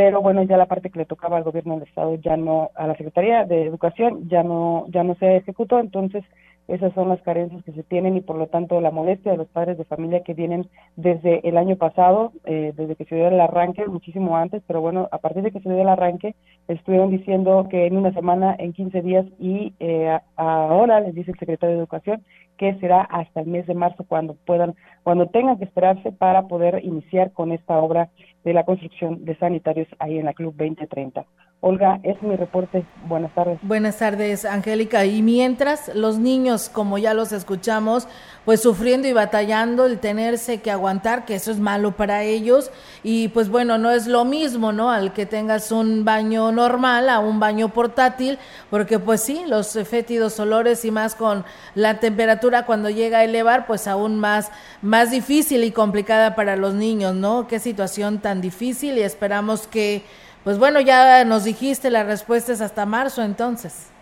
pero 0.00 0.22
bueno, 0.22 0.42
ya 0.44 0.56
la 0.56 0.64
parte 0.64 0.88
que 0.88 0.98
le 0.98 1.04
tocaba 1.04 1.36
al 1.36 1.42
gobierno 1.42 1.74
del 1.74 1.86
estado 1.86 2.14
ya 2.14 2.34
no, 2.34 2.70
a 2.74 2.86
la 2.86 2.96
Secretaría 2.96 3.44
de 3.44 3.66
Educación 3.66 4.30
ya 4.30 4.42
no, 4.42 4.86
ya 4.88 5.04
no 5.04 5.14
se 5.16 5.36
ejecutó, 5.36 5.78
entonces 5.78 6.24
Esas 6.68 6.94
son 6.94 7.08
las 7.08 7.20
carencias 7.22 7.64
que 7.64 7.72
se 7.72 7.82
tienen 7.82 8.16
y 8.16 8.20
por 8.20 8.36
lo 8.36 8.46
tanto 8.46 8.80
la 8.80 8.92
molestia 8.92 9.32
de 9.32 9.38
los 9.38 9.48
padres 9.48 9.76
de 9.76 9.84
familia 9.84 10.22
que 10.22 10.34
vienen 10.34 10.68
desde 10.94 11.46
el 11.48 11.58
año 11.58 11.74
pasado, 11.76 12.32
eh, 12.44 12.72
desde 12.76 12.94
que 12.94 13.04
se 13.06 13.16
dio 13.16 13.26
el 13.26 13.40
arranque, 13.40 13.84
muchísimo 13.86 14.36
antes, 14.36 14.62
pero 14.68 14.80
bueno, 14.80 15.08
a 15.10 15.18
partir 15.18 15.42
de 15.42 15.50
que 15.50 15.60
se 15.60 15.68
dio 15.68 15.82
el 15.82 15.88
arranque, 15.88 16.36
estuvieron 16.68 17.10
diciendo 17.10 17.66
que 17.68 17.86
en 17.86 17.96
una 17.96 18.12
semana, 18.12 18.54
en 18.56 18.72
15 18.72 19.02
días 19.02 19.26
y 19.40 19.74
eh, 19.80 20.16
ahora 20.36 21.00
les 21.00 21.14
dice 21.14 21.32
el 21.32 21.38
secretario 21.38 21.74
de 21.74 21.80
Educación 21.80 22.22
que 22.60 22.74
será 22.74 23.00
hasta 23.00 23.40
el 23.40 23.46
mes 23.46 23.66
de 23.66 23.72
marzo 23.72 24.04
cuando 24.06 24.34
puedan, 24.34 24.74
cuando 25.02 25.28
tengan 25.28 25.56
que 25.56 25.64
esperarse 25.64 26.12
para 26.12 26.46
poder 26.46 26.84
iniciar 26.84 27.32
con 27.32 27.52
esta 27.52 27.78
obra 27.78 28.10
de 28.44 28.52
la 28.52 28.64
construcción 28.64 29.24
de 29.24 29.34
sanitarios 29.38 29.88
ahí 29.98 30.18
en 30.18 30.26
la 30.26 30.34
Club 30.34 30.54
2030. 30.58 31.24
Olga, 31.62 32.00
es 32.02 32.22
mi 32.22 32.36
reporte. 32.36 32.86
Buenas 33.06 33.34
tardes. 33.34 33.58
Buenas 33.60 33.98
tardes, 33.98 34.46
Angélica. 34.46 35.04
Y 35.04 35.20
mientras 35.20 35.94
los 35.94 36.18
niños, 36.18 36.70
como 36.70 36.96
ya 36.96 37.12
los 37.12 37.32
escuchamos, 37.32 38.08
pues 38.46 38.62
sufriendo 38.62 39.06
y 39.08 39.12
batallando 39.12 39.84
el 39.84 39.98
tenerse 39.98 40.62
que 40.62 40.70
aguantar, 40.70 41.26
que 41.26 41.34
eso 41.34 41.50
es 41.50 41.58
malo 41.58 41.92
para 41.92 42.22
ellos. 42.22 42.70
Y 43.02 43.28
pues 43.28 43.50
bueno, 43.50 43.76
no 43.76 43.90
es 43.90 44.06
lo 44.06 44.24
mismo, 44.24 44.72
¿no? 44.72 44.90
Al 44.90 45.12
que 45.12 45.26
tengas 45.26 45.70
un 45.70 46.02
baño 46.02 46.50
normal 46.50 47.10
a 47.10 47.18
un 47.18 47.40
baño 47.40 47.68
portátil, 47.68 48.38
porque 48.70 48.98
pues 48.98 49.20
sí, 49.20 49.42
los 49.46 49.78
fétidos 49.84 50.40
olores 50.40 50.86
y 50.86 50.90
más 50.90 51.14
con 51.14 51.44
la 51.74 52.00
temperatura 52.00 52.64
cuando 52.64 52.88
llega 52.88 53.18
a 53.18 53.24
elevar, 53.24 53.66
pues 53.66 53.86
aún 53.86 54.18
más, 54.18 54.50
más 54.80 55.10
difícil 55.10 55.62
y 55.64 55.72
complicada 55.72 56.34
para 56.34 56.56
los 56.56 56.72
niños, 56.72 57.14
¿no? 57.14 57.46
Qué 57.46 57.58
situación 57.58 58.20
tan 58.20 58.40
difícil 58.40 58.96
y 58.96 59.02
esperamos 59.02 59.66
que 59.66 60.04
pues 60.44 60.58
bueno, 60.58 60.80
ya 60.80 61.24
nos 61.24 61.44
dijiste, 61.44 61.90
la 61.90 62.04
respuesta 62.04 62.52
es 62.52 62.60
hasta 62.60 62.86
marzo 62.86 63.22
entonces. 63.22 63.92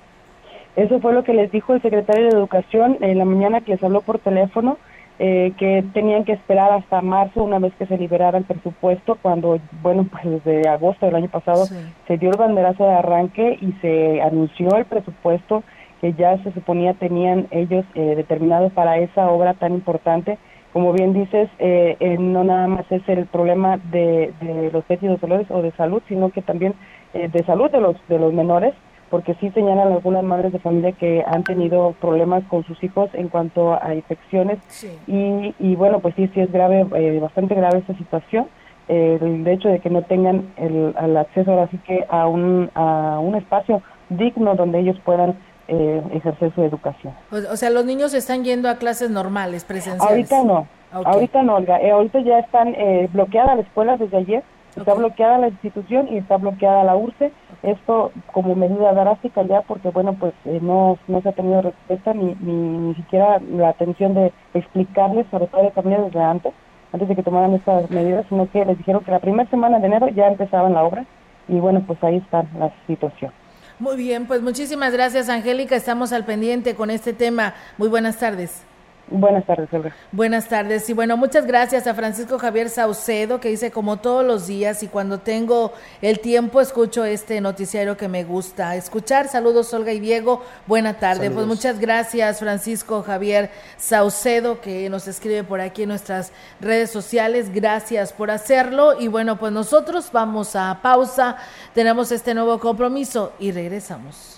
Eso 0.76 1.00
fue 1.00 1.12
lo 1.12 1.24
que 1.24 1.34
les 1.34 1.50
dijo 1.50 1.74
el 1.74 1.82
secretario 1.82 2.28
de 2.28 2.36
Educación 2.36 2.98
en 3.00 3.18
la 3.18 3.24
mañana 3.24 3.60
que 3.60 3.72
les 3.72 3.82
habló 3.82 4.00
por 4.00 4.20
teléfono, 4.20 4.78
eh, 5.18 5.52
que 5.58 5.84
tenían 5.92 6.24
que 6.24 6.32
esperar 6.32 6.70
hasta 6.72 7.00
marzo 7.00 7.42
una 7.42 7.58
vez 7.58 7.72
que 7.76 7.86
se 7.86 7.98
liberara 7.98 8.38
el 8.38 8.44
presupuesto, 8.44 9.18
cuando, 9.20 9.58
bueno, 9.82 10.06
pues 10.10 10.44
desde 10.44 10.68
agosto 10.68 11.06
del 11.06 11.16
año 11.16 11.28
pasado 11.28 11.66
se 12.06 12.16
dio 12.18 12.30
el 12.30 12.36
banderazo 12.36 12.84
de 12.84 12.94
arranque 12.94 13.58
y 13.60 13.72
se 13.80 14.22
anunció 14.22 14.76
el 14.76 14.84
presupuesto 14.84 15.64
que 16.00 16.12
ya 16.12 16.40
se 16.44 16.52
suponía 16.52 16.94
tenían 16.94 17.48
ellos 17.50 17.84
eh, 17.94 18.14
determinado 18.14 18.70
para 18.70 18.98
esa 18.98 19.28
obra 19.28 19.54
tan 19.54 19.74
importante 19.74 20.38
como 20.78 20.92
bien 20.92 21.12
dices, 21.12 21.50
eh, 21.58 21.96
eh, 21.98 22.16
no 22.20 22.44
nada 22.44 22.68
más 22.68 22.86
es 22.92 23.02
el 23.08 23.26
problema 23.26 23.80
de, 23.90 24.32
los 24.72 24.84
fétidos 24.84 25.20
dolores 25.20 25.50
o 25.50 25.60
de 25.60 25.72
salud, 25.72 26.00
sino 26.06 26.30
que 26.30 26.40
también 26.40 26.72
eh, 27.14 27.28
de 27.32 27.42
salud 27.42 27.68
de 27.68 27.80
los, 27.80 27.96
de 28.06 28.16
los 28.16 28.32
menores, 28.32 28.74
porque 29.10 29.34
sí 29.40 29.50
señalan 29.50 29.90
algunas 29.90 30.22
madres 30.22 30.52
de 30.52 30.60
familia 30.60 30.92
que 30.92 31.24
han 31.26 31.42
tenido 31.42 31.96
problemas 32.00 32.44
con 32.44 32.62
sus 32.62 32.80
hijos 32.84 33.10
en 33.14 33.26
cuanto 33.26 33.76
a 33.82 33.92
infecciones 33.92 34.60
y, 35.08 35.52
y 35.58 35.74
bueno, 35.74 35.98
pues 35.98 36.14
sí, 36.14 36.30
sí 36.32 36.42
es 36.42 36.52
grave, 36.52 36.84
bastante 37.18 37.56
grave 37.56 37.78
esta 37.78 37.96
situación. 37.96 38.46
el 38.86 39.44
hecho 39.48 39.70
de 39.70 39.80
que 39.80 39.90
no 39.90 40.02
tengan 40.02 40.52
el, 40.58 40.94
el 41.02 41.16
acceso 41.16 41.50
ahora 41.50 41.66
sí 41.72 41.78
que 41.78 42.04
a 42.08 42.28
un, 42.28 42.70
a 42.76 43.18
un 43.20 43.34
espacio 43.34 43.82
digno 44.10 44.54
donde 44.54 44.78
ellos 44.78 44.96
puedan 45.04 45.34
eh, 45.68 46.02
ejercer 46.14 46.52
su 46.54 46.62
educación. 46.62 47.14
O, 47.30 47.56
sea, 47.56 47.70
los 47.70 47.84
niños 47.84 48.14
están 48.14 48.42
yendo 48.42 48.68
a 48.68 48.76
clases 48.76 49.10
normales, 49.10 49.64
presenciales. 49.64 50.32
Ahorita 50.32 50.42
no, 50.42 50.66
ahorita 50.92 51.42
no, 51.42 51.56
Olga. 51.56 51.80
Eh, 51.80 51.90
ahorita 51.90 52.20
ya 52.20 52.38
están 52.38 52.74
eh, 52.74 53.08
bloqueada 53.12 53.54
la 53.54 53.62
escuela 53.62 53.96
desde 53.96 54.16
ayer, 54.16 54.42
está 54.74 54.94
bloqueada 54.94 55.38
la 55.38 55.48
institución 55.48 56.08
y 56.10 56.18
está 56.18 56.38
bloqueada 56.38 56.84
la 56.84 56.96
URCE. 56.96 57.32
Esto 57.62 58.12
como 58.32 58.54
medida 58.54 58.92
drástica 58.92 59.42
ya 59.42 59.62
porque, 59.62 59.90
bueno, 59.90 60.14
pues 60.14 60.32
eh, 60.44 60.58
no, 60.62 60.96
no 61.06 61.20
se 61.20 61.28
ha 61.28 61.32
tenido 61.32 61.60
respuesta 61.60 62.14
ni, 62.14 62.34
ni, 62.40 62.52
ni 62.52 62.94
siquiera 62.94 63.40
la 63.40 63.70
atención 63.70 64.14
de 64.14 64.32
explicarles, 64.54 65.26
sobre 65.30 65.48
todo 65.48 65.62
de 65.62 65.72
familia 65.72 66.02
desde 66.02 66.22
antes, 66.22 66.52
antes 66.92 67.08
de 67.08 67.16
que 67.16 67.22
tomaran 67.22 67.54
estas 67.54 67.90
medidas, 67.90 68.24
sino 68.28 68.50
que 68.50 68.64
les 68.64 68.78
dijeron 68.78 69.04
que 69.04 69.10
la 69.10 69.18
primera 69.18 69.50
semana 69.50 69.80
de 69.80 69.86
enero 69.86 70.08
ya 70.08 70.28
empezaban 70.28 70.74
la 70.74 70.84
obra 70.84 71.04
y, 71.48 71.58
bueno, 71.58 71.82
pues 71.86 72.02
ahí 72.04 72.16
está 72.16 72.44
la 72.58 72.72
situación. 72.86 73.32
Muy 73.78 73.96
bien, 73.96 74.26
pues 74.26 74.42
muchísimas 74.42 74.92
gracias, 74.92 75.28
Angélica. 75.28 75.76
Estamos 75.76 76.12
al 76.12 76.24
pendiente 76.24 76.74
con 76.74 76.90
este 76.90 77.12
tema. 77.12 77.54
Muy 77.76 77.88
buenas 77.88 78.18
tardes. 78.18 78.67
Buenas 79.10 79.46
tardes, 79.46 79.72
Olga. 79.72 79.94
Buenas 80.12 80.48
tardes. 80.48 80.88
Y 80.90 80.92
bueno, 80.92 81.16
muchas 81.16 81.46
gracias 81.46 81.86
a 81.86 81.94
Francisco 81.94 82.38
Javier 82.38 82.68
Saucedo, 82.68 83.40
que 83.40 83.48
dice 83.48 83.70
como 83.70 83.98
todos 83.98 84.24
los 84.24 84.46
días 84.46 84.82
y 84.82 84.88
cuando 84.88 85.18
tengo 85.18 85.72
el 86.02 86.20
tiempo 86.20 86.60
escucho 86.60 87.04
este 87.04 87.40
noticiario 87.40 87.96
que 87.96 88.08
me 88.08 88.24
gusta 88.24 88.76
escuchar. 88.76 89.28
Saludos, 89.28 89.72
Olga 89.72 89.92
y 89.92 90.00
Diego. 90.00 90.42
Buena 90.66 90.94
tarde. 90.94 91.30
Pues 91.30 91.46
muchas 91.46 91.78
gracias, 91.78 92.38
Francisco 92.38 93.02
Javier 93.02 93.50
Saucedo, 93.78 94.60
que 94.60 94.88
nos 94.90 95.08
escribe 95.08 95.42
por 95.44 95.60
aquí 95.60 95.84
en 95.84 95.88
nuestras 95.88 96.32
redes 96.60 96.90
sociales. 96.90 97.52
Gracias 97.52 98.12
por 98.12 98.30
hacerlo. 98.30 99.00
Y 99.00 99.08
bueno, 99.08 99.38
pues 99.38 99.52
nosotros 99.52 100.10
vamos 100.12 100.54
a 100.54 100.80
pausa. 100.82 101.36
Tenemos 101.74 102.12
este 102.12 102.34
nuevo 102.34 102.58
compromiso 102.58 103.32
y 103.38 103.52
regresamos. 103.52 104.37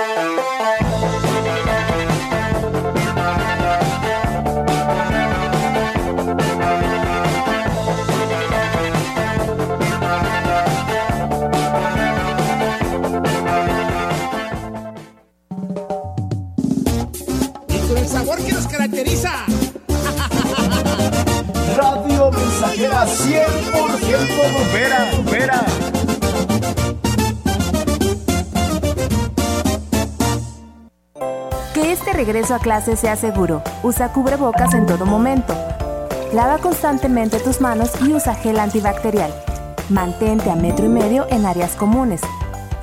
Que 31.73 31.91
este 31.91 32.13
regreso 32.13 32.55
a 32.55 32.59
clase 32.59 32.95
sea 32.95 33.15
seguro. 33.15 33.63
Usa 33.83 34.11
cubrebocas 34.13 34.73
en 34.73 34.85
todo 34.85 35.05
momento. 35.05 35.55
Lava 36.33 36.59
constantemente 36.59 37.39
tus 37.39 37.59
manos 37.61 37.91
y 38.01 38.13
usa 38.13 38.35
gel 38.35 38.59
antibacterial. 38.59 39.33
Mantente 39.89 40.49
a 40.49 40.55
metro 40.55 40.85
y 40.85 40.89
medio 40.89 41.27
en 41.29 41.45
áreas 41.45 41.75
comunes. 41.75 42.21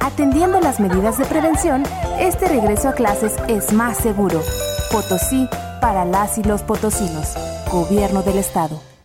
Atendiendo 0.01 0.61
las 0.61 0.81
medidas 0.81 1.17
de 1.19 1.25
prevención, 1.25 1.85
este 2.19 2.49
regreso 2.49 2.89
a 2.89 2.93
clases 2.93 3.35
es 3.47 3.73
más 3.73 3.97
seguro. 3.99 4.43
Potosí 4.91 5.49
para 5.81 6.05
las 6.05 6.39
y 6.39 6.43
los 6.43 6.63
potosinos. 6.63 7.35
Gobierno 7.71 8.23
del 8.23 8.39
Estado. 8.39 8.81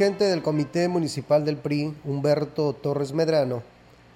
Dirigente 0.00 0.24
del 0.30 0.40
Comité 0.40 0.88
Municipal 0.88 1.44
del 1.44 1.58
PRI, 1.58 1.94
Humberto 2.06 2.72
Torres 2.72 3.12
Medrano, 3.12 3.62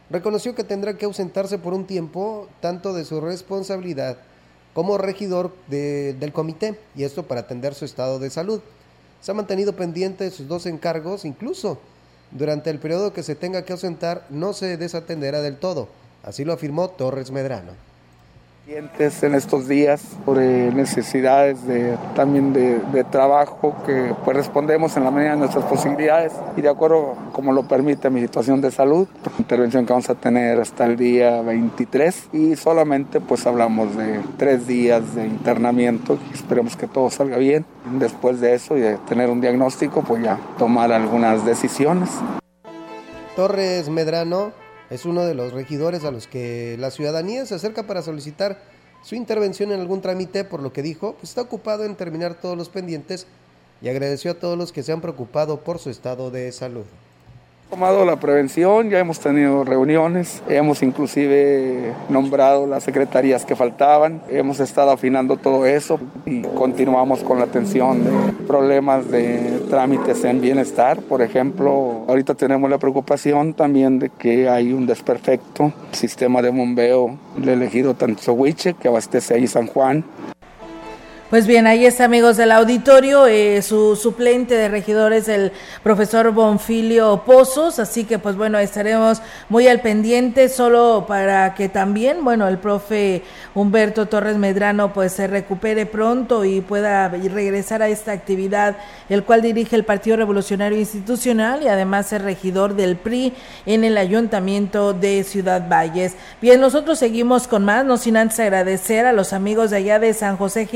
reconoció 0.08 0.54
que 0.54 0.64
tendrá 0.64 0.96
que 0.96 1.04
ausentarse 1.04 1.58
por 1.58 1.74
un 1.74 1.86
tiempo 1.86 2.48
tanto 2.60 2.94
de 2.94 3.04
su 3.04 3.20
responsabilidad 3.20 4.16
como 4.72 4.96
regidor 4.96 5.54
de, 5.66 6.14
del 6.14 6.32
comité, 6.32 6.80
y 6.96 7.04
esto 7.04 7.24
para 7.24 7.42
atender 7.42 7.74
su 7.74 7.84
estado 7.84 8.18
de 8.18 8.30
salud. 8.30 8.62
Se 9.20 9.32
ha 9.32 9.34
mantenido 9.34 9.76
pendiente 9.76 10.24
de 10.24 10.30
sus 10.30 10.48
dos 10.48 10.64
encargos, 10.64 11.26
incluso 11.26 11.78
durante 12.30 12.70
el 12.70 12.78
periodo 12.78 13.12
que 13.12 13.22
se 13.22 13.34
tenga 13.34 13.66
que 13.66 13.74
ausentar 13.74 14.26
no 14.30 14.54
se 14.54 14.78
desatenderá 14.78 15.42
del 15.42 15.58
todo, 15.58 15.88
así 16.22 16.46
lo 16.46 16.54
afirmó 16.54 16.88
Torres 16.88 17.30
Medrano 17.30 17.72
en 18.66 19.34
estos 19.34 19.68
días 19.68 20.00
sobre 20.24 20.72
necesidades 20.72 21.66
de, 21.66 21.98
también 22.14 22.52
de, 22.54 23.04
trabajo 23.04 23.76
que 23.84 24.14
pues 24.24 24.36
respondemos 24.36 24.96
en 24.96 25.04
la 25.04 25.10
medida 25.10 25.32
de 25.32 25.36
nuestras 25.36 25.64
posibilidades 25.66 26.32
y 26.56 26.62
de 26.62 26.70
acuerdo 26.70 27.14
como 27.32 27.52
lo 27.52 27.68
permite 27.68 28.08
mi 28.08 28.20
situación 28.20 28.62
de 28.62 28.70
salud, 28.70 29.06
intervención 29.38 29.84
que 29.84 29.92
vamos 29.92 30.08
a 30.08 30.14
tener 30.14 30.58
hasta 30.58 30.86
el 30.86 30.96
día 30.96 31.42
23 31.42 32.30
y 32.32 32.56
solamente 32.56 33.20
pues 33.20 33.46
hablamos 33.46 33.96
de 33.96 34.20
tres 34.38 34.66
días 34.66 35.14
de 35.14 35.26
internamiento 35.26 36.18
esperemos 36.32 36.76
que 36.76 36.86
todo 36.86 37.10
salga 37.10 37.36
bien. 37.36 37.66
Después 37.98 38.40
de 38.40 38.54
eso 38.54 38.78
y 38.78 38.80
de 38.80 38.96
tener 38.96 39.28
un 39.28 39.42
diagnóstico 39.42 40.02
pues 40.02 40.22
ya 40.22 40.38
tomar 40.58 40.90
algunas 40.90 41.44
decisiones. 41.44 42.08
Torres 43.36 43.90
Medrano 43.90 44.63
es 44.90 45.04
uno 45.04 45.24
de 45.24 45.34
los 45.34 45.52
regidores 45.52 46.04
a 46.04 46.10
los 46.10 46.26
que 46.26 46.76
la 46.78 46.90
ciudadanía 46.90 47.46
se 47.46 47.54
acerca 47.54 47.86
para 47.86 48.02
solicitar 48.02 48.62
su 49.02 49.14
intervención 49.14 49.72
en 49.72 49.80
algún 49.80 50.00
trámite, 50.00 50.44
por 50.44 50.62
lo 50.62 50.72
que 50.72 50.82
dijo, 50.82 51.14
pues 51.14 51.30
está 51.30 51.42
ocupado 51.42 51.84
en 51.84 51.96
terminar 51.96 52.34
todos 52.34 52.56
los 52.56 52.68
pendientes 52.68 53.26
y 53.82 53.88
agradeció 53.88 54.30
a 54.30 54.34
todos 54.34 54.56
los 54.56 54.72
que 54.72 54.82
se 54.82 54.92
han 54.92 55.00
preocupado 55.00 55.60
por 55.60 55.78
su 55.78 55.90
estado 55.90 56.30
de 56.30 56.50
salud 56.52 56.84
tomado 57.74 58.04
la 58.04 58.20
prevención, 58.20 58.88
ya 58.88 59.00
hemos 59.00 59.18
tenido 59.18 59.64
reuniones, 59.64 60.42
hemos 60.48 60.82
inclusive 60.82 61.92
nombrado 62.08 62.68
las 62.68 62.84
secretarías 62.84 63.44
que 63.44 63.56
faltaban, 63.56 64.22
hemos 64.30 64.60
estado 64.60 64.92
afinando 64.92 65.36
todo 65.36 65.66
eso 65.66 65.98
y 66.24 66.42
continuamos 66.42 67.24
con 67.24 67.38
la 67.38 67.46
atención 67.46 68.04
de 68.04 68.10
problemas 68.46 69.10
de 69.10 69.60
trámites 69.68 70.22
en 70.24 70.40
bienestar. 70.40 71.00
Por 71.00 71.20
ejemplo, 71.20 72.04
ahorita 72.06 72.34
tenemos 72.34 72.70
la 72.70 72.78
preocupación 72.78 73.54
también 73.54 73.98
de 73.98 74.08
que 74.08 74.48
hay 74.48 74.72
un 74.72 74.86
desperfecto 74.86 75.72
sistema 75.90 76.42
de 76.42 76.50
bombeo 76.50 77.18
del 77.36 77.48
elegido 77.48 77.94
Tanzohuiche 77.94 78.74
que 78.74 78.86
abastece 78.86 79.34
ahí 79.34 79.48
San 79.48 79.66
Juan 79.66 80.04
pues 81.34 81.48
bien, 81.48 81.66
ahí 81.66 81.84
está, 81.84 82.04
amigos 82.04 82.36
del 82.36 82.52
auditorio, 82.52 83.26
eh, 83.26 83.60
su 83.60 83.96
suplente 83.96 84.54
de 84.54 84.68
regidores, 84.68 85.26
el 85.26 85.50
profesor 85.82 86.30
Bonfilio 86.30 87.24
Pozos, 87.26 87.80
así 87.80 88.04
que 88.04 88.20
pues 88.20 88.36
bueno, 88.36 88.56
estaremos 88.60 89.20
muy 89.48 89.66
al 89.66 89.80
pendiente, 89.80 90.48
solo 90.48 91.06
para 91.08 91.56
que 91.56 91.68
también, 91.68 92.22
bueno, 92.22 92.46
el 92.46 92.58
profe 92.58 93.24
Humberto 93.52 94.06
Torres 94.06 94.36
Medrano 94.36 94.92
pues 94.92 95.10
se 95.10 95.26
recupere 95.26 95.86
pronto 95.86 96.44
y 96.44 96.60
pueda 96.60 97.08
regresar 97.08 97.82
a 97.82 97.88
esta 97.88 98.12
actividad, 98.12 98.76
el 99.08 99.24
cual 99.24 99.42
dirige 99.42 99.74
el 99.74 99.84
Partido 99.84 100.16
Revolucionario 100.16 100.78
Institucional 100.78 101.64
y 101.64 101.66
además 101.66 102.12
es 102.12 102.22
regidor 102.22 102.76
del 102.76 102.94
PRI 102.94 103.32
en 103.66 103.82
el 103.82 103.98
Ayuntamiento 103.98 104.92
de 104.92 105.24
Ciudad 105.24 105.68
Valles. 105.68 106.14
Bien, 106.40 106.60
nosotros 106.60 106.96
seguimos 106.96 107.48
con 107.48 107.64
más, 107.64 107.84
no 107.84 107.96
sin 107.96 108.16
antes 108.16 108.38
agradecer 108.38 109.04
a 109.04 109.12
los 109.12 109.32
amigos 109.32 109.70
de 109.70 109.78
allá 109.78 109.98
de 109.98 110.14
San 110.14 110.36
José 110.36 110.66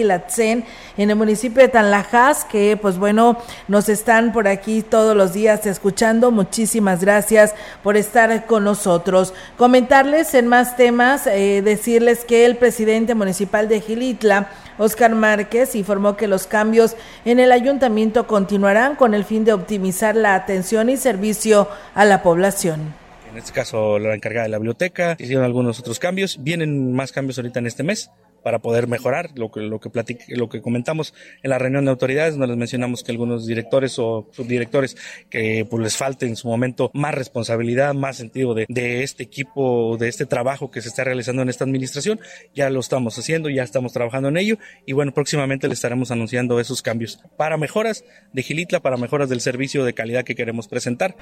En 0.53 1.11
el 1.11 1.17
municipio 1.17 1.63
de 1.63 1.69
Tanlajas, 1.69 2.45
que 2.45 2.77
pues 2.81 2.99
bueno, 2.99 3.39
nos 3.69 3.89
están 3.89 4.33
por 4.33 4.49
aquí 4.49 4.83
todos 4.83 5.17
los 5.17 5.33
días 5.33 5.67
escuchando. 5.67 6.31
Muchísimas 6.31 7.03
gracias 7.03 7.55
por 7.83 7.97
estar 7.97 8.47
con 8.47 8.65
nosotros. 8.65 9.35
Comentarles 9.57 10.35
en 10.35 10.47
más 10.47 10.77
temas, 10.77 11.27
eh, 11.27 11.63
decirles 11.63 12.25
que 12.25 12.47
el 12.47 12.57
presidente 12.57 13.15
municipal 13.15 13.69
de 13.69 13.81
Gilitla, 13.81 14.51
Oscar 14.79 15.15
Márquez, 15.15 15.75
informó 15.75 16.17
que 16.17 16.29
los 16.29 16.47
cambios 16.47 16.97
en 17.25 17.41
el 17.41 17.53
ayuntamiento 17.53 18.27
continuarán 18.27 18.97
con 18.97 19.15
el 19.15 19.25
fin 19.25 19.45
de 19.45 19.53
optimizar 19.53 20.17
la 20.17 20.35
atención 20.35 20.89
y 20.91 20.97
servicio 20.97 21.69
a 21.95 22.05
la 22.05 22.23
población 22.23 22.95
en 23.31 23.37
este 23.37 23.53
caso 23.53 23.99
la 23.99 24.15
encargada 24.15 24.45
de 24.45 24.49
la 24.51 24.59
biblioteca, 24.59 25.17
hicieron 25.19 25.45
algunos 25.45 25.79
otros 25.79 25.99
cambios, 25.99 26.43
vienen 26.43 26.93
más 26.93 27.13
cambios 27.13 27.39
ahorita 27.39 27.61
en 27.61 27.67
este 27.67 27.83
mes, 27.83 28.11
para 28.43 28.59
poder 28.59 28.87
mejorar 28.87 29.31
lo 29.35 29.51
que 29.51 29.61
lo 29.61 29.81
que 29.81 29.91
lo 30.29 30.49
que 30.49 30.61
comentamos 30.61 31.15
en 31.43 31.51
la 31.51 31.59
reunión 31.59 31.85
de 31.85 31.91
autoridades. 31.91 32.35
Donde 32.35 32.49
les 32.49 32.57
mencionamos 32.57 33.03
que 33.03 33.13
algunos 33.13 33.47
directores 33.47 33.99
o 33.99 34.29
subdirectores 34.33 34.97
que 35.31 35.67
pues 35.69 35.83
les 35.83 35.97
falte 35.97 36.27
en 36.27 36.37
su 36.37 36.49
momento 36.49 36.91
más 36.95 37.15
responsabilidad 37.15 37.95
más 37.95 38.17
sentido 38.17 38.55
de, 38.55 38.67
de 38.69 39.03
este 39.03 39.23
equipo 39.23 39.97
de 39.99 40.09
este 40.09 40.27
trabajo 40.27 40.71
que 40.71 40.81
se 40.81 40.89
está 40.89 41.05
realizando 41.05 41.43
en 41.43 41.49
esta 41.49 41.65
administración. 41.65 42.21
Ya 42.55 42.71
lo 42.71 42.81
estamos 42.81 43.19
haciendo 43.19 43.49
ya 43.49 43.63
estamos 43.63 43.93
trabajando 43.93 44.29
en 44.29 44.37
ello. 44.37 44.59
Y 44.87 44.93
bueno 44.93 45.13
próximamente 45.13 45.69
les 45.69 45.79
estaremos 45.79 46.11
anunciando 46.11 46.61
esos 46.61 46.83
cambios 46.83 47.21
para 47.37 47.57
mejoras 47.57 48.05
de 48.33 48.43
Gilitla 48.43 48.81
para 48.81 48.97
mejoras 48.97 49.29
del 49.29 49.41
servicio 49.41 49.85
de 49.85 49.95
calidad 49.95 50.25
que 50.25 50.35
queremos 50.35 50.69
presentar 50.69 51.17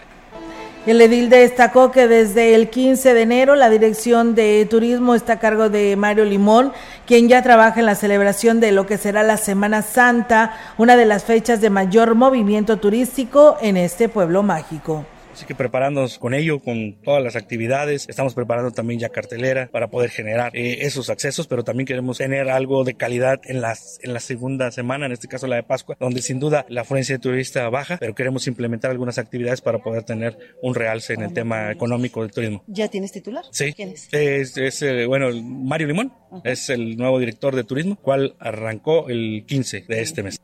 el 0.86 1.00
edil 1.00 1.28
destacó 1.28 1.90
que 1.90 2.06
desde 2.06 2.54
el 2.54 2.70
15 2.70 3.12
de 3.12 3.22
enero 3.22 3.56
la 3.56 3.68
Dirección 3.70 4.36
de 4.36 4.66
Turismo 4.70 5.16
está 5.16 5.34
a 5.34 5.38
cargo 5.40 5.68
de 5.68 5.96
Mario 5.96 6.24
Limón, 6.24 6.72
quien 7.06 7.28
ya 7.28 7.42
trabaja 7.42 7.80
en 7.80 7.86
la 7.86 7.96
celebración 7.96 8.60
de 8.60 8.70
lo 8.70 8.86
que 8.86 8.96
será 8.96 9.24
la 9.24 9.36
Semana 9.36 9.82
Santa, 9.82 10.56
una 10.78 10.96
de 10.96 11.06
las 11.06 11.24
fechas 11.24 11.60
de 11.60 11.70
mayor 11.70 12.14
movimiento 12.14 12.76
turístico 12.76 13.56
en 13.60 13.76
este 13.76 14.08
pueblo 14.08 14.44
mágico. 14.44 15.04
Así 15.36 15.44
que 15.44 15.54
preparándonos 15.54 16.18
con 16.18 16.32
ello, 16.32 16.60
con 16.60 16.94
todas 17.02 17.22
las 17.22 17.36
actividades, 17.36 18.08
estamos 18.08 18.32
preparando 18.32 18.70
también 18.70 19.00
ya 19.00 19.10
cartelera 19.10 19.68
para 19.70 19.88
poder 19.90 20.08
generar 20.08 20.50
eh, 20.56 20.78
esos 20.86 21.10
accesos, 21.10 21.46
pero 21.46 21.62
también 21.62 21.86
queremos 21.86 22.16
tener 22.16 22.48
algo 22.48 22.84
de 22.84 22.94
calidad 22.94 23.42
en, 23.44 23.60
las, 23.60 23.98
en 24.02 24.14
la 24.14 24.20
segunda 24.20 24.70
semana, 24.70 25.04
en 25.04 25.12
este 25.12 25.28
caso 25.28 25.46
la 25.46 25.56
de 25.56 25.62
Pascua, 25.62 25.94
donde 26.00 26.22
sin 26.22 26.40
duda 26.40 26.64
la 26.70 26.80
afluencia 26.80 27.16
de 27.16 27.18
turista 27.18 27.68
baja, 27.68 27.98
pero 27.98 28.14
queremos 28.14 28.46
implementar 28.46 28.90
algunas 28.90 29.18
actividades 29.18 29.60
para 29.60 29.80
poder 29.80 30.04
tener 30.04 30.38
un 30.62 30.74
realce 30.74 31.12
en 31.12 31.20
el 31.20 31.34
tema 31.34 31.70
económico 31.70 32.22
del 32.22 32.30
turismo. 32.30 32.64
¿Ya 32.66 32.88
tienes 32.88 33.12
titular? 33.12 33.44
Sí. 33.50 33.74
¿Quién 33.74 33.90
es? 33.90 34.08
Es, 34.12 34.80
eh, 34.80 35.04
bueno, 35.04 35.28
Mario 35.42 35.88
Limón, 35.88 36.14
es 36.44 36.70
el 36.70 36.96
nuevo 36.96 37.18
director 37.18 37.54
de 37.54 37.64
turismo, 37.64 37.96
cual 37.96 38.36
arrancó 38.38 39.10
el 39.10 39.44
15 39.46 39.84
de 39.86 40.00
este 40.00 40.22
mes. 40.22 40.40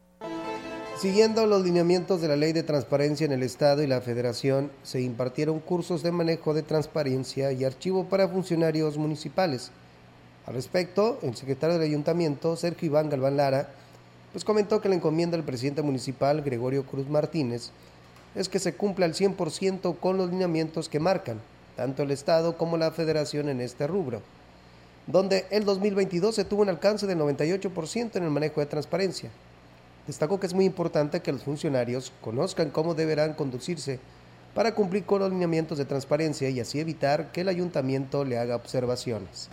Siguiendo 1.03 1.47
los 1.47 1.65
lineamientos 1.65 2.21
de 2.21 2.29
la 2.29 2.37
Ley 2.37 2.53
de 2.53 2.63
Transparencia 2.63 3.25
en 3.25 3.33
el 3.33 3.43
Estado 3.43 3.83
y 3.83 3.89
la 3.89 4.01
Federación, 4.01 4.71
se 4.85 5.01
impartieron 5.01 5.59
cursos 5.59 6.05
de 6.05 6.13
manejo 6.13 6.55
de 6.55 6.63
transparencia 6.63 7.51
y 7.51 7.65
archivo 7.65 8.05
para 8.05 8.29
funcionarios 8.29 8.97
municipales. 8.99 9.73
Al 10.47 10.55
respecto, 10.55 11.19
el 11.23 11.35
secretario 11.35 11.77
del 11.77 11.89
Ayuntamiento, 11.89 12.55
Sergio 12.55 12.87
Iván 12.87 13.11
Galván 13.11 13.37
Lara, 13.37 13.71
pues 14.31 14.45
comentó 14.45 14.81
que 14.81 14.89
la 14.89 14.95
encomienda 14.95 15.37
del 15.37 15.45
presidente 15.45 15.83
municipal, 15.83 16.41
Gregorio 16.41 16.87
Cruz 16.87 17.09
Martínez, 17.09 17.71
es 18.37 18.49
que 18.49 18.61
se 18.61 18.75
cumpla 18.75 19.05
al 19.05 19.15
100% 19.15 19.99
con 19.99 20.19
los 20.19 20.31
lineamientos 20.31 20.89
que 20.89 21.01
marcan 21.01 21.41
tanto 21.75 22.05
el 22.05 22.13
Estado 22.13 22.57
como 22.57 22.77
la 22.77 22.93
Federación 22.93 23.49
en 23.49 23.61
este 23.61 23.89
rubro, 23.89 24.23
donde 25.09 25.47
el 25.51 25.65
2022 25.65 26.33
se 26.33 26.45
tuvo 26.45 26.63
un 26.63 26.69
alcance 26.69 27.09
del 27.09 27.19
98% 27.19 28.15
en 28.15 28.23
el 28.23 28.31
manejo 28.31 28.61
de 28.61 28.67
transparencia. 28.67 29.33
Destacó 30.07 30.41
que 30.41 30.47
es 30.47 30.55
muy 30.55 30.65
importante 30.65 31.21
que 31.21 31.33
los 31.33 31.43
funcionarios 31.43 32.13
conozcan 32.21 32.71
cómo 32.71 32.95
deberán 32.95 33.35
conducirse 33.35 34.01
para 34.55 34.75
cumplir 34.75 35.05
con 35.05 35.21
los 35.21 35.31
lineamientos 35.31 35.79
de 35.79 35.85
transparencia 35.85 36.49
y 36.51 36.61
así 36.61 36.81
evitar 36.81 37.33
que 37.33 37.43
el 37.43 37.49
ayuntamiento 37.49 38.25
le 38.25 38.39
haga 38.39 38.57
observaciones. 38.57 39.49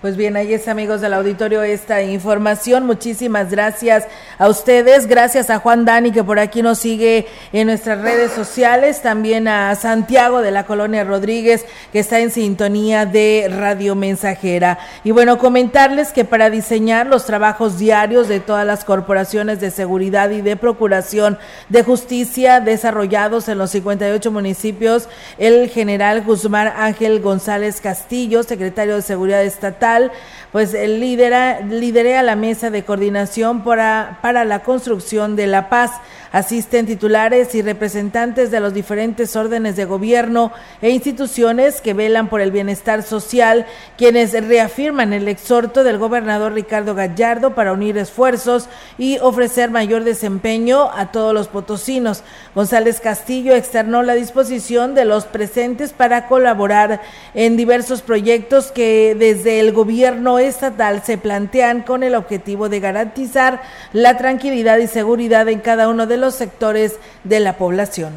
Pues 0.00 0.16
bien, 0.16 0.36
ahí 0.36 0.54
es 0.54 0.68
amigos 0.68 1.00
del 1.00 1.12
auditorio 1.12 1.60
esta 1.64 2.02
información. 2.02 2.86
Muchísimas 2.86 3.50
gracias 3.50 4.06
a 4.38 4.48
ustedes. 4.48 5.08
Gracias 5.08 5.50
a 5.50 5.58
Juan 5.58 5.84
Dani 5.84 6.12
que 6.12 6.22
por 6.22 6.38
aquí 6.38 6.62
nos 6.62 6.78
sigue 6.78 7.26
en 7.52 7.66
nuestras 7.66 8.00
redes 8.00 8.30
sociales. 8.30 9.02
También 9.02 9.48
a 9.48 9.74
Santiago 9.74 10.40
de 10.40 10.52
la 10.52 10.66
Colonia 10.66 11.02
Rodríguez 11.02 11.66
que 11.92 11.98
está 11.98 12.20
en 12.20 12.30
sintonía 12.30 13.06
de 13.06 13.50
Radio 13.52 13.96
Mensajera. 13.96 14.78
Y 15.02 15.10
bueno, 15.10 15.36
comentarles 15.36 16.12
que 16.12 16.24
para 16.24 16.48
diseñar 16.48 17.08
los 17.08 17.26
trabajos 17.26 17.76
diarios 17.80 18.28
de 18.28 18.38
todas 18.38 18.64
las 18.64 18.84
corporaciones 18.84 19.58
de 19.58 19.72
seguridad 19.72 20.30
y 20.30 20.42
de 20.42 20.54
procuración 20.54 21.38
de 21.70 21.82
justicia 21.82 22.60
desarrollados 22.60 23.48
en 23.48 23.58
los 23.58 23.70
58 23.72 24.30
municipios, 24.30 25.08
el 25.38 25.68
general 25.70 26.22
Guzmán 26.22 26.72
Ángel 26.76 27.20
González 27.20 27.80
Castillo, 27.80 28.44
secretario 28.44 28.94
de 28.94 29.02
Seguridad 29.02 29.42
Estatal, 29.42 29.87
tal 29.88 30.10
pues 30.52 30.72
lidera, 30.72 31.60
liderea 31.60 32.22
la 32.22 32.36
mesa 32.36 32.70
de 32.70 32.84
coordinación 32.84 33.62
para, 33.64 34.18
para 34.22 34.44
la 34.44 34.62
construcción 34.62 35.36
de 35.36 35.46
la 35.46 35.68
paz. 35.68 35.92
Asisten 36.30 36.84
titulares 36.84 37.54
y 37.54 37.62
representantes 37.62 38.50
de 38.50 38.60
los 38.60 38.74
diferentes 38.74 39.34
órdenes 39.34 39.76
de 39.76 39.86
gobierno 39.86 40.52
e 40.82 40.90
instituciones 40.90 41.80
que 41.80 41.94
velan 41.94 42.28
por 42.28 42.42
el 42.42 42.50
bienestar 42.50 43.02
social, 43.02 43.64
quienes 43.96 44.32
reafirman 44.32 45.14
el 45.14 45.26
exhorto 45.26 45.84
del 45.84 45.96
gobernador 45.96 46.52
Ricardo 46.52 46.94
Gallardo 46.94 47.54
para 47.54 47.72
unir 47.72 47.96
esfuerzos 47.96 48.68
y 48.98 49.18
ofrecer 49.20 49.70
mayor 49.70 50.04
desempeño 50.04 50.90
a 50.94 51.12
todos 51.12 51.32
los 51.32 51.48
potosinos. 51.48 52.22
González 52.54 53.00
Castillo 53.00 53.54
externó 53.54 54.02
la 54.02 54.14
disposición 54.14 54.94
de 54.94 55.06
los 55.06 55.24
presentes 55.24 55.94
para 55.94 56.26
colaborar 56.26 57.00
en 57.32 57.56
diversos 57.56 58.02
proyectos 58.02 58.70
que 58.70 59.16
desde 59.18 59.60
el 59.60 59.72
gobierno 59.72 60.37
estatal 60.38 61.02
se 61.04 61.18
plantean 61.18 61.82
con 61.82 62.02
el 62.02 62.14
objetivo 62.14 62.68
de 62.68 62.80
garantizar 62.80 63.60
la 63.92 64.16
tranquilidad 64.16 64.78
y 64.78 64.86
seguridad 64.86 65.48
en 65.48 65.60
cada 65.60 65.88
uno 65.88 66.06
de 66.06 66.16
los 66.16 66.34
sectores 66.34 66.96
de 67.24 67.40
la 67.40 67.56
población. 67.58 68.12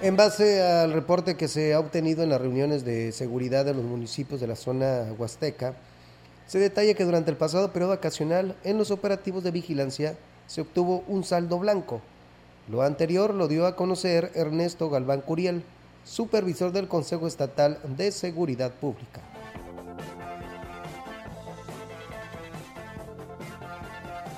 En 0.00 0.16
base 0.16 0.62
al 0.62 0.92
reporte 0.92 1.36
que 1.36 1.48
se 1.48 1.72
ha 1.72 1.80
obtenido 1.80 2.22
en 2.22 2.28
las 2.28 2.40
reuniones 2.40 2.84
de 2.84 3.10
seguridad 3.12 3.64
de 3.64 3.72
los 3.72 3.84
municipios 3.84 4.40
de 4.40 4.46
la 4.46 4.56
zona 4.56 5.06
huasteca, 5.16 5.74
se 6.46 6.58
detalla 6.58 6.94
que 6.94 7.04
durante 7.04 7.30
el 7.30 7.38
pasado 7.38 7.72
periodo 7.72 7.92
vacacional 7.92 8.54
en 8.64 8.76
los 8.76 8.90
operativos 8.90 9.42
de 9.44 9.50
vigilancia 9.50 10.14
se 10.46 10.60
obtuvo 10.60 11.04
un 11.08 11.24
saldo 11.24 11.58
blanco. 11.58 12.02
Lo 12.68 12.82
anterior 12.82 13.32
lo 13.32 13.48
dio 13.48 13.66
a 13.66 13.76
conocer 13.76 14.30
Ernesto 14.34 14.90
Galván 14.90 15.22
Curiel, 15.22 15.64
supervisor 16.04 16.72
del 16.72 16.88
Consejo 16.88 17.26
Estatal 17.26 17.78
de 17.96 18.12
Seguridad 18.12 18.72
Pública. 18.72 19.22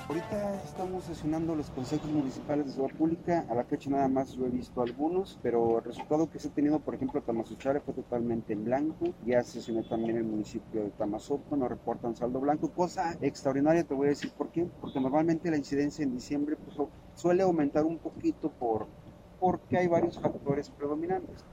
Ahorita 0.09 0.61
estamos 0.63 1.03
sesionando 1.03 1.53
los 1.53 1.69
consejos 1.69 2.09
municipales 2.09 2.67
de 2.67 2.71
seguridad 2.71 2.97
pública. 2.97 3.45
A 3.49 3.55
la 3.55 3.65
fecha 3.65 3.89
nada 3.89 4.07
más 4.07 4.37
lo 4.37 4.45
he 4.45 4.49
visto 4.49 4.81
algunos, 4.81 5.37
pero 5.43 5.79
el 5.79 5.83
resultado 5.83 6.29
que 6.29 6.39
se 6.39 6.47
ha 6.47 6.51
tenido, 6.51 6.79
por 6.79 6.95
ejemplo, 6.95 7.21
Tamazuchare 7.21 7.81
fue 7.81 7.93
totalmente 7.93 8.53
en 8.53 8.63
blanco. 8.63 9.13
Ya 9.25 9.43
sesioné 9.43 9.83
también 9.83 10.15
el 10.15 10.23
municipio 10.23 10.81
de 10.81 10.91
Tamazopo, 10.91 11.57
nos 11.57 11.67
reportan 11.67 12.15
saldo 12.15 12.39
blanco. 12.39 12.71
Cosa 12.71 13.17
extraordinaria, 13.19 13.83
te 13.83 13.93
voy 13.93 14.07
a 14.07 14.11
decir 14.11 14.31
por 14.31 14.49
qué. 14.49 14.65
Porque 14.79 15.01
normalmente 15.01 15.51
la 15.51 15.57
incidencia 15.57 16.03
en 16.03 16.13
diciembre 16.13 16.55
pues, 16.55 16.87
suele 17.15 17.43
aumentar 17.43 17.83
un 17.83 17.97
poquito 17.97 18.49
por, 18.49 18.87
porque 19.41 19.77
hay 19.77 19.87
varios 19.87 20.17
factores 20.17 20.69
predominantes. 20.69 21.43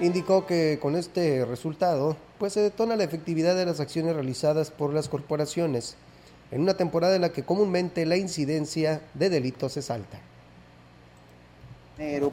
Indicó 0.00 0.46
que 0.46 0.78
con 0.80 0.96
este 0.96 1.44
resultado, 1.44 2.16
pues 2.38 2.54
se 2.54 2.60
detona 2.60 2.96
la 2.96 3.04
efectividad 3.04 3.54
de 3.56 3.66
las 3.66 3.78
acciones 3.78 4.14
realizadas 4.14 4.70
por 4.70 4.94
las 4.94 5.10
corporaciones 5.10 5.98
en 6.50 6.60
una 6.60 6.74
temporada 6.74 7.16
en 7.16 7.22
la 7.22 7.32
que 7.32 7.42
comúnmente 7.42 8.06
la 8.06 8.16
incidencia 8.16 9.00
de 9.14 9.30
delitos 9.30 9.76
es 9.76 9.90
alta. 9.90 10.18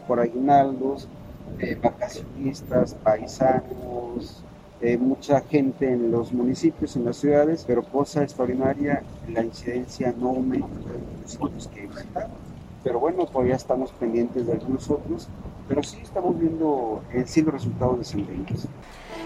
Por 0.07 0.19
aguinaldos, 0.19 1.07
eh, 1.59 1.77
vacacionistas, 1.81 2.93
paisanos, 2.93 4.43
eh, 4.81 4.97
mucha 4.97 5.41
gente 5.41 5.91
en 5.91 6.11
los 6.11 6.33
municipios, 6.33 6.95
en 6.95 7.05
las 7.05 7.17
ciudades, 7.17 7.63
pero 7.65 7.81
cosa 7.81 8.23
extraordinaria, 8.23 9.03
la 9.27 9.43
incidencia 9.43 10.13
no 10.17 10.29
aumenta 10.29 10.67
los 11.39 11.67
que 11.67 11.89
Pero 12.83 12.99
bueno, 12.99 13.25
todavía 13.25 13.55
estamos 13.55 13.91
pendientes 13.93 14.45
de 14.45 14.53
algunos 14.53 14.89
otros, 14.89 15.27
pero 15.67 15.81
sí 15.81 15.97
estamos 16.03 16.39
viendo 16.39 17.01
en 17.11 17.21
eh, 17.21 17.25
sí 17.25 17.41
los 17.41 17.53
resultados 17.53 17.99
descendentes. 17.99 18.67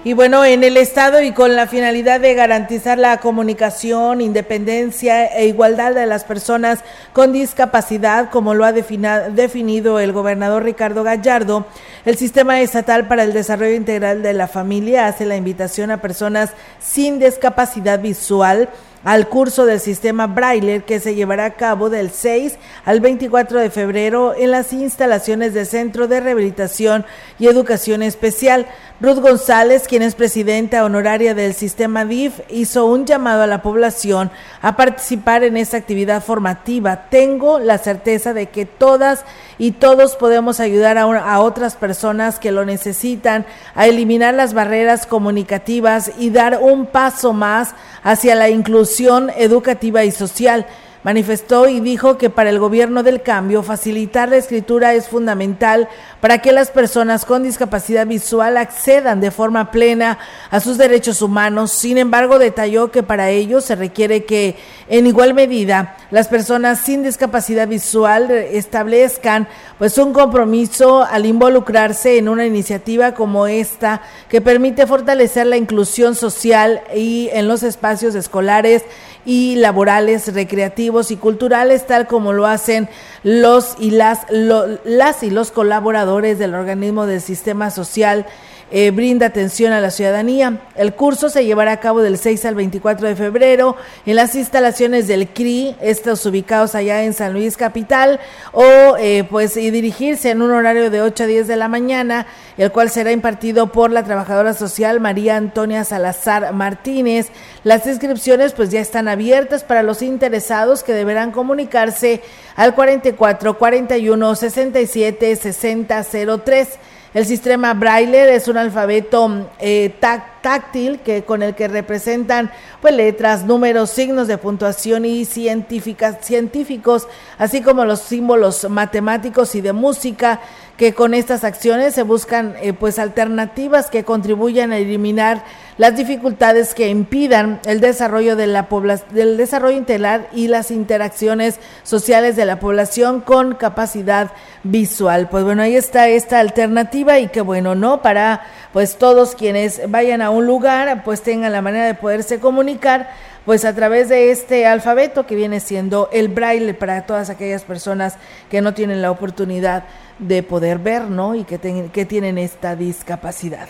Y 0.05 0.13
bueno, 0.13 0.45
en 0.45 0.63
el 0.63 0.77
Estado 0.77 1.21
y 1.21 1.33
con 1.33 1.57
la 1.57 1.67
finalidad 1.67 2.21
de 2.21 2.33
garantizar 2.33 2.97
la 2.97 3.17
comunicación, 3.17 4.21
independencia 4.21 5.25
e 5.25 5.47
igualdad 5.47 5.93
de 5.93 6.05
las 6.05 6.23
personas 6.23 6.79
con 7.11 7.33
discapacidad, 7.33 8.29
como 8.29 8.53
lo 8.53 8.63
ha 8.63 8.71
definido 8.71 9.99
el 9.99 10.13
gobernador 10.13 10.63
Ricardo 10.63 11.03
Gallardo, 11.03 11.65
el 12.05 12.15
Sistema 12.15 12.61
Estatal 12.61 13.09
para 13.09 13.23
el 13.23 13.33
Desarrollo 13.33 13.75
Integral 13.75 14.23
de 14.23 14.33
la 14.33 14.47
Familia 14.47 15.05
hace 15.05 15.25
la 15.25 15.35
invitación 15.35 15.91
a 15.91 16.01
personas 16.01 16.51
sin 16.79 17.19
discapacidad 17.19 17.99
visual 17.99 18.69
al 19.03 19.27
curso 19.29 19.65
del 19.65 19.79
sistema 19.79 20.27
Braille 20.27 20.83
que 20.83 20.99
se 20.99 21.15
llevará 21.15 21.45
a 21.45 21.55
cabo 21.55 21.89
del 21.89 22.11
6 22.11 22.57
al 22.85 22.99
24 22.99 23.59
de 23.59 23.69
febrero 23.69 24.35
en 24.35 24.51
las 24.51 24.73
instalaciones 24.73 25.53
del 25.53 25.65
Centro 25.65 26.07
de 26.07 26.19
Rehabilitación 26.19 27.05
y 27.37 27.47
Educación 27.47 28.03
Especial. 28.03 28.67
Ruth 29.01 29.19
González, 29.19 29.87
quien 29.87 30.01
es 30.01 30.15
presidenta 30.15 30.83
honoraria 30.83 31.33
del 31.33 31.53
sistema 31.53 32.03
DIF, 32.03 32.41
hizo 32.49 32.85
un 32.85 33.05
llamado 33.05 33.43
a 33.43 33.47
la 33.47 33.61
población 33.61 34.29
a 34.61 34.75
participar 34.75 35.43
en 35.43 35.55
esta 35.55 35.77
actividad 35.77 36.21
formativa. 36.21 37.07
Tengo 37.09 37.59
la 37.59 37.77
certeza 37.77 38.33
de 38.33 38.47
que 38.47 38.65
todas 38.65 39.23
y 39.59 39.71
todos 39.71 40.15
podemos 40.15 40.61
ayudar 40.61 40.97
a, 40.97 41.39
otras 41.41 41.75
personas 41.75 42.39
que 42.39 42.51
lo 42.51 42.65
necesitan 42.65 43.45
a 43.75 43.87
eliminar 43.87 44.33
las 44.33 44.53
barreras 44.53 45.05
comunicativas 45.05 46.11
y 46.17 46.29
dar 46.29 46.59
un 46.61 46.87
paso 46.87 47.33
más 47.33 47.75
hacia 48.01 48.35
la 48.35 48.49
inclusión 48.49 49.29
educativa 49.35 50.05
y 50.05 50.11
social. 50.11 50.65
Manifestó 51.01 51.69
y 51.69 51.79
dijo 51.79 52.17
que 52.17 52.29
para 52.29 52.49
el 52.49 52.59
gobierno 52.59 53.03
del 53.03 53.21
cambio 53.21 53.63
facilitar 53.63 54.27
la 54.27 54.35
escritura 54.35 54.93
es 54.93 55.07
fundamental 55.07 55.87
para 56.19 56.39
que 56.39 56.51
las 56.51 56.71
personas 56.71 57.23
con 57.23 57.41
discapacidad 57.41 58.05
visual 58.05 58.57
accedan 58.57 59.21
de 59.21 59.31
forma 59.31 59.71
plena 59.71 60.19
a 60.51 60.59
sus 60.59 60.77
derechos 60.77 61.21
humanos. 61.21 61.71
Sin 61.71 61.97
embargo, 61.97 62.37
detalló 62.37 62.91
que 62.91 63.01
para 63.01 63.29
ello 63.29 63.61
se 63.61 63.77
requiere 63.77 64.25
que 64.25 64.57
en 64.89 65.07
igual 65.07 65.33
medida 65.33 65.95
las 66.11 66.27
personas 66.27 66.81
sin 66.81 67.01
discapacidad 67.01 67.69
visual 67.69 68.29
establezcan 68.29 69.47
pues 69.77 69.97
un 69.97 70.11
compromiso 70.11 71.03
al 71.03 71.25
involucrarse 71.25 72.17
en 72.17 72.27
una 72.27 72.45
iniciativa 72.45 73.13
como 73.13 73.47
esta 73.47 74.01
que 74.27 74.41
permite 74.41 74.85
fortalecer 74.85 75.47
la 75.47 75.55
inclusión 75.55 76.15
social 76.15 76.81
y 76.93 77.29
en 77.31 77.47
los 77.47 77.63
espacios 77.63 78.15
escolares 78.15 78.83
y 79.25 79.55
laborales, 79.55 80.33
recreativos 80.33 80.88
y 81.11 81.17
culturales, 81.17 81.85
tal 81.87 82.07
como 82.07 82.33
lo 82.33 82.45
hacen 82.45 82.89
los 83.23 83.75
y 83.79 83.91
las, 83.91 84.25
las 84.29 85.23
y 85.23 85.29
los 85.29 85.51
colaboradores 85.51 86.39
del 86.39 86.55
organismo 86.55 87.05
del 87.05 87.21
sistema 87.21 87.69
social 87.69 88.25
eh, 88.71 88.91
brinda 88.91 89.25
atención 89.25 89.73
a 89.73 89.81
la 89.81 89.91
ciudadanía. 89.91 90.59
El 90.75 90.93
curso 90.93 91.29
se 91.29 91.45
llevará 91.45 91.71
a 91.71 91.79
cabo 91.79 92.01
del 92.01 92.17
6 92.17 92.45
al 92.45 92.55
24 92.55 93.07
de 93.07 93.15
febrero 93.15 93.75
en 94.05 94.15
las 94.15 94.35
instalaciones 94.35 95.07
del 95.07 95.27
CRI, 95.27 95.75
estos 95.81 96.25
ubicados 96.25 96.75
allá 96.75 97.03
en 97.03 97.13
San 97.13 97.33
Luis 97.33 97.57
Capital, 97.57 98.19
o 98.51 98.95
eh, 98.99 99.25
pues 99.29 99.57
y 99.57 99.71
dirigirse 99.71 100.29
en 100.29 100.41
un 100.41 100.51
horario 100.51 100.89
de 100.89 101.01
8 101.01 101.23
a 101.23 101.27
10 101.27 101.47
de 101.47 101.55
la 101.55 101.67
mañana, 101.67 102.27
el 102.57 102.71
cual 102.71 102.89
será 102.89 103.11
impartido 103.11 103.71
por 103.71 103.91
la 103.91 104.03
trabajadora 104.03 104.53
social 104.53 104.99
María 104.99 105.37
Antonia 105.37 105.83
Salazar 105.83 106.53
Martínez. 106.53 107.29
Las 107.63 107.87
inscripciones 107.87 108.53
pues 108.53 108.69
ya 108.69 108.81
están 108.81 109.07
abiertas 109.07 109.63
para 109.63 109.83
los 109.83 110.01
interesados 110.01 110.83
que 110.83 110.93
deberán 110.93 111.31
comunicarse 111.31 112.21
al 112.55 112.75
44 112.75 113.57
41 113.57 114.35
67 114.35 115.35
60 115.35 116.03
03. 116.43 116.67
El 117.11 117.25
sistema 117.25 117.73
Braille 117.73 118.35
es 118.35 118.47
un 118.47 118.57
alfabeto 118.57 119.47
eh, 119.59 119.95
táctil 119.99 120.99
que 120.99 121.23
con 121.23 121.41
el 121.41 121.55
que 121.55 121.67
representan 121.67 122.51
pues 122.81 122.93
letras, 122.93 123.45
números, 123.45 123.89
signos 123.89 124.27
de 124.27 124.37
puntuación 124.37 125.05
y 125.05 125.25
científicos, 125.25 127.07
así 127.39 127.61
como 127.61 127.83
los 127.83 128.01
símbolos 128.01 128.69
matemáticos 128.69 129.55
y 129.55 129.61
de 129.61 129.73
música 129.73 130.39
que 130.77 130.93
con 130.93 131.15
estas 131.15 131.43
acciones 131.43 131.95
se 131.95 132.03
buscan 132.03 132.55
eh, 132.61 132.73
pues 132.73 132.99
alternativas 132.99 133.89
que 133.89 134.03
contribuyan 134.03 134.71
a 134.71 134.77
eliminar 134.77 135.43
las 135.79 135.95
dificultades 135.95 136.75
que 136.75 136.89
impidan 136.89 137.61
el 137.65 137.79
desarrollo 137.79 138.35
de 138.35 138.47
la 138.47 138.67
del 139.11 139.37
desarrollo 139.37 139.77
integral 139.77 140.27
y 140.33 140.49
las 140.49 140.71
interacciones 140.71 141.57
sociales 141.83 142.35
de 142.35 142.43
la 142.43 142.59
población 142.59 143.21
con 143.21 143.55
capacidad 143.55 144.29
visual. 144.63 145.29
Pues 145.29 145.45
bueno, 145.45 145.61
ahí 145.63 145.77
está 145.77 146.09
esta 146.09 146.41
alternativa 146.41 147.17
y 147.19 147.29
que 147.29 147.39
bueno, 147.39 147.75
¿no? 147.75 148.01
Para 148.01 148.41
pues 148.73 148.97
todos 148.97 149.35
quienes 149.35 149.89
vayan 149.89 150.21
a 150.21 150.31
un 150.31 150.45
lugar, 150.45 151.05
pues 151.05 151.21
tengan 151.21 151.53
la 151.53 151.61
manera 151.61 151.85
de 151.85 151.93
poderse 151.93 152.41
comunicar 152.41 153.11
pues 153.45 153.63
a 153.63 153.73
través 153.73 154.09
de 154.09 154.31
este 154.31 154.67
alfabeto 154.67 155.25
que 155.25 155.35
viene 155.35 155.61
siendo 155.61 156.09
el 156.11 156.27
braille 156.27 156.73
para 156.73 157.05
todas 157.05 157.29
aquellas 157.29 157.63
personas 157.63 158.15
que 158.51 158.59
no 158.59 158.73
tienen 158.73 159.01
la 159.01 159.11
oportunidad 159.11 159.85
de 160.19 160.43
poder 160.43 160.79
ver, 160.79 161.03
¿no? 161.03 161.35
Y 161.35 161.45
que, 161.45 161.57
que 161.89 162.05
tienen 162.05 162.37
esta 162.37 162.75
discapacidad. 162.75 163.69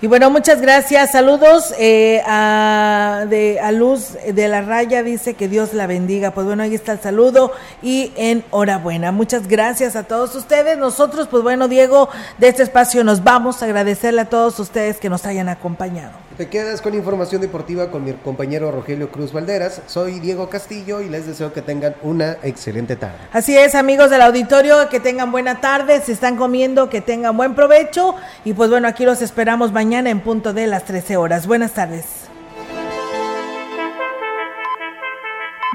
Y 0.00 0.06
bueno, 0.06 0.30
muchas 0.30 0.60
gracias. 0.60 1.10
Saludos 1.10 1.74
eh, 1.76 2.22
a, 2.24 3.24
de, 3.28 3.58
a 3.58 3.72
Luz 3.72 4.16
de 4.32 4.46
la 4.46 4.62
Raya, 4.62 5.02
dice 5.02 5.34
que 5.34 5.48
Dios 5.48 5.74
la 5.74 5.88
bendiga. 5.88 6.30
Pues 6.30 6.46
bueno, 6.46 6.62
ahí 6.62 6.72
está 6.72 6.92
el 6.92 7.00
saludo 7.00 7.50
y 7.82 8.12
enhorabuena. 8.14 9.10
Muchas 9.10 9.48
gracias 9.48 9.96
a 9.96 10.04
todos 10.04 10.36
ustedes. 10.36 10.78
Nosotros, 10.78 11.26
pues 11.28 11.42
bueno, 11.42 11.66
Diego, 11.66 12.08
de 12.38 12.46
este 12.46 12.62
espacio 12.62 13.02
nos 13.02 13.24
vamos 13.24 13.60
a 13.60 13.64
agradecerle 13.64 14.20
a 14.20 14.26
todos 14.26 14.60
ustedes 14.60 14.98
que 14.98 15.08
nos 15.08 15.26
hayan 15.26 15.48
acompañado. 15.48 16.12
Te 16.38 16.48
quedas 16.48 16.80
con 16.80 16.94
información 16.94 17.40
deportiva 17.40 17.90
con 17.90 18.04
mi 18.04 18.12
compañero 18.12 18.70
Rogelio 18.70 19.10
Cruz 19.10 19.32
Valderas. 19.32 19.82
Soy 19.88 20.20
Diego 20.20 20.48
Castillo 20.48 21.00
y 21.00 21.08
les 21.08 21.26
deseo 21.26 21.52
que 21.52 21.62
tengan 21.62 21.96
una 22.04 22.36
excelente 22.44 22.94
tarde. 22.94 23.16
Así 23.32 23.58
es, 23.58 23.74
amigos 23.74 24.08
del 24.10 24.22
auditorio, 24.22 24.88
que 24.88 25.00
tengan 25.00 25.32
buena 25.32 25.60
tarde, 25.60 26.00
se 26.00 26.12
están 26.12 26.36
comiendo, 26.36 26.88
que 26.88 27.00
tengan 27.00 27.36
buen 27.36 27.56
provecho 27.56 28.14
y 28.44 28.52
pues 28.52 28.70
bueno, 28.70 28.86
aquí 28.86 29.04
los 29.04 29.20
esperamos 29.20 29.72
mañana 29.88 30.10
en 30.10 30.20
punto 30.20 30.52
de 30.52 30.66
las 30.66 30.84
13 30.84 31.16
horas. 31.16 31.46
Buenas 31.46 31.72
tardes. 31.72 32.04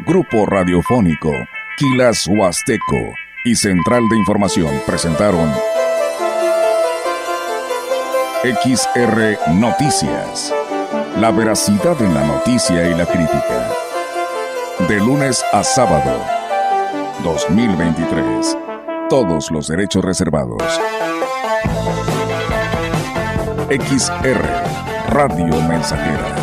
Grupo 0.06 0.46
Radiofónico, 0.46 1.32
Quilas 1.78 2.28
Huasteco 2.28 3.16
y 3.44 3.56
Central 3.56 4.08
de 4.10 4.18
Información 4.18 4.70
presentaron 4.86 5.52
XR 8.44 9.52
Noticias. 9.56 10.54
La 11.18 11.32
veracidad 11.32 12.00
en 12.00 12.14
la 12.14 12.24
noticia 12.24 12.88
y 12.88 12.94
la 12.94 13.08
crítica. 13.08 13.72
De 14.88 14.98
lunes 14.98 15.44
a 15.52 15.64
sábado. 15.64 16.22
2023. 17.24 18.56
Todos 19.10 19.50
los 19.50 19.68
derechos 19.70 20.06
reservados. 20.06 20.62
XR 23.70 24.40
Radio 25.10 25.62
Mensajera 25.68 26.43